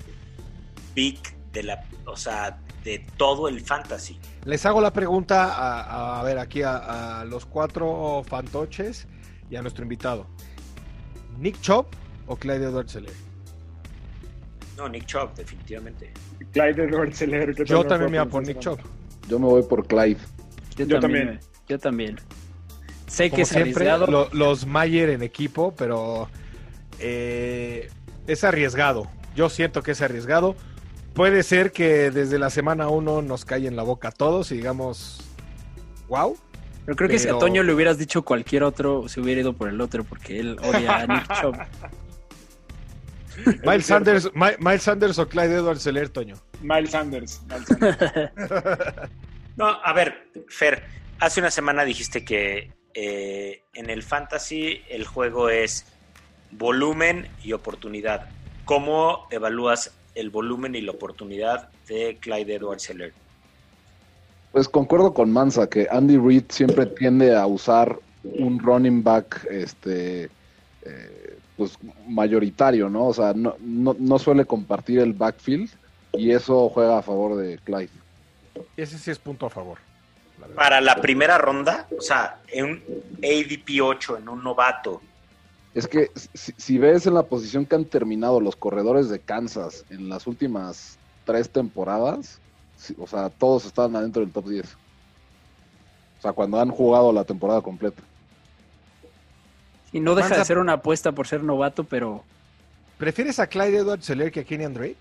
[0.94, 4.18] pick de la, o sea, de todo el fantasy.
[4.46, 9.08] Les hago la pregunta a, a ver aquí a, a, los cuatro fantoches
[9.50, 10.28] y a nuestro invitado.
[11.38, 11.88] Nick Chop
[12.28, 12.96] o Clyde edwards
[14.78, 16.12] no, Nick Chubb, definitivamente.
[16.52, 17.20] Clyde edwards
[17.66, 18.60] Yo también me voy por Nick.
[18.60, 20.20] Yo me voy por Clyde.
[20.76, 21.40] Yo, yo también, también.
[21.68, 22.20] Yo también.
[23.08, 26.28] Sé Como que es siempre, lo, los Mayer en equipo, pero
[27.00, 27.90] eh,
[28.28, 29.08] es arriesgado.
[29.36, 30.56] Yo siento que es arriesgado.
[31.16, 34.58] Puede ser que desde la semana 1 nos cae en la boca a todos y
[34.58, 35.22] digamos,
[36.10, 36.38] wow.
[36.84, 39.70] Pero creo que si a Toño le hubieras dicho cualquier otro, se hubiera ido por
[39.70, 41.56] el otro, porque él odia a Nick Chubb.
[43.64, 46.36] Miles Sanders, Miles Sanders o Clyde Edwards Seller, Toño.
[46.62, 47.42] Miles Sanders.
[47.48, 48.32] Miles Sanders.
[49.56, 50.84] no, a ver, Fer,
[51.20, 55.86] hace una semana dijiste que eh, en el fantasy el juego es
[56.52, 58.30] volumen y oportunidad.
[58.66, 63.14] ¿Cómo evalúas el volumen y la oportunidad de Clyde Edwards Seller?
[64.52, 70.30] Pues concuerdo con Mansa que Andy Reid siempre tiende a usar un running back este
[70.86, 71.78] eh, pues
[72.08, 73.08] mayoritario, ¿no?
[73.08, 75.70] O sea, no, no, no, suele compartir el backfield
[76.14, 77.90] y eso juega a favor de Clyde.
[78.78, 79.78] Ese sí es punto a favor.
[80.40, 82.84] La Para la primera ronda, o sea, en un
[83.18, 85.02] ADP 8, en un novato.
[85.76, 89.84] Es que si, si, ves en la posición que han terminado los corredores de Kansas
[89.90, 92.40] en las últimas tres temporadas,
[92.98, 94.66] o sea, todos están adentro del top 10.
[94.66, 98.02] O sea, cuando han jugado la temporada completa.
[99.92, 102.24] Y no deja Manza, de ser una apuesta por ser novato, pero.
[102.98, 104.96] ¿Prefieres a Clyde Edwards Seller que a Kenyan Drake?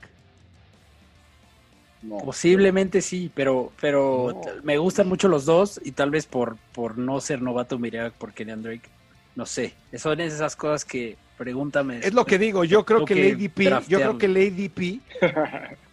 [2.03, 3.03] No, Posiblemente pero...
[3.03, 4.63] sí, pero, pero no.
[4.65, 8.11] me gustan mucho los dos y tal vez por, por no ser novato me iría
[8.11, 8.91] por Kenyan Drake.
[9.36, 11.98] No sé, son esas cosas que pregúntame.
[11.98, 15.01] Es lo que digo, yo creo que, que el ADP, yo creo que el ADP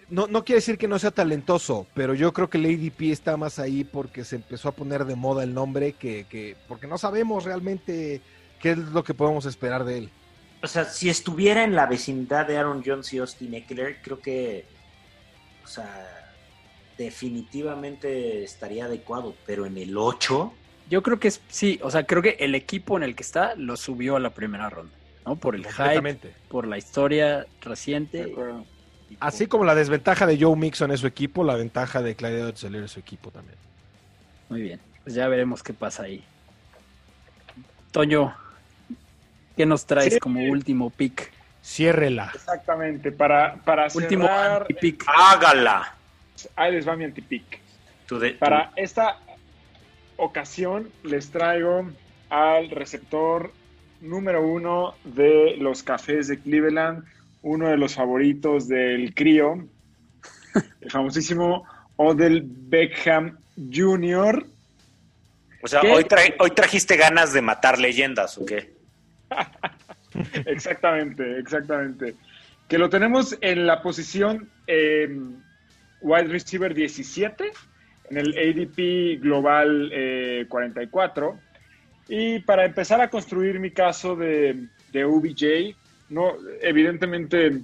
[0.09, 3.37] no, no quiere decir que no sea talentoso, pero yo creo que el ADP está
[3.37, 6.97] más ahí porque se empezó a poner de moda el nombre que, que porque no
[6.97, 8.21] sabemos realmente
[8.59, 10.09] qué es lo que podemos esperar de él.
[10.63, 14.65] O sea, si estuviera en la vecindad de Aaron Jones y Austin Eckler, creo que,
[15.63, 16.31] o sea,
[16.97, 20.53] definitivamente estaría adecuado, pero en el 8...
[20.91, 23.55] Yo creo que es, sí, o sea, creo que el equipo en el que está
[23.55, 24.91] lo subió a la primera ronda,
[25.25, 25.37] ¿no?
[25.37, 26.17] Por el hype,
[26.49, 28.35] por la historia reciente.
[29.21, 32.83] Así como la desventaja de Joe Mixon es su equipo, la ventaja de Clyde Edwards-Helaire
[32.83, 33.57] es su equipo también.
[34.49, 36.25] Muy bien, pues ya veremos qué pasa ahí.
[37.91, 38.35] Toño,
[39.55, 40.19] ¿qué nos traes sí.
[40.19, 41.31] como último pick?
[41.63, 42.33] Ciérrela.
[42.35, 44.67] Exactamente, para, para último cerrar...
[44.67, 45.05] pick.
[45.07, 45.95] Hágala.
[46.57, 47.61] Ahí les va mi antipick.
[48.39, 49.19] Para esta
[50.23, 51.89] ocasión les traigo
[52.29, 53.51] al receptor
[54.01, 57.03] número uno de los cafés de Cleveland,
[57.41, 59.65] uno de los favoritos del crío,
[60.81, 61.65] el famosísimo
[61.97, 63.37] Odell Beckham
[63.71, 64.45] Jr.
[65.63, 68.73] O sea, hoy, tra- hoy trajiste ganas de matar leyendas, ¿o qué?
[70.45, 72.15] Exactamente, exactamente.
[72.67, 75.09] Que lo tenemos en la posición eh,
[76.01, 77.51] wide receiver 17,
[78.11, 81.39] en el ADP global eh, 44.
[82.09, 85.75] Y para empezar a construir mi caso de, de OBJ,
[86.09, 87.61] no, evidentemente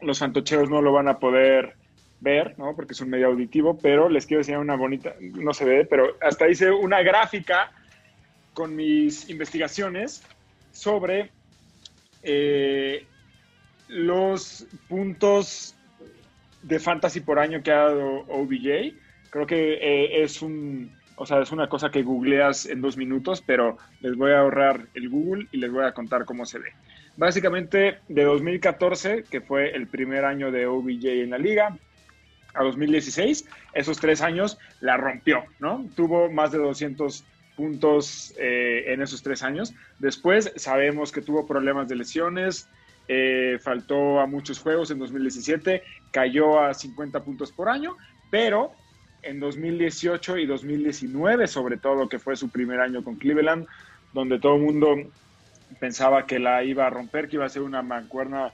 [0.00, 1.74] los fantocheros no lo van a poder
[2.20, 2.74] ver, ¿no?
[2.74, 6.16] Porque es un medio auditivo, pero les quiero enseñar una bonita, no se ve, pero
[6.22, 7.70] hasta hice una gráfica
[8.54, 10.22] con mis investigaciones
[10.72, 11.30] sobre
[12.22, 13.04] eh,
[13.88, 15.74] los puntos
[16.62, 19.03] de fantasy por año que ha dado OBJ.
[19.34, 23.42] Creo que eh, es un, o sea, es una cosa que googleas en dos minutos,
[23.44, 26.70] pero les voy a ahorrar el Google y les voy a contar cómo se ve.
[27.16, 31.76] Básicamente, de 2014, que fue el primer año de OBJ en la liga,
[32.54, 35.84] a 2016, esos tres años la rompió, ¿no?
[35.96, 37.24] Tuvo más de 200
[37.56, 39.74] puntos eh, en esos tres años.
[39.98, 42.68] Después sabemos que tuvo problemas de lesiones,
[43.08, 45.82] eh, faltó a muchos juegos en 2017,
[46.12, 47.96] cayó a 50 puntos por año,
[48.30, 48.76] pero
[49.24, 53.66] en 2018 y 2019, sobre todo, que fue su primer año con Cleveland,
[54.12, 54.96] donde todo el mundo
[55.80, 58.52] pensaba que la iba a romper, que iba a ser una mancuerna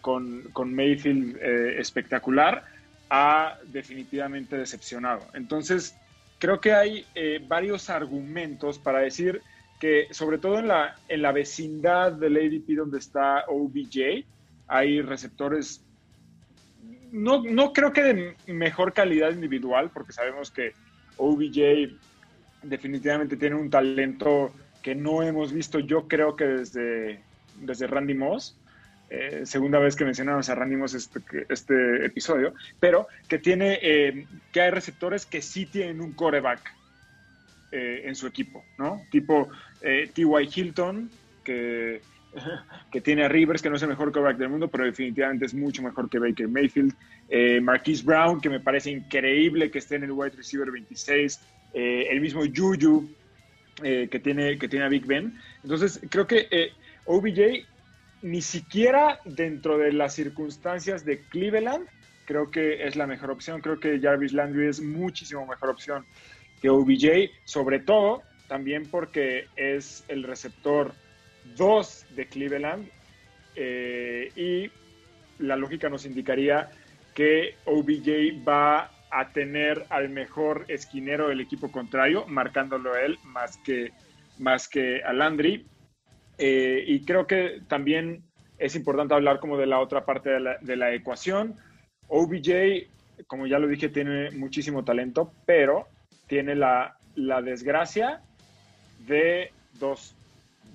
[0.00, 2.64] con, con Mayfield eh, espectacular,
[3.10, 5.26] ha definitivamente decepcionado.
[5.34, 5.96] Entonces,
[6.38, 9.42] creo que hay eh, varios argumentos para decir
[9.80, 14.24] que, sobre todo en la, en la vecindad del ADP donde está OBJ,
[14.68, 15.82] hay receptores,
[17.12, 20.72] no, no creo que de mejor calidad individual, porque sabemos que
[21.16, 21.90] OBJ
[22.62, 27.20] definitivamente tiene un talento que no hemos visto, yo creo que desde,
[27.56, 28.56] desde Randy Moss.
[29.12, 34.26] Eh, segunda vez que mencionamos a Randy Moss este, este episodio, pero que tiene, eh,
[34.52, 36.60] que hay receptores que sí tienen un coreback
[37.72, 39.02] eh, en su equipo, ¿no?
[39.10, 39.48] Tipo
[39.80, 40.48] T.Y.
[40.54, 41.10] Hilton,
[41.42, 42.02] que,
[42.90, 45.54] que tiene a Rivers, que no es el mejor coreback del mundo, pero definitivamente es
[45.54, 46.94] mucho mejor que Baker Mayfield.
[47.62, 51.40] Marquise Brown, que me parece increíble que esté en el wide receiver 26.
[51.74, 53.08] el mismo Juju,
[53.80, 55.38] que, tiene, que tiene a Big Ben.
[55.62, 56.72] Entonces, creo que
[57.06, 57.66] OBJ
[58.22, 61.86] ni siquiera dentro de las circunstancias de Cleveland,
[62.26, 63.60] creo que es la mejor opción.
[63.60, 66.04] Creo que Jarvis Landry es muchísimo mejor opción
[66.60, 70.92] que OBJ, sobre todo también porque es el receptor
[71.56, 72.88] 2 de Cleveland
[73.56, 74.70] eh, y
[75.42, 76.70] la lógica nos indicaría
[77.14, 83.92] que OBJ va a tener al mejor esquinero del equipo contrario, marcándolo él más que,
[84.38, 85.66] más que a Landry.
[86.38, 88.22] Eh, y creo que también
[88.58, 91.56] es importante hablar como de la otra parte de la, de la, ecuación.
[92.08, 92.86] OBJ,
[93.26, 95.88] como ya lo dije, tiene muchísimo talento, pero
[96.26, 98.22] tiene la, la desgracia
[99.06, 100.14] de dos,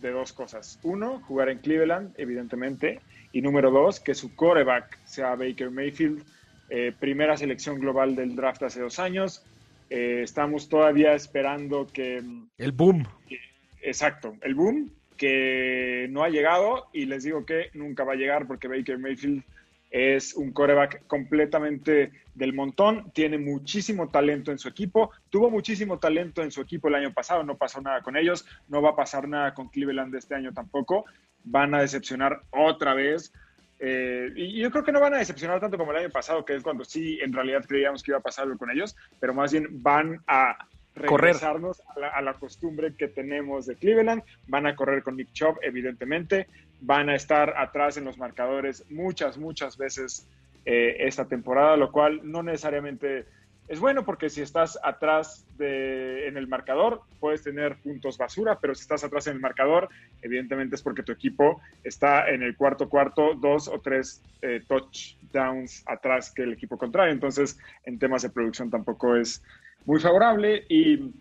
[0.01, 0.79] de dos cosas.
[0.83, 3.01] Uno, jugar en Cleveland, evidentemente.
[3.31, 6.23] Y número dos, que su coreback sea Baker Mayfield,
[6.69, 9.43] eh, primera selección global del draft hace dos años.
[9.89, 12.23] Eh, estamos todavía esperando que...
[12.57, 13.07] El boom.
[13.27, 13.39] Que,
[13.81, 18.47] exacto, el boom que no ha llegado y les digo que nunca va a llegar
[18.47, 19.43] porque Baker Mayfield
[19.91, 26.43] es un coreback completamente del montón, tiene muchísimo talento en su equipo, tuvo muchísimo talento
[26.43, 29.27] en su equipo el año pasado, no pasó nada con ellos, no va a pasar
[29.27, 31.05] nada con Cleveland este año tampoco,
[31.43, 33.31] van a decepcionar otra vez.
[33.79, 36.55] Eh, y yo creo que no van a decepcionar tanto como el año pasado, que
[36.55, 39.51] es cuando sí en realidad creíamos que iba a pasar algo con ellos, pero más
[39.51, 40.57] bien van a
[40.95, 44.23] regresarnos a la, a la, costumbre que tenemos de Cleveland.
[44.47, 46.47] Van a correr con Nick Chubb, evidentemente.
[46.85, 50.27] Van a estar atrás en los marcadores muchas, muchas veces
[50.65, 53.25] eh, esta temporada, lo cual no necesariamente
[53.67, 58.81] es bueno porque si estás atrás en el marcador puedes tener puntos basura, pero si
[58.81, 59.89] estás atrás en el marcador,
[60.21, 65.83] evidentemente es porque tu equipo está en el cuarto cuarto, dos o tres eh, touchdowns
[65.87, 67.11] atrás que el equipo contrario.
[67.11, 69.41] Entonces, en temas de producción tampoco es
[69.85, 71.11] muy favorable y,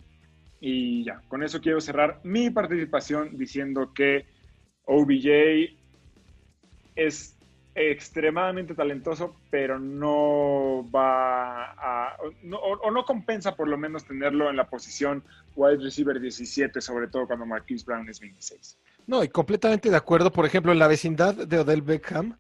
[0.61, 4.27] y, ya, con eso quiero cerrar mi participación diciendo que
[4.87, 5.77] OBJ
[6.97, 7.35] es
[7.75, 14.49] extremadamente talentoso, pero no va a, no, o, o, no compensa por lo menos tenerlo
[14.49, 15.25] en la posición
[15.57, 18.79] wide receiver 17, sobre todo cuando Marquise Brown es 26.
[19.07, 22.37] No, y completamente de acuerdo, por ejemplo, en la vecindad de Odell Beckham,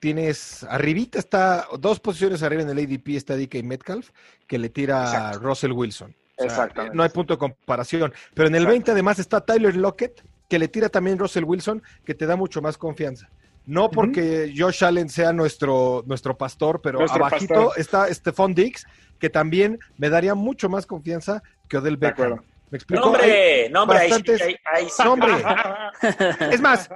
[0.00, 4.10] tienes arribita está dos posiciones arriba en el ADP está DK Metcalf
[4.46, 5.38] que le tira Exacto.
[5.38, 6.14] a Russell Wilson.
[6.38, 8.12] O sea, no hay punto de comparación.
[8.34, 12.14] Pero en el 20 además está Tyler Lockett que le tira también Russell Wilson, que
[12.14, 13.28] te da mucho más confianza.
[13.66, 17.72] No porque Josh Allen sea nuestro, nuestro pastor, pero Nuestro abajito pastor.
[17.80, 18.86] está Stephon Diggs,
[19.18, 22.42] que también me daría mucho más confianza que Odell De Beckham.
[22.70, 23.00] ¿Me explico?
[23.00, 25.02] No, hombre, no, hombre, ahí ahí- ahí sí.
[25.04, 25.32] No, hombre.
[26.52, 26.88] Es más,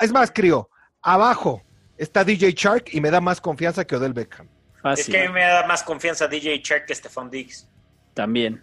[0.00, 0.68] es más, crío,
[1.02, 1.62] abajo
[1.96, 4.48] está DJ Shark y me da más confianza que Odell Beckham.
[4.96, 7.68] Es que me da más confianza DJ Shark que Stephon Diggs.
[8.14, 8.62] También.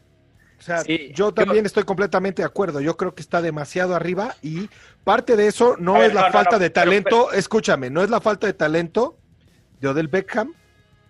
[0.65, 2.81] O sea, Sí, yo yo- también estoy completamente de acuerdo.
[2.81, 4.67] Yo creo que está demasiado arriba y
[5.03, 7.31] parte de eso no ver, es la no, falta no, de pero- talento.
[7.33, 9.15] Escúchame, no es la falta de talento
[9.79, 10.55] de Odell Beckham.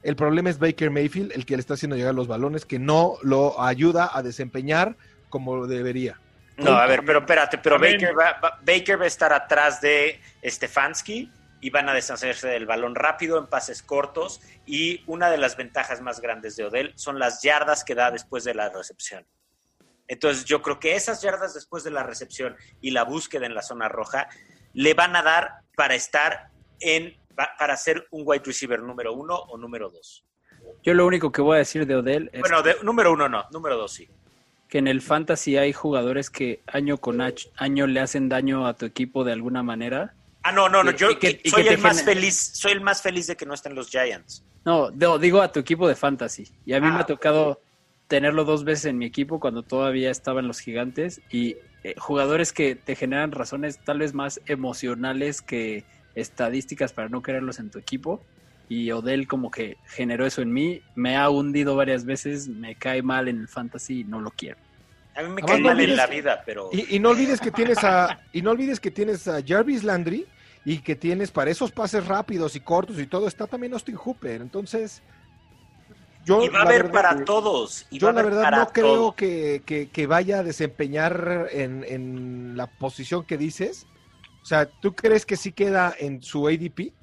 [0.04, 3.14] El problema es Baker Mayfield, el que le está haciendo llegar los balones, que no
[3.22, 4.98] lo ayuda a desempeñar
[5.30, 6.20] como debería.
[6.58, 7.80] No, a ver, pero espérate, pero.
[7.80, 12.66] Baker va, va- Baker va a estar atrás de Stefanski y van a deshacerse del
[12.66, 17.20] balón rápido en pases cortos y una de las ventajas más grandes de Odell son
[17.20, 19.26] las yardas que da después de la recepción.
[20.08, 23.62] Entonces yo creo que esas yardas después de la recepción y la búsqueda en la
[23.62, 24.28] zona roja
[24.74, 26.50] le van a dar para estar
[26.80, 30.24] en, pa- para ser un wide receiver número uno o número dos.
[30.84, 33.46] Yo lo único que voy a decir de Odell es Bueno, de, número uno no,
[33.52, 34.10] número dos sí.
[34.68, 37.22] que en el fantasy hay jugadores que año con
[37.58, 40.14] año le hacen daño a tu equipo de alguna manera.
[40.44, 42.82] Ah, no, no, no, yo y que- y soy que el más feliz, soy el
[42.82, 44.44] más feliz de que no estén los Giants.
[44.66, 46.48] No, no, digo a tu equipo de fantasy.
[46.66, 47.00] Y a mí me Ah.
[47.02, 47.62] ha tocado
[48.08, 52.76] tenerlo dos veces en mi equipo cuando todavía estaban los gigantes y eh, jugadores que
[52.76, 55.84] te generan razones tal vez más emocionales que
[56.16, 58.22] estadísticas para no quererlos en tu equipo.
[58.68, 63.04] Y Odell como que generó eso en mí, me ha hundido varias veces, me cae
[63.04, 64.58] mal en el fantasy y no lo quiero.
[65.16, 67.40] A mí me Además, cae no mal en la vida, pero Y, y no olvides
[67.40, 70.26] que tienes a y no olvides que tienes a Jarvis Landry
[70.66, 74.42] y que tienes para esos pases rápidos y cortos y todo está también Austin Hooper.
[74.42, 75.04] Entonces,
[76.26, 77.86] yo y va a haber verdad- para todos.
[77.90, 79.62] Y Yo la verdad para no creo que-
[79.92, 83.88] que vaya a desempeñar en, en la posición que dices.
[84.42, 86.94] O sea, ¿tú crees que sí queda en su ADP?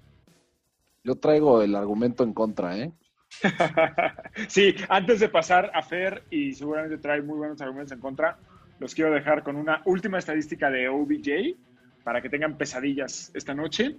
[1.04, 2.92] Yo traigo el argumento en contra, ¿eh?
[4.48, 8.38] sí, antes de pasar a Fer, y seguramente trae muy buenos argumentos en contra,
[8.78, 11.56] los quiero dejar con una última estadística de OBJ
[12.04, 13.96] para que tengan pesadillas esta noche.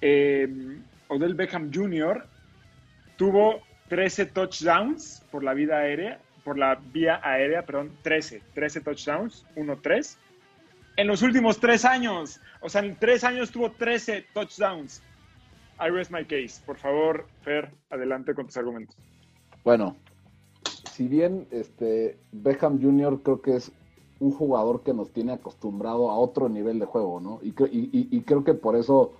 [0.00, 0.78] Eh,
[1.08, 2.26] Odell Beckham Jr.
[3.16, 9.46] tuvo 13 touchdowns por la vida aérea, por la vía aérea, perdón, 13, 13 touchdowns,
[9.56, 10.16] 1-3.
[10.96, 15.02] En los últimos tres años, o sea, en tres años tuvo 13 touchdowns.
[15.80, 16.62] I rest my case.
[16.64, 18.96] Por favor, Fer, adelante con tus argumentos.
[19.64, 19.96] Bueno,
[20.92, 23.22] si bien este Beckham Jr.
[23.24, 23.72] creo que es
[24.20, 27.40] un jugador que nos tiene acostumbrado a otro nivel de juego, ¿no?
[27.42, 29.16] Y, y- y creo que por eso,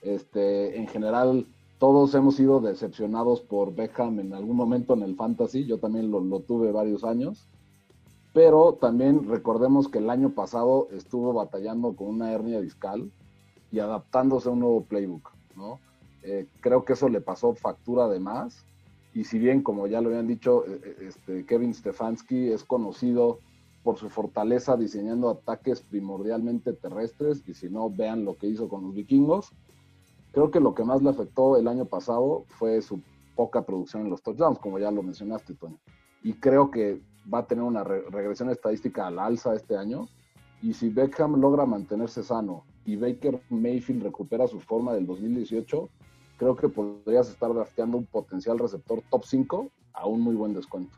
[0.00, 1.44] este, en general,
[1.78, 5.64] todos hemos sido decepcionados por Beckham en algún momento en el fantasy.
[5.64, 7.46] Yo también lo, tuve varios años.
[8.34, 13.10] Pero también recordemos que el año pasado estuvo batallando con una hernia discal
[13.72, 15.78] y adaptándose a un nuevo playbook, ¿no?
[16.22, 18.64] Eh, creo que eso le pasó factura de más.
[19.14, 23.38] Y si bien, como ya lo habían dicho, eh, eh, este, Kevin Stefanski es conocido
[23.82, 28.82] por su fortaleza diseñando ataques primordialmente terrestres, y si no, vean lo que hizo con
[28.82, 29.52] los vikingos.
[30.32, 33.00] Creo que lo que más le afectó el año pasado fue su
[33.34, 35.78] poca producción en los touchdowns, como ya lo mencionaste, Tony.
[36.22, 37.00] Y creo que
[37.32, 40.08] va a tener una re- regresión estadística al alza este año.
[40.60, 45.88] Y si Beckham logra mantenerse sano y Baker Mayfield recupera su forma del 2018,
[46.36, 50.96] creo que podrías estar drafteando un potencial receptor top 5 a un muy buen descuento.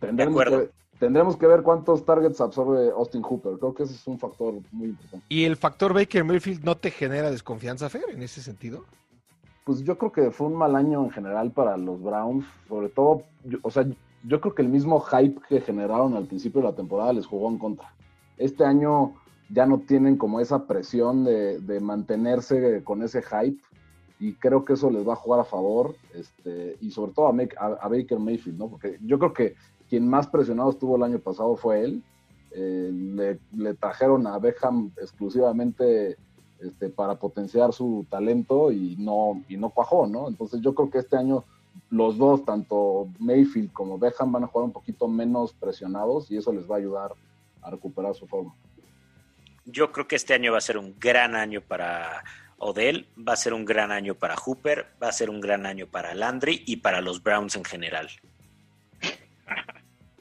[0.00, 0.66] Tendremos, acuerdo.
[0.66, 3.58] que, tendremos que ver cuántos targets absorbe Austin Hooper.
[3.58, 5.24] Creo que ese es un factor muy importante.
[5.28, 8.84] ¿Y el factor Baker Mayfield no te genera desconfianza, Fer, en ese sentido?
[9.64, 13.22] Pues yo creo que fue un mal año en general para los Browns, sobre todo,
[13.44, 13.86] yo- o sea,
[14.24, 17.48] yo creo que el mismo hype que generaron al principio de la temporada les jugó
[17.50, 17.92] en contra.
[18.36, 19.14] Este año
[19.50, 23.62] ya no tienen como esa presión de, de mantenerse con ese hype
[24.20, 27.32] y creo que eso les va a jugar a favor este, y sobre todo a,
[27.32, 28.68] Make- a- a Baker Mayfield, ¿no?
[28.68, 29.54] Porque yo creo que
[29.88, 32.02] quien más presionado estuvo el año pasado fue él.
[32.52, 36.16] Eh, le, trajeron a Beckham exclusivamente
[36.60, 40.28] este, para potenciar su talento y no, y no cuajó, ¿no?
[40.28, 41.44] Entonces yo creo que este año
[41.90, 46.52] los dos, tanto Mayfield como Beckham, van a jugar un poquito menos presionados y eso
[46.52, 47.12] les va a ayudar
[47.62, 48.54] a recuperar su forma.
[49.64, 52.24] Yo creo que este año va a ser un gran año para
[52.58, 55.86] Odell, va a ser un gran año para Hooper, va a ser un gran año
[55.86, 58.08] para Landry y para los Browns en general.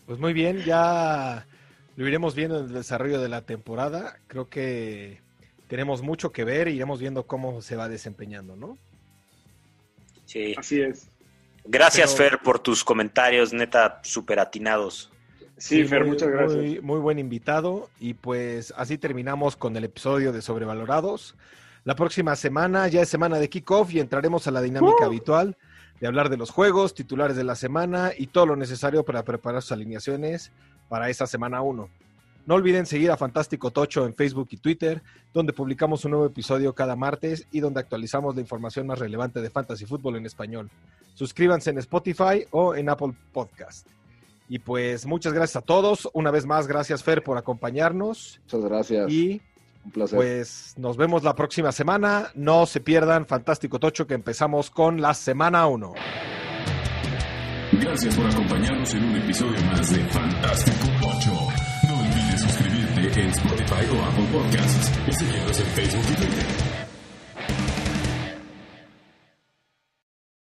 [0.08, 1.46] Pues muy bien, ya
[1.96, 4.18] lo iremos viendo en el desarrollo de la temporada.
[4.28, 5.22] Creo que
[5.68, 8.78] tenemos mucho que ver y iremos viendo cómo se va desempeñando, ¿no?
[10.26, 10.56] Sí.
[10.58, 11.10] Así es.
[11.66, 15.12] Gracias, Pero- Fer, por tus comentarios, neta, súper atinados.
[15.58, 16.56] Sí, Fer, muy- muchas gracias.
[16.64, 17.90] Muy, muy buen invitado.
[18.00, 21.36] Y pues así terminamos con el episodio de Sobrevalorados.
[21.84, 25.58] La próxima semana ya es semana de kickoff y entraremos a la dinámica habitual
[26.00, 29.62] de hablar de los juegos, titulares de la semana y todo lo necesario para preparar
[29.62, 30.52] sus alineaciones
[30.90, 31.90] para esa semana 1.
[32.46, 35.02] No olviden seguir a Fantástico Tocho en Facebook y Twitter,
[35.34, 39.50] donde publicamos un nuevo episodio cada martes y donde actualizamos la información más relevante de
[39.50, 40.70] Fantasy Fútbol en español.
[41.14, 43.88] Suscríbanse en Spotify o en Apple Podcast.
[44.48, 46.08] Y pues muchas gracias a todos.
[46.14, 48.40] Una vez más, gracias Fer por acompañarnos.
[48.46, 49.12] Muchas gracias.
[49.12, 49.42] Y
[49.88, 50.18] Un placer.
[50.18, 52.28] pues nos vemos la próxima semana.
[52.36, 55.94] No se pierdan Fantástico Tocho que empezamos con la semana 1.
[57.72, 61.32] Gracias por acompañarnos en un episodio más de Fantástico 8.
[61.88, 66.67] No olvides suscribirte en Spotify o Apple Podcasts y seguirnos en Facebook y Twitter.